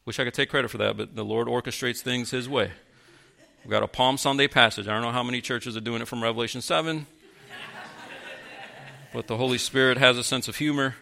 Wish 0.06 0.22
I 0.22 0.24
could 0.24 0.34
take 0.34 0.50
credit 0.50 0.72
for 0.72 0.78
that, 0.78 0.96
but 0.96 1.16
the 1.16 1.26
Lord 1.26 1.50
orchestrates 1.50 2.00
things 2.00 2.32
His 2.32 2.48
way. 2.48 2.72
We've 3.62 3.72
got 3.72 3.84
a 3.84 3.88
Palm 3.88 4.18
Sunday 4.18 4.48
passage. 4.48 4.88
I 4.88 4.94
don't 4.94 5.02
know 5.02 5.12
how 5.12 5.24
many 5.24 5.42
churches 5.42 5.76
are 5.76 5.82
doing 5.82 6.02
it 6.02 6.08
from 6.08 6.24
Revelation 6.24 6.62
7, 6.62 7.06
but 9.14 9.28
the 9.28 9.38
Holy 9.38 9.58
Spirit 9.58 9.98
has 9.98 10.18
a 10.18 10.24
sense 10.24 10.48
of 10.48 10.58
humor. 10.58 10.96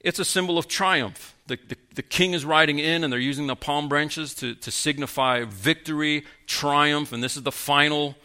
It's 0.00 0.18
a 0.18 0.24
symbol 0.24 0.58
of 0.58 0.68
triumph. 0.68 1.34
The, 1.46 1.58
the, 1.68 1.76
the, 1.94 2.02
king 2.02 2.32
is 2.32 2.44
riding 2.44 2.78
in, 2.78 3.04
and 3.04 3.12
they're 3.12 3.20
using 3.20 3.46
the 3.46 3.56
palm 3.56 3.88
branches 3.88 4.34
to, 4.34 4.54
to 4.56 4.70
signify 4.70 5.44
victory, 5.44 6.24
triumph, 6.46 7.12
and 7.12 7.22
this 7.22 7.36
is 7.36 7.42
the 7.42 7.52
final 7.52 8.16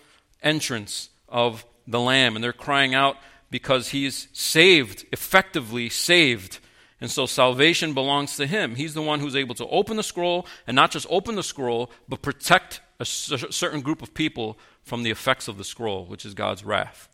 entrance 0.41 1.09
of 1.29 1.65
the 1.87 1.99
Lamb. 1.99 2.35
And 2.35 2.43
they're 2.43 2.53
crying 2.53 2.95
out 2.95 3.17
because 3.49 3.89
he's 3.89 4.27
saved, 4.33 5.05
effectively 5.11 5.89
saved. 5.89 6.59
And 6.99 7.09
so 7.09 7.25
salvation 7.25 7.93
belongs 7.93 8.37
to 8.37 8.47
him. 8.47 8.75
He's 8.75 8.93
the 8.93 9.01
one 9.01 9.19
who's 9.19 9.35
able 9.35 9.55
to 9.55 9.67
open 9.67 9.97
the 9.97 10.03
scroll, 10.03 10.47
and 10.65 10.75
not 10.75 10.91
just 10.91 11.07
open 11.09 11.35
the 11.35 11.43
scroll, 11.43 11.91
but 12.07 12.21
protect 12.21 12.81
a 12.99 13.05
certain 13.05 13.81
group 13.81 14.03
of 14.03 14.13
people 14.13 14.59
from 14.83 15.01
the 15.01 15.09
effects 15.09 15.47
of 15.47 15.57
the 15.57 15.63
scroll, 15.63 16.05
which 16.05 16.25
is 16.25 16.35
God's 16.35 16.63
wrath. 16.63 17.09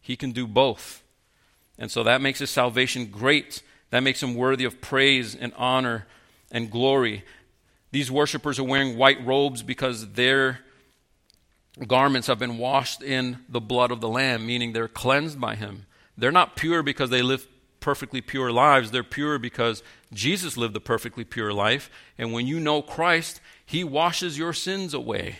He 0.00 0.16
can 0.16 0.32
do 0.32 0.46
both. 0.46 1.02
And 1.78 1.90
so 1.90 2.02
that 2.02 2.20
makes 2.20 2.38
his 2.38 2.50
salvation 2.50 3.06
great 3.06 3.62
that 3.90 4.00
makes 4.00 4.22
him 4.22 4.34
worthy 4.34 4.64
of 4.64 4.80
praise 4.80 5.34
and 5.34 5.52
honor 5.56 6.06
and 6.50 6.70
glory. 6.70 7.24
These 7.92 8.10
worshippers 8.10 8.58
are 8.58 8.64
wearing 8.64 8.96
white 8.96 9.24
robes 9.24 9.62
because 9.62 10.12
their 10.12 10.60
garments 11.86 12.28
have 12.28 12.38
been 12.38 12.58
washed 12.58 13.02
in 13.02 13.38
the 13.48 13.60
blood 13.60 13.90
of 13.90 14.00
the 14.00 14.08
Lamb, 14.08 14.46
meaning 14.46 14.72
they're 14.72 14.88
cleansed 14.88 15.40
by 15.40 15.56
him. 15.56 15.86
They're 16.16 16.30
not 16.32 16.56
pure 16.56 16.82
because 16.82 17.10
they 17.10 17.22
live 17.22 17.46
perfectly 17.80 18.20
pure 18.20 18.52
lives. 18.52 18.90
They're 18.90 19.02
pure 19.02 19.38
because 19.38 19.82
Jesus 20.12 20.56
lived 20.56 20.76
a 20.76 20.80
perfectly 20.80 21.24
pure 21.24 21.52
life. 21.52 21.90
And 22.16 22.32
when 22.32 22.46
you 22.46 22.60
know 22.60 22.82
Christ, 22.82 23.40
he 23.64 23.82
washes 23.82 24.38
your 24.38 24.52
sins 24.52 24.94
away. 24.94 25.36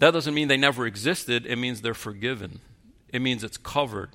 That 0.00 0.10
doesn't 0.10 0.34
mean 0.34 0.48
they 0.48 0.58
never 0.58 0.86
existed, 0.86 1.46
it 1.46 1.56
means 1.56 1.80
they're 1.80 1.94
forgiven. 1.94 2.60
It 3.16 3.22
means 3.22 3.42
it's 3.42 3.56
covered. 3.56 4.10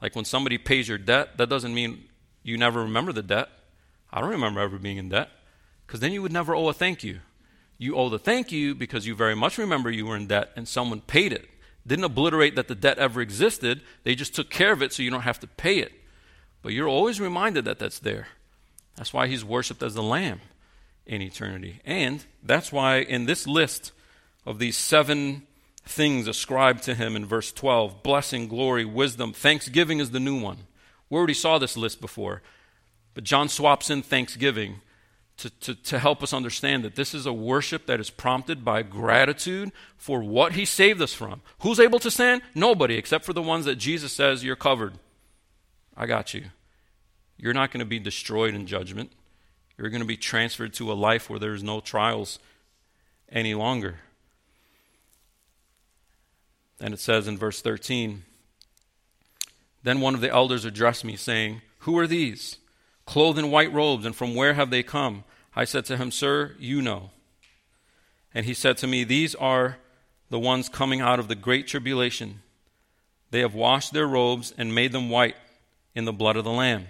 Like 0.00 0.16
when 0.16 0.24
somebody 0.24 0.56
pays 0.56 0.88
your 0.88 0.96
debt, 0.96 1.36
that 1.36 1.50
doesn't 1.50 1.74
mean 1.74 2.04
you 2.42 2.56
never 2.56 2.80
remember 2.80 3.12
the 3.12 3.22
debt. 3.22 3.50
I 4.10 4.22
don't 4.22 4.30
remember 4.30 4.58
ever 4.58 4.78
being 4.78 4.96
in 4.96 5.10
debt 5.10 5.28
because 5.86 6.00
then 6.00 6.12
you 6.12 6.22
would 6.22 6.32
never 6.32 6.54
owe 6.54 6.68
a 6.68 6.72
thank 6.72 7.04
you. 7.04 7.20
You 7.76 7.94
owe 7.94 8.08
the 8.08 8.18
thank 8.18 8.50
you 8.50 8.74
because 8.74 9.06
you 9.06 9.14
very 9.14 9.36
much 9.36 9.58
remember 9.58 9.90
you 9.90 10.06
were 10.06 10.16
in 10.16 10.28
debt 10.28 10.50
and 10.56 10.66
someone 10.66 11.02
paid 11.02 11.34
it. 11.34 11.46
Didn't 11.86 12.06
obliterate 12.06 12.54
that 12.56 12.68
the 12.68 12.74
debt 12.74 12.98
ever 12.98 13.20
existed, 13.20 13.82
they 14.02 14.14
just 14.14 14.34
took 14.34 14.48
care 14.48 14.72
of 14.72 14.82
it 14.82 14.94
so 14.94 15.02
you 15.02 15.10
don't 15.10 15.20
have 15.20 15.40
to 15.40 15.46
pay 15.46 15.78
it. 15.78 15.92
But 16.62 16.72
you're 16.72 16.88
always 16.88 17.20
reminded 17.20 17.66
that 17.66 17.78
that's 17.78 17.98
there. 17.98 18.28
That's 18.96 19.12
why 19.12 19.26
he's 19.26 19.44
worshiped 19.44 19.82
as 19.82 19.92
the 19.92 20.02
Lamb 20.02 20.40
in 21.04 21.20
eternity. 21.20 21.80
And 21.84 22.24
that's 22.42 22.72
why 22.72 23.00
in 23.00 23.26
this 23.26 23.46
list 23.46 23.92
of 24.46 24.58
these 24.58 24.78
seven 24.78 25.46
things 25.84 26.28
ascribed 26.28 26.82
to 26.84 26.94
him 26.94 27.16
in 27.16 27.26
verse 27.26 27.52
12 27.52 28.02
blessing, 28.02 28.48
glory, 28.48 28.84
wisdom, 28.84 29.32
thanksgiving 29.32 29.98
is 29.98 30.10
the 30.10 30.20
new 30.20 30.40
one. 30.40 30.58
We 31.10 31.18
already 31.18 31.34
saw 31.34 31.58
this 31.58 31.76
list 31.76 32.00
before. 32.00 32.42
But 33.14 33.24
John 33.24 33.48
swaps 33.48 33.90
in 33.90 34.02
thanksgiving 34.02 34.80
to, 35.38 35.50
to, 35.50 35.74
to 35.74 35.98
help 35.98 36.22
us 36.22 36.32
understand 36.32 36.84
that 36.84 36.94
this 36.94 37.14
is 37.14 37.26
a 37.26 37.32
worship 37.32 37.86
that 37.86 38.00
is 38.00 38.10
prompted 38.10 38.64
by 38.64 38.82
gratitude 38.82 39.72
for 39.96 40.22
what 40.22 40.52
he 40.52 40.64
saved 40.64 41.02
us 41.02 41.12
from. 41.12 41.42
Who's 41.60 41.80
able 41.80 41.98
to 42.00 42.10
stand? 42.10 42.42
Nobody, 42.54 42.96
except 42.96 43.24
for 43.24 43.32
the 43.32 43.42
ones 43.42 43.64
that 43.64 43.76
Jesus 43.76 44.12
says, 44.12 44.44
You're 44.44 44.56
covered. 44.56 44.94
I 45.96 46.06
got 46.06 46.32
you. 46.32 46.44
You're 47.36 47.54
not 47.54 47.70
going 47.70 47.80
to 47.80 47.86
be 47.86 47.98
destroyed 47.98 48.54
in 48.54 48.66
judgment. 48.66 49.12
You're 49.76 49.90
going 49.90 50.02
to 50.02 50.06
be 50.06 50.16
transferred 50.16 50.74
to 50.74 50.92
a 50.92 50.94
life 50.94 51.28
where 51.28 51.38
there's 51.38 51.62
no 51.62 51.80
trials 51.80 52.38
any 53.30 53.54
longer. 53.54 53.96
And 56.80 56.92
it 56.94 57.00
says 57.00 57.28
in 57.28 57.38
verse 57.38 57.60
13, 57.62 58.24
then 59.82 60.00
one 60.00 60.14
of 60.14 60.20
the 60.20 60.30
elders 60.30 60.64
addressed 60.64 61.04
me, 61.04 61.16
saying, 61.16 61.62
Who 61.80 61.98
are 61.98 62.06
these? 62.06 62.58
Clothed 63.04 63.38
in 63.38 63.50
white 63.50 63.72
robes, 63.72 64.06
and 64.06 64.14
from 64.14 64.34
where 64.34 64.54
have 64.54 64.70
they 64.70 64.82
come? 64.82 65.24
I 65.56 65.64
said 65.64 65.84
to 65.86 65.96
him, 65.96 66.10
Sir, 66.10 66.54
you 66.58 66.80
know. 66.80 67.10
And 68.32 68.46
he 68.46 68.54
said 68.54 68.76
to 68.78 68.86
me, 68.86 69.04
These 69.04 69.34
are 69.34 69.78
the 70.30 70.38
ones 70.38 70.68
coming 70.68 71.00
out 71.00 71.18
of 71.18 71.28
the 71.28 71.34
great 71.34 71.66
tribulation. 71.66 72.42
They 73.30 73.40
have 73.40 73.54
washed 73.54 73.92
their 73.92 74.06
robes 74.06 74.54
and 74.56 74.74
made 74.74 74.92
them 74.92 75.10
white 75.10 75.36
in 75.94 76.04
the 76.04 76.12
blood 76.12 76.36
of 76.36 76.44
the 76.44 76.50
Lamb. 76.50 76.88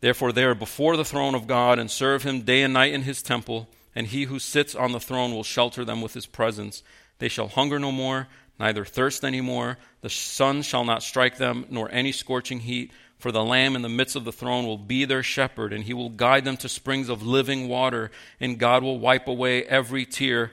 Therefore, 0.00 0.32
they 0.32 0.44
are 0.44 0.54
before 0.54 0.96
the 0.96 1.04
throne 1.04 1.34
of 1.34 1.46
God 1.46 1.78
and 1.78 1.90
serve 1.90 2.22
him 2.22 2.42
day 2.42 2.62
and 2.62 2.72
night 2.72 2.94
in 2.94 3.02
his 3.02 3.22
temple, 3.22 3.68
and 3.94 4.06
he 4.06 4.24
who 4.24 4.38
sits 4.38 4.74
on 4.74 4.92
the 4.92 5.00
throne 5.00 5.32
will 5.32 5.44
shelter 5.44 5.84
them 5.84 6.00
with 6.00 6.14
his 6.14 6.26
presence. 6.26 6.82
They 7.20 7.28
shall 7.28 7.48
hunger 7.48 7.78
no 7.78 7.92
more, 7.92 8.26
neither 8.58 8.84
thirst 8.84 9.24
any 9.24 9.40
more. 9.40 9.78
The 10.00 10.10
sun 10.10 10.62
shall 10.62 10.84
not 10.84 11.04
strike 11.04 11.36
them, 11.36 11.66
nor 11.70 11.90
any 11.92 12.10
scorching 12.10 12.60
heat. 12.60 12.90
For 13.18 13.30
the 13.30 13.44
Lamb 13.44 13.76
in 13.76 13.82
the 13.82 13.88
midst 13.88 14.16
of 14.16 14.24
the 14.24 14.32
throne 14.32 14.66
will 14.66 14.78
be 14.78 15.04
their 15.04 15.22
shepherd, 15.22 15.72
and 15.72 15.84
he 15.84 15.94
will 15.94 16.08
guide 16.08 16.44
them 16.44 16.56
to 16.56 16.68
springs 16.68 17.10
of 17.10 17.22
living 17.22 17.68
water, 17.68 18.10
and 18.40 18.58
God 18.58 18.82
will 18.82 18.98
wipe 18.98 19.28
away 19.28 19.62
every 19.64 20.06
tear 20.06 20.52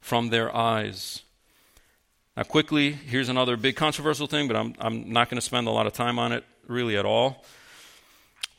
from 0.00 0.28
their 0.28 0.54
eyes. 0.54 1.22
Now, 2.36 2.42
quickly, 2.42 2.92
here's 2.92 3.30
another 3.30 3.56
big 3.56 3.76
controversial 3.76 4.26
thing, 4.26 4.46
but 4.46 4.56
I'm, 4.56 4.74
I'm 4.78 5.10
not 5.10 5.30
going 5.30 5.38
to 5.38 5.44
spend 5.44 5.68
a 5.68 5.70
lot 5.70 5.86
of 5.86 5.94
time 5.94 6.18
on 6.18 6.32
it 6.32 6.44
really 6.66 6.98
at 6.98 7.06
all. 7.06 7.42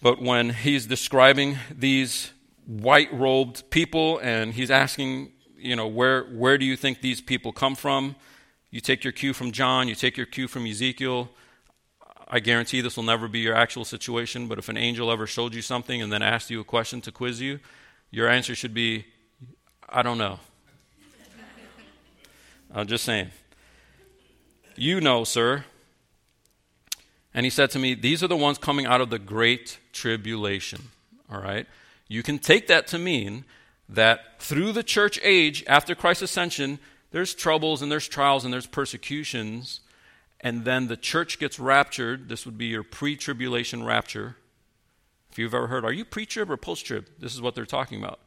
But 0.02 0.20
when 0.20 0.50
he's 0.50 0.88
describing 0.88 1.58
these 1.72 2.32
white 2.66 3.14
robed 3.14 3.70
people 3.70 4.18
and 4.18 4.54
he's 4.54 4.72
asking, 4.72 5.32
you 5.58 5.76
know, 5.76 5.88
where, 5.88 6.24
where 6.26 6.58
do 6.58 6.66
you 6.66 6.76
think 6.76 7.02
these 7.02 7.22
people 7.22 7.52
come 7.52 7.76
from? 7.76 8.16
You 8.70 8.82
take 8.82 9.04
your 9.04 9.14
cue 9.14 9.34
from 9.34 9.52
John, 9.52 9.88
you 9.88 9.96
take 9.96 10.18
your 10.18 10.26
cue 10.26 10.48
from 10.48 10.66
Ezekiel. 10.66 11.30
I 12.28 12.40
guarantee 12.40 12.82
this 12.82 12.98
will 12.98 13.04
never 13.04 13.28
be 13.28 13.40
your 13.40 13.56
actual 13.56 13.86
situation, 13.86 14.48
but 14.48 14.60
if 14.60 14.68
an 14.68 14.78
angel 14.78 15.10
ever 15.12 15.26
showed 15.26 15.54
you 15.54 15.62
something 15.62 16.02
and 16.02 16.12
then 16.12 16.22
asked 16.22 16.50
you 16.50 16.60
a 16.60 16.66
question 16.66 17.00
to 17.02 17.12
quiz 17.12 17.40
you, 17.40 17.60
your 18.12 18.28
answer 18.28 18.54
should 18.54 18.74
be, 18.74 19.06
I 19.88 20.02
don't 20.02 20.18
know. 20.18 20.40
I'm 22.74 22.88
just 22.88 23.06
saying. 23.06 23.30
You 24.76 25.00
know, 25.00 25.24
sir. 25.24 25.64
And 27.34 27.46
he 27.46 27.50
said 27.50 27.72
to 27.72 27.80
me, 27.80 27.94
These 27.94 28.24
are 28.24 28.28
the 28.28 28.36
ones 28.36 28.58
coming 28.58 28.86
out 28.86 29.00
of 29.00 29.10
the 29.10 29.20
great 29.20 29.80
tribulation. 29.94 30.90
All 31.32 31.42
right? 31.42 31.66
You 32.08 32.24
can 32.24 32.40
take 32.40 32.68
that 32.68 32.88
to 32.88 33.00
mean 33.00 33.46
that 33.90 34.42
through 34.42 34.74
the 34.74 34.84
church 34.84 35.20
age, 35.24 35.64
after 35.68 35.96
Christ's 35.96 36.24
ascension, 36.24 36.80
there's 37.12 37.34
troubles 37.34 37.82
and 37.82 37.92
there's 37.92 38.08
trials 38.08 38.44
and 38.44 38.54
there's 38.54 38.68
persecutions, 38.68 39.82
and 40.42 40.66
then 40.66 40.88
the 40.88 40.98
church 40.98 41.40
gets 41.40 41.60
raptured. 41.60 42.30
This 42.30 42.46
would 42.46 42.58
be 42.58 42.66
your 42.66 42.84
pre 42.84 43.16
tribulation 43.16 43.84
rapture. 43.84 44.36
If 45.32 45.40
you've 45.40 45.54
ever 45.54 45.68
heard, 45.68 45.86
are 45.86 45.94
you 45.94 46.06
pre 46.06 46.26
trib 46.26 46.52
or 46.52 46.58
post 46.58 46.86
trib? 46.86 47.08
This 47.20 47.34
is 47.34 47.42
what 47.42 47.56
they're 47.56 47.66
talking 47.66 48.04
about. 48.04 48.20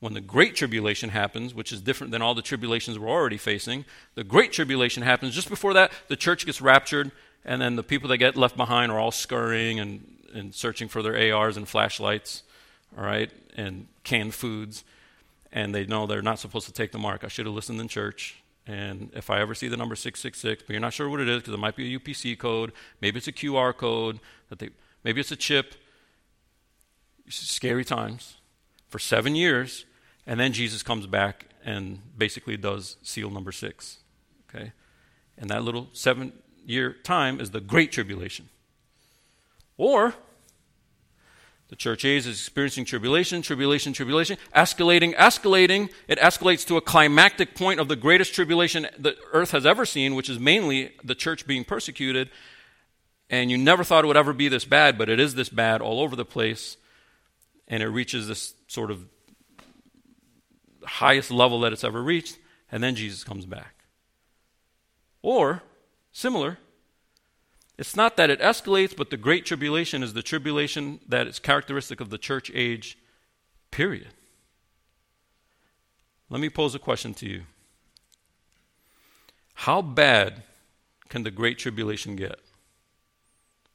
When 0.00 0.14
the 0.14 0.20
great 0.20 0.54
tribulation 0.54 1.10
happens, 1.10 1.52
which 1.52 1.72
is 1.72 1.80
different 1.80 2.12
than 2.12 2.22
all 2.22 2.34
the 2.34 2.42
tribulations 2.42 2.98
we're 2.98 3.08
already 3.08 3.36
facing, 3.36 3.84
the 4.14 4.22
great 4.22 4.52
tribulation 4.52 5.02
happens. 5.02 5.34
Just 5.34 5.48
before 5.48 5.74
that, 5.74 5.90
the 6.06 6.14
church 6.14 6.46
gets 6.46 6.60
raptured, 6.60 7.10
and 7.44 7.60
then 7.60 7.74
the 7.74 7.82
people 7.82 8.08
that 8.10 8.18
get 8.18 8.36
left 8.36 8.56
behind 8.56 8.92
are 8.92 8.98
all 9.00 9.10
scurrying 9.10 9.80
and, 9.80 10.06
and 10.32 10.54
searching 10.54 10.86
for 10.86 11.02
their 11.02 11.34
ARs 11.34 11.56
and 11.56 11.68
flashlights, 11.68 12.44
all 12.96 13.02
right, 13.02 13.32
and 13.56 13.88
canned 14.04 14.34
foods 14.34 14.84
and 15.52 15.74
they 15.74 15.86
know 15.86 16.06
they're 16.06 16.22
not 16.22 16.38
supposed 16.38 16.66
to 16.66 16.72
take 16.72 16.92
the 16.92 16.98
mark. 16.98 17.24
I 17.24 17.28
should 17.28 17.46
have 17.46 17.54
listened 17.54 17.80
in 17.80 17.88
church. 17.88 18.42
And 18.66 19.10
if 19.14 19.30
I 19.30 19.40
ever 19.40 19.54
see 19.54 19.68
the 19.68 19.76
number 19.76 19.96
666, 19.96 20.64
but 20.66 20.72
you're 20.72 20.80
not 20.80 20.92
sure 20.92 21.08
what 21.08 21.20
it 21.20 21.28
is 21.28 21.38
because 21.38 21.54
it 21.54 21.58
might 21.58 21.74
be 21.74 21.94
a 21.94 21.98
UPC 21.98 22.38
code, 22.38 22.72
maybe 23.00 23.16
it's 23.16 23.28
a 23.28 23.32
QR 23.32 23.74
code, 23.74 24.20
that 24.50 24.58
they, 24.58 24.68
maybe 25.04 25.20
it's 25.20 25.32
a 25.32 25.36
chip. 25.36 25.74
Scary 27.30 27.84
times 27.84 28.36
for 28.88 28.98
seven 28.98 29.34
years, 29.34 29.84
and 30.26 30.40
then 30.40 30.52
Jesus 30.52 30.82
comes 30.82 31.06
back 31.06 31.46
and 31.64 32.00
basically 32.16 32.56
does 32.56 32.96
seal 33.02 33.30
number 33.30 33.52
six. 33.52 33.98
Okay? 34.48 34.72
And 35.36 35.50
that 35.50 35.62
little 35.62 35.88
seven 35.92 36.32
year 36.64 36.92
time 36.92 37.40
is 37.40 37.50
the 37.50 37.60
Great 37.60 37.92
Tribulation. 37.92 38.48
Or 39.76 40.14
the 41.68 41.76
church 41.76 42.04
age 42.04 42.26
is 42.26 42.38
experiencing 42.40 42.86
tribulation, 42.86 43.42
tribulation, 43.42 43.92
tribulation, 43.92 44.38
escalating, 44.56 45.14
escalating. 45.16 45.90
It 46.08 46.18
escalates 46.18 46.66
to 46.68 46.78
a 46.78 46.80
climactic 46.80 47.54
point 47.54 47.78
of 47.78 47.88
the 47.88 47.96
greatest 47.96 48.34
tribulation 48.34 48.86
the 48.98 49.16
earth 49.32 49.50
has 49.50 49.66
ever 49.66 49.84
seen, 49.84 50.14
which 50.14 50.30
is 50.30 50.38
mainly 50.38 50.92
the 51.04 51.14
church 51.14 51.46
being 51.46 51.64
persecuted. 51.64 52.30
And 53.28 53.50
you 53.50 53.58
never 53.58 53.84
thought 53.84 54.04
it 54.04 54.06
would 54.06 54.16
ever 54.16 54.32
be 54.32 54.48
this 54.48 54.64
bad, 54.64 54.96
but 54.96 55.10
it 55.10 55.20
is 55.20 55.34
this 55.34 55.50
bad 55.50 55.82
all 55.82 56.00
over 56.00 56.16
the 56.16 56.24
place. 56.24 56.78
And 57.66 57.82
it 57.82 57.88
reaches 57.88 58.26
this 58.26 58.54
sort 58.66 58.90
of 58.90 59.04
highest 60.84 61.30
level 61.30 61.60
that 61.60 61.74
it's 61.74 61.84
ever 61.84 62.02
reached. 62.02 62.38
And 62.72 62.82
then 62.82 62.94
Jesus 62.94 63.24
comes 63.24 63.44
back. 63.44 63.84
Or, 65.20 65.62
similar, 66.12 66.56
it's 67.78 67.94
not 67.94 68.16
that 68.16 68.28
it 68.28 68.40
escalates, 68.40 68.94
but 68.94 69.10
the 69.10 69.16
Great 69.16 69.46
Tribulation 69.46 70.02
is 70.02 70.12
the 70.12 70.22
tribulation 70.22 70.98
that 71.06 71.28
is 71.28 71.38
characteristic 71.38 72.00
of 72.00 72.10
the 72.10 72.18
church 72.18 72.50
age, 72.52 72.98
period. 73.70 74.08
Let 76.28 76.40
me 76.40 76.50
pose 76.50 76.74
a 76.74 76.80
question 76.80 77.14
to 77.14 77.28
you. 77.28 77.42
How 79.54 79.80
bad 79.80 80.42
can 81.08 81.22
the 81.22 81.30
Great 81.30 81.58
Tribulation 81.58 82.16
get? 82.16 82.40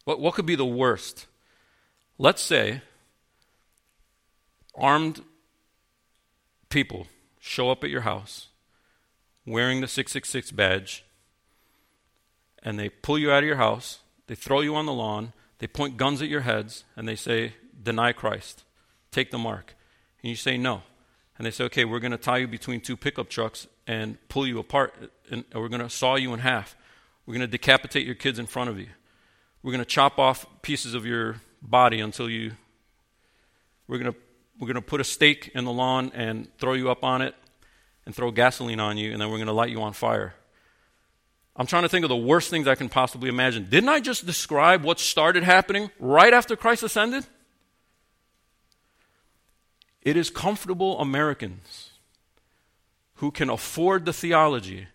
What, 0.03 0.19
what 0.19 0.33
could 0.33 0.45
be 0.45 0.55
the 0.55 0.65
worst? 0.65 1.27
Let's 2.17 2.41
say 2.41 2.81
armed 4.75 5.23
people 6.69 7.07
show 7.39 7.69
up 7.69 7.83
at 7.83 7.89
your 7.89 8.01
house 8.01 8.47
wearing 9.45 9.81
the 9.81 9.87
666 9.87 10.51
badge 10.51 11.05
and 12.63 12.79
they 12.79 12.89
pull 12.89 13.19
you 13.19 13.31
out 13.31 13.43
of 13.43 13.47
your 13.47 13.57
house, 13.57 13.99
they 14.27 14.35
throw 14.35 14.61
you 14.61 14.75
on 14.75 14.85
the 14.85 14.93
lawn, 14.93 15.33
they 15.59 15.67
point 15.67 15.97
guns 15.97 16.21
at 16.21 16.29
your 16.29 16.41
heads, 16.41 16.85
and 16.95 17.07
they 17.07 17.15
say, 17.15 17.53
Deny 17.81 18.13
Christ, 18.13 18.63
take 19.11 19.29
the 19.29 19.37
mark. 19.37 19.75
And 20.21 20.29
you 20.29 20.35
say, 20.35 20.57
No. 20.57 20.83
And 21.37 21.45
they 21.45 21.51
say, 21.51 21.65
Okay, 21.65 21.85
we're 21.85 21.99
going 21.99 22.11
to 22.11 22.17
tie 22.17 22.37
you 22.37 22.47
between 22.47 22.81
two 22.81 22.97
pickup 22.97 23.29
trucks 23.29 23.67
and 23.85 24.17
pull 24.29 24.47
you 24.47 24.59
apart, 24.59 24.95
and 25.29 25.43
we're 25.53 25.67
going 25.67 25.81
to 25.81 25.89
saw 25.89 26.15
you 26.15 26.33
in 26.33 26.39
half. 26.39 26.75
We're 27.25 27.33
going 27.33 27.41
to 27.41 27.47
decapitate 27.47 28.05
your 28.05 28.15
kids 28.15 28.39
in 28.39 28.45
front 28.45 28.69
of 28.69 28.79
you. 28.79 28.87
We're 29.61 29.71
going 29.71 29.83
to 29.83 29.85
chop 29.85 30.19
off 30.19 30.45
pieces 30.61 30.93
of 30.93 31.05
your 31.05 31.41
body 31.61 31.99
until 31.99 32.29
you. 32.29 32.53
We're 33.87 33.99
going 33.99 34.13
to 34.13 34.19
we're 34.59 34.67
going 34.67 34.75
to 34.75 34.81
put 34.81 35.01
a 35.01 35.03
stake 35.03 35.51
in 35.55 35.65
the 35.65 35.71
lawn 35.71 36.11
and 36.13 36.47
throw 36.57 36.73
you 36.73 36.89
up 36.89 37.03
on 37.03 37.21
it 37.21 37.35
and 38.05 38.15
throw 38.15 38.31
gasoline 38.31 38.79
on 38.79 38.97
you, 38.97 39.11
and 39.11 39.21
then 39.21 39.29
we're 39.29 39.37
going 39.37 39.47
to 39.47 39.53
light 39.53 39.69
you 39.69 39.81
on 39.81 39.93
fire. 39.93 40.35
I'm 41.55 41.67
trying 41.67 41.83
to 41.83 41.89
think 41.89 42.03
of 42.03 42.09
the 42.09 42.15
worst 42.15 42.49
things 42.49 42.67
I 42.67 42.75
can 42.75 42.89
possibly 42.89 43.29
imagine. 43.29 43.67
Didn't 43.69 43.89
I 43.89 43.99
just 43.99 44.25
describe 44.25 44.83
what 44.83 44.99
started 44.99 45.43
happening 45.43 45.91
right 45.99 46.33
after 46.33 46.55
Christ 46.55 46.81
ascended? 46.81 47.25
It 50.01 50.17
is 50.17 50.29
comfortable 50.29 50.99
Americans 50.99 51.91
who 53.15 53.31
can 53.31 53.49
afford 53.49 54.05
the 54.05 54.13
theology 54.13 54.87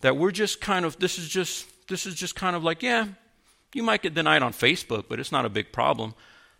that 0.00 0.16
we're 0.16 0.30
just 0.30 0.60
kind 0.60 0.84
of 0.84 0.98
this 0.98 1.18
is 1.18 1.28
just 1.28 1.66
this 1.88 2.06
is 2.06 2.14
just 2.14 2.34
kind 2.34 2.56
of 2.56 2.64
like, 2.64 2.82
yeah, 2.82 3.06
you 3.74 3.82
might 3.82 4.02
get 4.02 4.14
denied 4.14 4.42
on 4.42 4.52
Facebook, 4.52 5.04
but 5.08 5.20
it's 5.20 5.30
not 5.30 5.44
a 5.44 5.48
big 5.48 5.70
problem. 5.70 6.14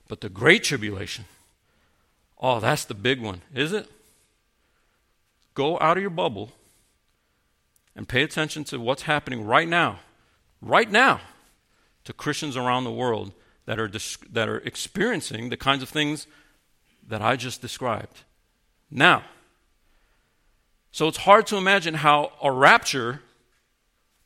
But 0.07 0.21
the 0.21 0.29
great 0.29 0.63
tribulation, 0.63 1.25
oh, 2.39 2.61
that's 2.61 2.85
the 2.85 2.95
big 2.95 3.21
one, 3.21 3.41
is 3.55 3.73
it? 3.73 3.91
Go 5.55 5.81
out 5.81 5.97
of 5.97 6.03
your 6.03 6.11
bubble 6.11 6.53
and 7.97 8.07
pay 8.07 8.22
attention 8.22 8.62
to 8.62 8.78
what's 8.78 9.03
happening 9.03 9.44
right 9.44 9.66
now, 9.66 9.99
right 10.61 10.90
now, 10.90 11.20
to 12.05 12.12
Christians 12.12 12.57
around 12.57 12.84
the 12.84 12.92
world 12.92 13.32
that 13.64 13.80
are, 13.80 13.90
that 14.30 14.49
are 14.49 14.59
experiencing 14.59 15.49
the 15.49 15.57
kinds 15.57 15.82
of 15.82 15.88
things 15.88 16.26
that 17.09 17.22
I 17.22 17.34
just 17.36 17.61
described. 17.62 18.22
Now, 18.90 19.24
so 20.92 21.09
it's 21.09 21.18
hard 21.18 21.47
to 21.49 21.57
imagine 21.57 21.94
how 21.94 22.32
a 22.42 22.53
rapture 22.53 23.22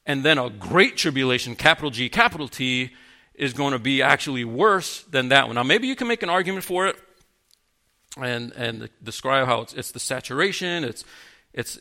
and 0.04 0.24
then 0.24 0.36
a 0.36 0.50
great 0.50 0.96
tribulation, 0.96 1.54
capital 1.54 1.90
G, 1.90 2.08
capital 2.08 2.48
T, 2.48 2.90
is 3.34 3.52
going 3.52 3.72
to 3.72 3.78
be 3.78 4.02
actually 4.02 4.44
worse 4.44 5.02
than 5.04 5.28
that 5.28 5.46
one. 5.46 5.54
Now, 5.54 5.62
maybe 5.62 5.86
you 5.86 5.96
can 5.96 6.08
make 6.08 6.22
an 6.22 6.28
argument 6.28 6.64
for 6.64 6.88
it 6.88 6.96
and, 8.20 8.52
and 8.52 8.90
describe 9.02 9.46
how 9.46 9.62
it's, 9.62 9.72
it's 9.74 9.92
the 9.92 10.00
saturation, 10.00 10.84
it's, 10.84 11.04
it's, 11.52 11.78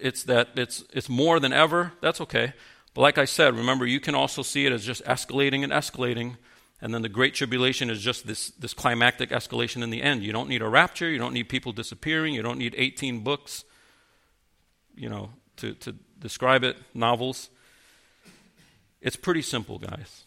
it's 0.00 0.24
that 0.24 0.50
it's, 0.56 0.84
it's 0.92 1.08
more 1.08 1.40
than 1.40 1.52
ever, 1.52 1.92
that's 2.00 2.20
okay. 2.20 2.52
But 2.94 3.02
like 3.02 3.18
I 3.18 3.24
said, 3.24 3.56
remember, 3.56 3.86
you 3.86 4.00
can 4.00 4.14
also 4.14 4.42
see 4.42 4.66
it 4.66 4.72
as 4.72 4.84
just 4.84 5.04
escalating 5.04 5.62
and 5.62 5.72
escalating. 5.72 6.36
And 6.82 6.94
then 6.94 7.02
the 7.02 7.08
Great 7.08 7.34
Tribulation 7.34 7.90
is 7.90 8.00
just 8.00 8.26
this, 8.26 8.50
this 8.50 8.74
climactic 8.74 9.30
escalation 9.30 9.82
in 9.82 9.90
the 9.90 10.02
end. 10.02 10.22
You 10.22 10.32
don't 10.32 10.48
need 10.48 10.62
a 10.62 10.68
rapture. 10.68 11.08
You 11.08 11.18
don't 11.18 11.34
need 11.34 11.48
people 11.48 11.72
disappearing. 11.72 12.34
You 12.34 12.42
don't 12.42 12.58
need 12.58 12.74
18 12.76 13.20
books, 13.20 13.64
you 14.96 15.08
know, 15.08 15.30
to, 15.58 15.74
to 15.74 15.94
describe 16.18 16.64
it, 16.64 16.76
novels. 16.94 17.50
It's 19.00 19.16
pretty 19.16 19.42
simple, 19.42 19.78
guys. 19.78 20.24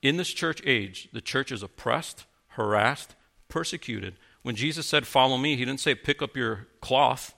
In 0.00 0.16
this 0.16 0.28
church 0.28 0.62
age, 0.64 1.08
the 1.12 1.20
church 1.20 1.52
is 1.52 1.62
oppressed, 1.62 2.24
harassed, 2.48 3.14
persecuted. 3.48 4.14
When 4.42 4.54
Jesus 4.54 4.86
said, 4.86 5.06
Follow 5.06 5.36
me, 5.36 5.56
he 5.56 5.64
didn't 5.64 5.80
say, 5.80 5.94
Pick 5.94 6.22
up 6.22 6.36
your 6.36 6.66
cloth. 6.80 7.34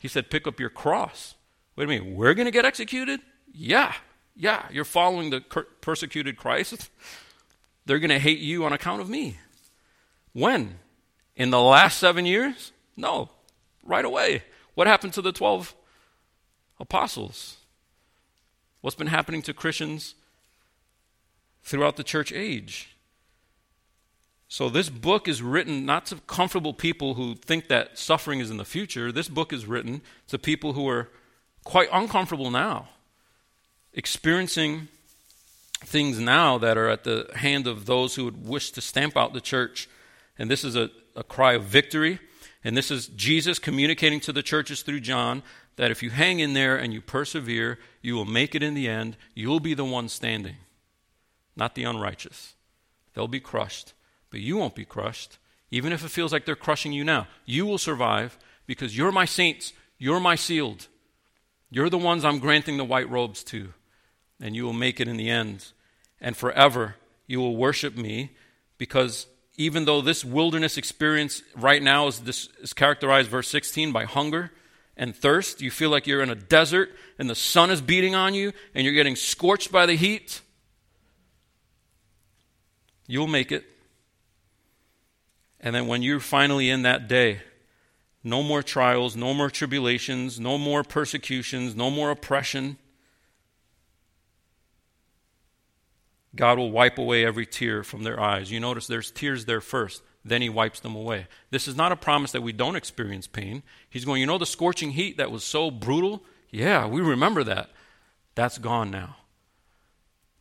He 0.00 0.08
said, 0.08 0.30
Pick 0.30 0.46
up 0.48 0.58
your 0.58 0.70
cross. 0.70 1.34
Wait 1.76 1.84
a 1.84 1.86
minute, 1.86 2.06
we're 2.06 2.34
going 2.34 2.46
to 2.46 2.50
get 2.50 2.64
executed? 2.64 3.20
Yeah, 3.52 3.94
yeah, 4.34 4.66
you're 4.72 4.84
following 4.84 5.30
the 5.30 5.40
persecuted 5.80 6.36
Christ. 6.36 6.90
They're 7.86 7.98
going 7.98 8.10
to 8.10 8.18
hate 8.18 8.38
you 8.38 8.64
on 8.64 8.72
account 8.72 9.02
of 9.02 9.08
me. 9.08 9.38
When? 10.32 10.78
In 11.36 11.50
the 11.50 11.60
last 11.60 11.98
seven 11.98 12.24
years? 12.24 12.72
No, 12.96 13.30
right 13.84 14.04
away. 14.04 14.44
What 14.74 14.86
happened 14.86 15.12
to 15.14 15.22
the 15.22 15.32
12 15.32 15.74
apostles? 16.78 17.58
What's 18.80 18.96
been 18.96 19.08
happening 19.08 19.42
to 19.42 19.52
Christians 19.52 20.14
throughout 21.62 21.96
the 21.96 22.04
church 22.04 22.32
age? 22.32 22.96
So, 24.52 24.68
this 24.68 24.88
book 24.88 25.28
is 25.28 25.42
written 25.42 25.86
not 25.86 26.06
to 26.06 26.16
comfortable 26.26 26.74
people 26.74 27.14
who 27.14 27.36
think 27.36 27.68
that 27.68 27.96
suffering 27.96 28.40
is 28.40 28.50
in 28.50 28.56
the 28.56 28.64
future. 28.64 29.12
This 29.12 29.28
book 29.28 29.52
is 29.52 29.64
written 29.64 30.02
to 30.26 30.40
people 30.40 30.72
who 30.72 30.88
are 30.88 31.08
quite 31.62 31.88
uncomfortable 31.92 32.50
now, 32.50 32.88
experiencing 33.92 34.88
things 35.84 36.18
now 36.18 36.58
that 36.58 36.76
are 36.76 36.88
at 36.88 37.04
the 37.04 37.30
hand 37.36 37.68
of 37.68 37.86
those 37.86 38.16
who 38.16 38.24
would 38.24 38.44
wish 38.44 38.72
to 38.72 38.80
stamp 38.80 39.16
out 39.16 39.34
the 39.34 39.40
church. 39.40 39.88
And 40.36 40.50
this 40.50 40.64
is 40.64 40.74
a, 40.74 40.90
a 41.14 41.22
cry 41.22 41.52
of 41.52 41.62
victory. 41.62 42.18
And 42.64 42.76
this 42.76 42.90
is 42.90 43.06
Jesus 43.06 43.60
communicating 43.60 44.18
to 44.18 44.32
the 44.32 44.42
churches 44.42 44.82
through 44.82 45.00
John 45.00 45.44
that 45.76 45.92
if 45.92 46.02
you 46.02 46.10
hang 46.10 46.40
in 46.40 46.54
there 46.54 46.76
and 46.76 46.92
you 46.92 47.00
persevere, 47.00 47.78
you 48.02 48.16
will 48.16 48.24
make 48.24 48.56
it 48.56 48.64
in 48.64 48.74
the 48.74 48.88
end. 48.88 49.16
You'll 49.32 49.60
be 49.60 49.74
the 49.74 49.84
one 49.84 50.08
standing, 50.08 50.56
not 51.54 51.76
the 51.76 51.84
unrighteous. 51.84 52.54
They'll 53.14 53.28
be 53.28 53.38
crushed 53.38 53.94
but 54.30 54.40
you 54.40 54.56
won't 54.56 54.74
be 54.74 54.84
crushed, 54.84 55.38
even 55.70 55.92
if 55.92 56.04
it 56.04 56.10
feels 56.10 56.32
like 56.32 56.44
they're 56.44 56.56
crushing 56.56 56.92
you 56.92 57.04
now. 57.04 57.26
You 57.44 57.66
will 57.66 57.78
survive 57.78 58.38
because 58.66 58.96
you're 58.96 59.12
my 59.12 59.24
saints, 59.24 59.72
you're 59.98 60.20
my 60.20 60.34
sealed. 60.34 60.88
You're 61.70 61.90
the 61.90 61.98
ones 61.98 62.24
I'm 62.24 62.38
granting 62.40 62.76
the 62.76 62.84
white 62.84 63.08
robes 63.08 63.44
to, 63.44 63.72
and 64.40 64.56
you 64.56 64.64
will 64.64 64.72
make 64.72 65.00
it 65.00 65.08
in 65.08 65.16
the 65.16 65.30
end. 65.30 65.72
And 66.20 66.36
forever 66.36 66.96
you 67.26 67.38
will 67.38 67.56
worship 67.56 67.96
me 67.96 68.30
because 68.76 69.26
even 69.56 69.84
though 69.84 70.00
this 70.00 70.24
wilderness 70.24 70.76
experience 70.76 71.42
right 71.54 71.82
now 71.82 72.06
is, 72.06 72.20
this, 72.20 72.48
is 72.60 72.72
characterized, 72.72 73.28
verse 73.28 73.48
16, 73.48 73.92
by 73.92 74.04
hunger 74.04 74.50
and 74.96 75.14
thirst, 75.14 75.60
you 75.60 75.70
feel 75.70 75.90
like 75.90 76.06
you're 76.06 76.22
in 76.22 76.30
a 76.30 76.34
desert 76.34 76.90
and 77.18 77.28
the 77.28 77.34
sun 77.34 77.70
is 77.70 77.80
beating 77.80 78.14
on 78.14 78.34
you 78.34 78.52
and 78.74 78.84
you're 78.84 78.94
getting 78.94 79.16
scorched 79.16 79.70
by 79.70 79.86
the 79.86 79.96
heat. 79.96 80.40
You'll 83.06 83.26
make 83.26 83.52
it. 83.52 83.64
And 85.60 85.74
then 85.74 85.86
when 85.86 86.02
you're 86.02 86.20
finally 86.20 86.70
in 86.70 86.82
that 86.82 87.06
day, 87.06 87.42
no 88.22 88.42
more 88.42 88.62
trials, 88.62 89.16
no 89.16 89.32
more 89.32 89.50
tribulations, 89.50 90.38
no 90.40 90.58
more 90.58 90.82
persecutions, 90.82 91.74
no 91.74 91.90
more 91.90 92.10
oppression. 92.10 92.78
God 96.34 96.58
will 96.58 96.70
wipe 96.70 96.98
away 96.98 97.24
every 97.24 97.46
tear 97.46 97.82
from 97.82 98.02
their 98.02 98.20
eyes. 98.20 98.50
You 98.50 98.60
notice 98.60 98.86
there's 98.86 99.10
tears 99.10 99.46
there 99.46 99.60
first, 99.60 100.02
then 100.24 100.42
He 100.42 100.48
wipes 100.48 100.80
them 100.80 100.94
away. 100.94 101.26
This 101.50 101.66
is 101.66 101.76
not 101.76 101.92
a 101.92 101.96
promise 101.96 102.32
that 102.32 102.42
we 102.42 102.52
don't 102.52 102.76
experience 102.76 103.26
pain. 103.26 103.62
He's 103.88 104.04
going, 104.04 104.20
you 104.20 104.26
know, 104.26 104.38
the 104.38 104.46
scorching 104.46 104.92
heat 104.92 105.16
that 105.16 105.30
was 105.30 105.44
so 105.44 105.70
brutal? 105.70 106.22
Yeah, 106.50 106.86
we 106.86 107.00
remember 107.00 107.42
that. 107.44 107.70
That's 108.34 108.58
gone 108.58 108.90
now. 108.90 109.16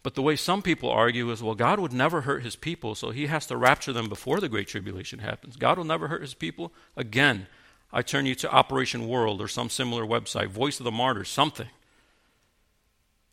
But 0.09 0.15
the 0.15 0.23
way 0.23 0.37
some 0.37 0.63
people 0.63 0.89
argue 0.89 1.29
is, 1.29 1.43
well, 1.43 1.53
God 1.53 1.79
would 1.79 1.93
never 1.93 2.21
hurt 2.21 2.41
his 2.41 2.55
people, 2.55 2.95
so 2.95 3.11
he 3.11 3.27
has 3.27 3.45
to 3.45 3.55
rapture 3.55 3.93
them 3.93 4.09
before 4.09 4.39
the 4.39 4.49
Great 4.49 4.67
Tribulation 4.67 5.19
happens. 5.19 5.55
God 5.55 5.77
will 5.77 5.85
never 5.85 6.07
hurt 6.07 6.23
his 6.23 6.33
people. 6.33 6.73
Again, 6.97 7.45
I 7.93 8.01
turn 8.01 8.25
you 8.25 8.33
to 8.33 8.51
Operation 8.51 9.07
World 9.07 9.39
or 9.39 9.47
some 9.47 9.69
similar 9.69 10.03
website, 10.03 10.47
Voice 10.47 10.79
of 10.79 10.85
the 10.85 10.89
Martyrs, 10.89 11.29
something, 11.29 11.67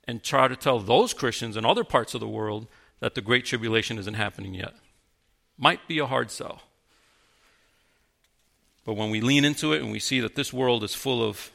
and 0.06 0.22
try 0.22 0.48
to 0.48 0.54
tell 0.54 0.78
those 0.78 1.14
Christians 1.14 1.56
in 1.56 1.64
other 1.64 1.82
parts 1.82 2.12
of 2.12 2.20
the 2.20 2.28
world 2.28 2.66
that 3.00 3.14
the 3.14 3.22
Great 3.22 3.46
Tribulation 3.46 3.96
isn't 3.96 4.12
happening 4.12 4.52
yet. 4.52 4.74
Might 5.56 5.88
be 5.88 5.98
a 5.98 6.04
hard 6.04 6.30
sell. 6.30 6.60
But 8.84 8.98
when 8.98 9.08
we 9.08 9.22
lean 9.22 9.46
into 9.46 9.72
it 9.72 9.80
and 9.80 9.90
we 9.90 9.98
see 9.98 10.20
that 10.20 10.34
this 10.34 10.52
world 10.52 10.84
is 10.84 10.94
full 10.94 11.26
of 11.26 11.50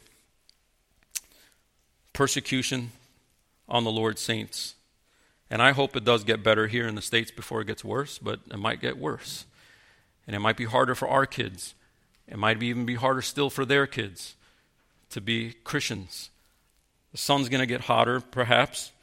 persecution 2.11 2.91
on 3.69 3.83
the 3.83 3.91
Lord's 3.91 4.19
saints, 4.19 4.73
and 5.51 5.61
I 5.61 5.73
hope 5.73 5.97
it 5.97 6.05
does 6.05 6.23
get 6.23 6.43
better 6.43 6.67
here 6.67 6.87
in 6.87 6.95
the 6.95 7.01
States 7.01 7.29
before 7.29 7.59
it 7.59 7.67
gets 7.67 7.83
worse, 7.83 8.17
but 8.17 8.39
it 8.49 8.57
might 8.57 8.79
get 8.79 8.97
worse. 8.97 9.45
And 10.25 10.33
it 10.33 10.39
might 10.39 10.55
be 10.55 10.63
harder 10.63 10.95
for 10.95 11.09
our 11.09 11.25
kids. 11.25 11.75
It 12.25 12.37
might 12.37 12.57
be 12.57 12.67
even 12.67 12.85
be 12.85 12.95
harder 12.95 13.21
still 13.21 13.49
for 13.49 13.65
their 13.65 13.85
kids 13.85 14.35
to 15.09 15.19
be 15.19 15.51
Christians. 15.65 16.29
The 17.11 17.17
sun's 17.17 17.49
going 17.49 17.59
to 17.59 17.65
get 17.65 17.81
hotter, 17.81 18.21
perhaps. 18.21 18.93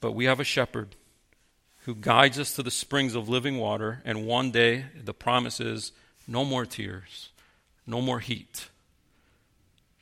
But 0.00 0.12
we 0.12 0.26
have 0.26 0.38
a 0.38 0.44
shepherd 0.44 0.94
who 1.84 1.96
guides 1.96 2.38
us 2.38 2.54
to 2.54 2.62
the 2.62 2.70
springs 2.70 3.16
of 3.16 3.28
living 3.28 3.58
water, 3.58 4.02
and 4.04 4.24
one 4.24 4.52
day 4.52 4.84
the 5.02 5.12
promise 5.14 5.58
is 5.58 5.90
no 6.28 6.44
more 6.44 6.64
tears, 6.64 7.30
no 7.88 8.00
more 8.00 8.20
heat. 8.20 8.68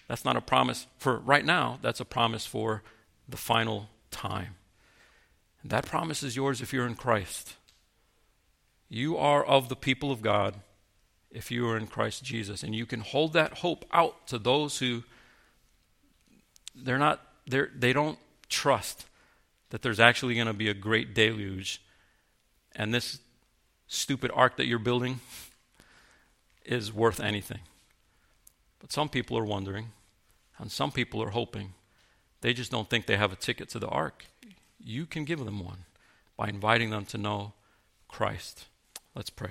That's 0.08 0.26
not 0.26 0.36
a 0.36 0.42
promise 0.42 0.86
for 0.98 1.16
right 1.16 1.44
now, 1.44 1.78
that's 1.80 2.00
a 2.00 2.04
promise 2.04 2.44
for 2.44 2.82
the 3.26 3.38
final 3.38 3.88
time. 4.10 4.56
And 5.62 5.70
that 5.70 5.86
promise 5.86 6.22
is 6.22 6.36
yours 6.36 6.60
if 6.60 6.72
you're 6.72 6.86
in 6.86 6.94
Christ. 6.94 7.56
You 8.88 9.16
are 9.16 9.44
of 9.44 9.68
the 9.68 9.76
people 9.76 10.10
of 10.10 10.22
God 10.22 10.56
if 11.30 11.50
you 11.50 11.68
are 11.68 11.76
in 11.76 11.86
Christ 11.86 12.24
Jesus. 12.24 12.62
And 12.62 12.74
you 12.74 12.86
can 12.86 13.00
hold 13.00 13.32
that 13.34 13.58
hope 13.58 13.84
out 13.92 14.26
to 14.28 14.38
those 14.38 14.78
who 14.78 15.04
they're 16.74 16.98
not 16.98 17.20
they're, 17.46 17.70
they 17.74 17.92
don't 17.92 18.18
trust 18.48 19.06
that 19.70 19.82
there's 19.82 20.00
actually 20.00 20.34
going 20.34 20.46
to 20.46 20.52
be 20.52 20.68
a 20.68 20.74
great 20.74 21.14
deluge 21.14 21.80
and 22.74 22.94
this 22.94 23.20
stupid 23.86 24.30
ark 24.34 24.56
that 24.56 24.66
you're 24.66 24.78
building 24.78 25.20
is 26.64 26.92
worth 26.92 27.20
anything. 27.20 27.60
But 28.78 28.92
some 28.92 29.08
people 29.08 29.36
are 29.36 29.44
wondering, 29.44 29.88
and 30.58 30.70
some 30.70 30.92
people 30.92 31.22
are 31.22 31.30
hoping. 31.30 31.74
They 32.40 32.52
just 32.52 32.70
don't 32.70 32.88
think 32.88 33.06
they 33.06 33.16
have 33.16 33.32
a 33.32 33.36
ticket 33.36 33.68
to 33.70 33.78
the 33.78 33.88
ark. 33.88 34.24
You 34.82 35.06
can 35.06 35.24
give 35.24 35.44
them 35.44 35.64
one 35.64 35.84
by 36.36 36.48
inviting 36.48 36.90
them 36.90 37.04
to 37.06 37.18
know 37.18 37.52
Christ. 38.08 38.64
Let's 39.14 39.30
pray. 39.30 39.50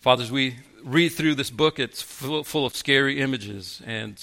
Fathers, 0.00 0.30
we 0.32 0.56
read 0.82 1.10
through 1.10 1.36
this 1.36 1.50
book, 1.50 1.78
it's 1.78 2.02
full, 2.02 2.66
of 2.66 2.76
scary 2.76 3.20
images, 3.20 3.80
and 3.86 4.22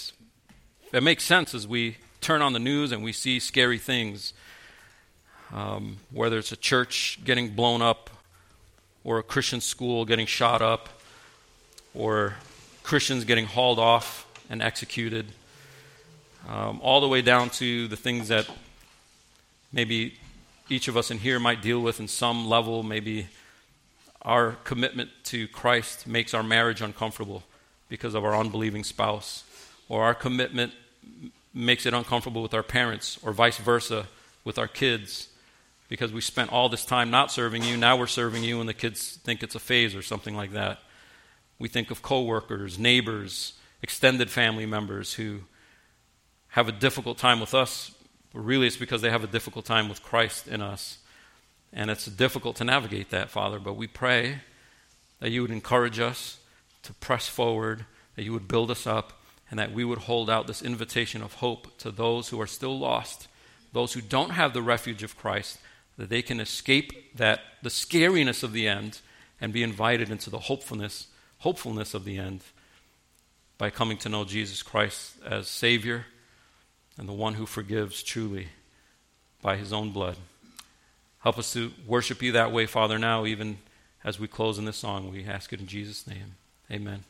it 0.92 1.04
makes 1.04 1.24
sense 1.24 1.54
as 1.54 1.68
we 1.68 1.98
turn 2.22 2.42
on 2.42 2.54
the 2.54 2.60
news 2.60 2.92
and 2.92 3.04
we 3.04 3.14
see 3.14 3.40
scary 3.40 3.78
things. 3.78 4.34
Um, 5.54 5.98
whether 6.12 6.38
it's 6.38 6.52
a 6.52 6.58
church 6.58 7.20
getting 7.24 7.56
blown 7.56 7.82
up, 7.82 8.10
or 9.04 9.18
a 9.18 9.24
Christian 9.24 9.62
school 9.62 10.06
getting 10.06 10.28
shot 10.28 10.62
up, 10.62 10.90
or 11.96 12.36
Christians 12.84 13.24
getting 13.24 13.46
hauled 13.46 13.80
off 13.80 14.28
and 14.50 14.62
executed, 14.62 15.28
um, 16.48 16.80
all 16.82 17.02
the 17.02 17.08
way 17.08 17.22
down 17.22 17.50
to 17.52 17.88
the 17.88 17.98
things 17.98 18.30
that 18.30 18.50
maybe 19.72 20.16
each 20.70 20.88
of 20.88 20.96
us 20.96 21.12
in 21.12 21.18
here 21.18 21.40
might 21.40 21.62
deal 21.62 21.80
with 21.80 22.00
in 22.00 22.08
some 22.08 22.48
level. 22.48 22.84
Maybe 22.84 23.28
our 24.22 24.54
commitment 24.64 25.10
to 25.26 25.48
Christ 25.48 26.08
makes 26.08 26.34
our 26.34 26.44
marriage 26.44 26.82
uncomfortable 26.82 27.44
because 27.90 28.14
of 28.14 28.24
our 28.24 28.36
unbelieving 28.36 28.84
spouse, 28.84 29.44
or 29.88 30.04
our 30.04 30.14
commitment 30.14 30.74
makes 31.54 31.86
it 31.86 31.94
uncomfortable 31.94 32.44
with 32.44 32.54
our 32.54 32.64
parents, 32.64 33.18
or 33.24 33.32
vice 33.34 33.58
versa 33.58 34.08
with 34.44 34.60
our 34.60 34.68
kids 34.68 35.30
because 35.90 36.14
we 36.14 36.22
spent 36.22 36.52
all 36.52 36.70
this 36.70 36.86
time 36.86 37.10
not 37.10 37.32
serving 37.32 37.64
you, 37.64 37.76
now 37.76 37.98
we're 37.98 38.08
serving 38.08 38.44
you, 38.44 38.60
and 38.60 38.70
the 38.70 38.74
kids 38.76 39.18
think 39.24 39.42
it's 39.42 39.56
a 39.56 39.60
phase 39.60 39.96
or 39.96 40.04
something 40.04 40.36
like 40.36 40.52
that. 40.52 40.80
We 41.58 41.68
think 41.68 41.90
of 41.90 42.04
coworkers, 42.04 42.78
neighbors, 42.78 43.54
extended 43.82 44.30
family 44.30 44.68
members 44.68 45.14
who 45.16 45.42
have 46.50 46.68
a 46.68 46.72
difficult 46.72 47.18
time 47.18 47.40
with 47.40 47.54
us, 47.54 47.92
really 48.34 48.68
it's 48.68 48.78
because 48.78 49.02
they 49.02 49.10
have 49.10 49.24
a 49.24 49.28
difficult 49.28 49.66
time 49.66 49.90
with 49.90 50.04
Christ 50.04 50.48
in 50.48 50.62
us. 50.62 50.98
And 51.72 51.92
it's 51.92 52.06
difficult 52.06 52.56
to 52.58 52.64
navigate 52.64 53.12
that, 53.12 53.30
Father, 53.30 53.60
but 53.60 53.76
we 53.76 53.88
pray 53.88 54.42
that 55.20 55.30
you 55.30 55.42
would 55.42 55.52
encourage 55.52 56.00
us 56.00 56.40
to 56.84 56.94
press 56.94 57.28
forward, 57.28 57.86
that 58.16 58.24
you 58.24 58.34
would 58.34 58.48
build 58.48 58.72
us 58.72 58.88
up, 58.88 59.14
and 59.52 59.60
that 59.60 59.72
we 59.72 59.84
would 59.84 60.00
hold 60.00 60.30
out 60.30 60.48
this 60.48 60.62
invitation 60.62 61.22
of 61.22 61.36
hope 61.36 61.78
to 61.80 61.92
those 61.92 62.30
who 62.30 62.42
are 62.42 62.48
still 62.48 62.78
lost, 62.78 63.28
those 63.74 63.94
who 63.94 64.02
don't 64.02 64.32
have 64.32 64.54
the 64.54 64.62
refuge 64.62 65.04
of 65.04 65.18
Christ, 65.18 65.60
that 65.98 66.10
they 66.10 66.22
can 66.22 66.40
escape 66.40 67.16
that 67.16 67.42
the 67.62 67.70
scariness 67.70 68.44
of 68.44 68.54
the 68.54 68.68
end 68.68 69.02
and 69.42 69.54
be 69.54 69.64
invited 69.64 70.10
into 70.10 70.30
the 70.30 70.40
hopefulness 70.40 71.08
hopefulness 71.40 71.94
of 71.94 72.04
the 72.04 72.18
end 72.18 72.42
by 73.58 73.70
coming 73.70 73.98
to 73.98 74.10
know 74.10 74.26
Jesus 74.26 74.62
Christ 74.62 75.14
as 75.26 75.48
Savior 75.48 76.06
and 77.00 77.08
the 77.08 77.14
one 77.14 77.36
who 77.36 77.46
forgives 77.46 78.04
truly 78.04 78.50
by 79.42 79.56
his 79.56 79.72
own 79.72 79.92
blood. 79.92 80.18
Help 81.20 81.40
us 81.40 81.54
to 81.54 81.72
worship 81.88 82.22
you 82.22 82.34
that 82.34 82.52
way, 82.52 82.66
Father, 82.66 83.00
now, 83.00 83.26
even 83.26 83.58
as 84.04 84.20
we 84.20 84.28
close 84.28 84.60
in 84.60 84.66
this 84.66 84.78
song. 84.78 85.10
We 85.10 85.26
ask 85.26 85.52
it 85.54 85.62
in 85.62 85.68
Jesus' 85.68 86.06
name. 86.06 86.36
Amen. 86.70 87.06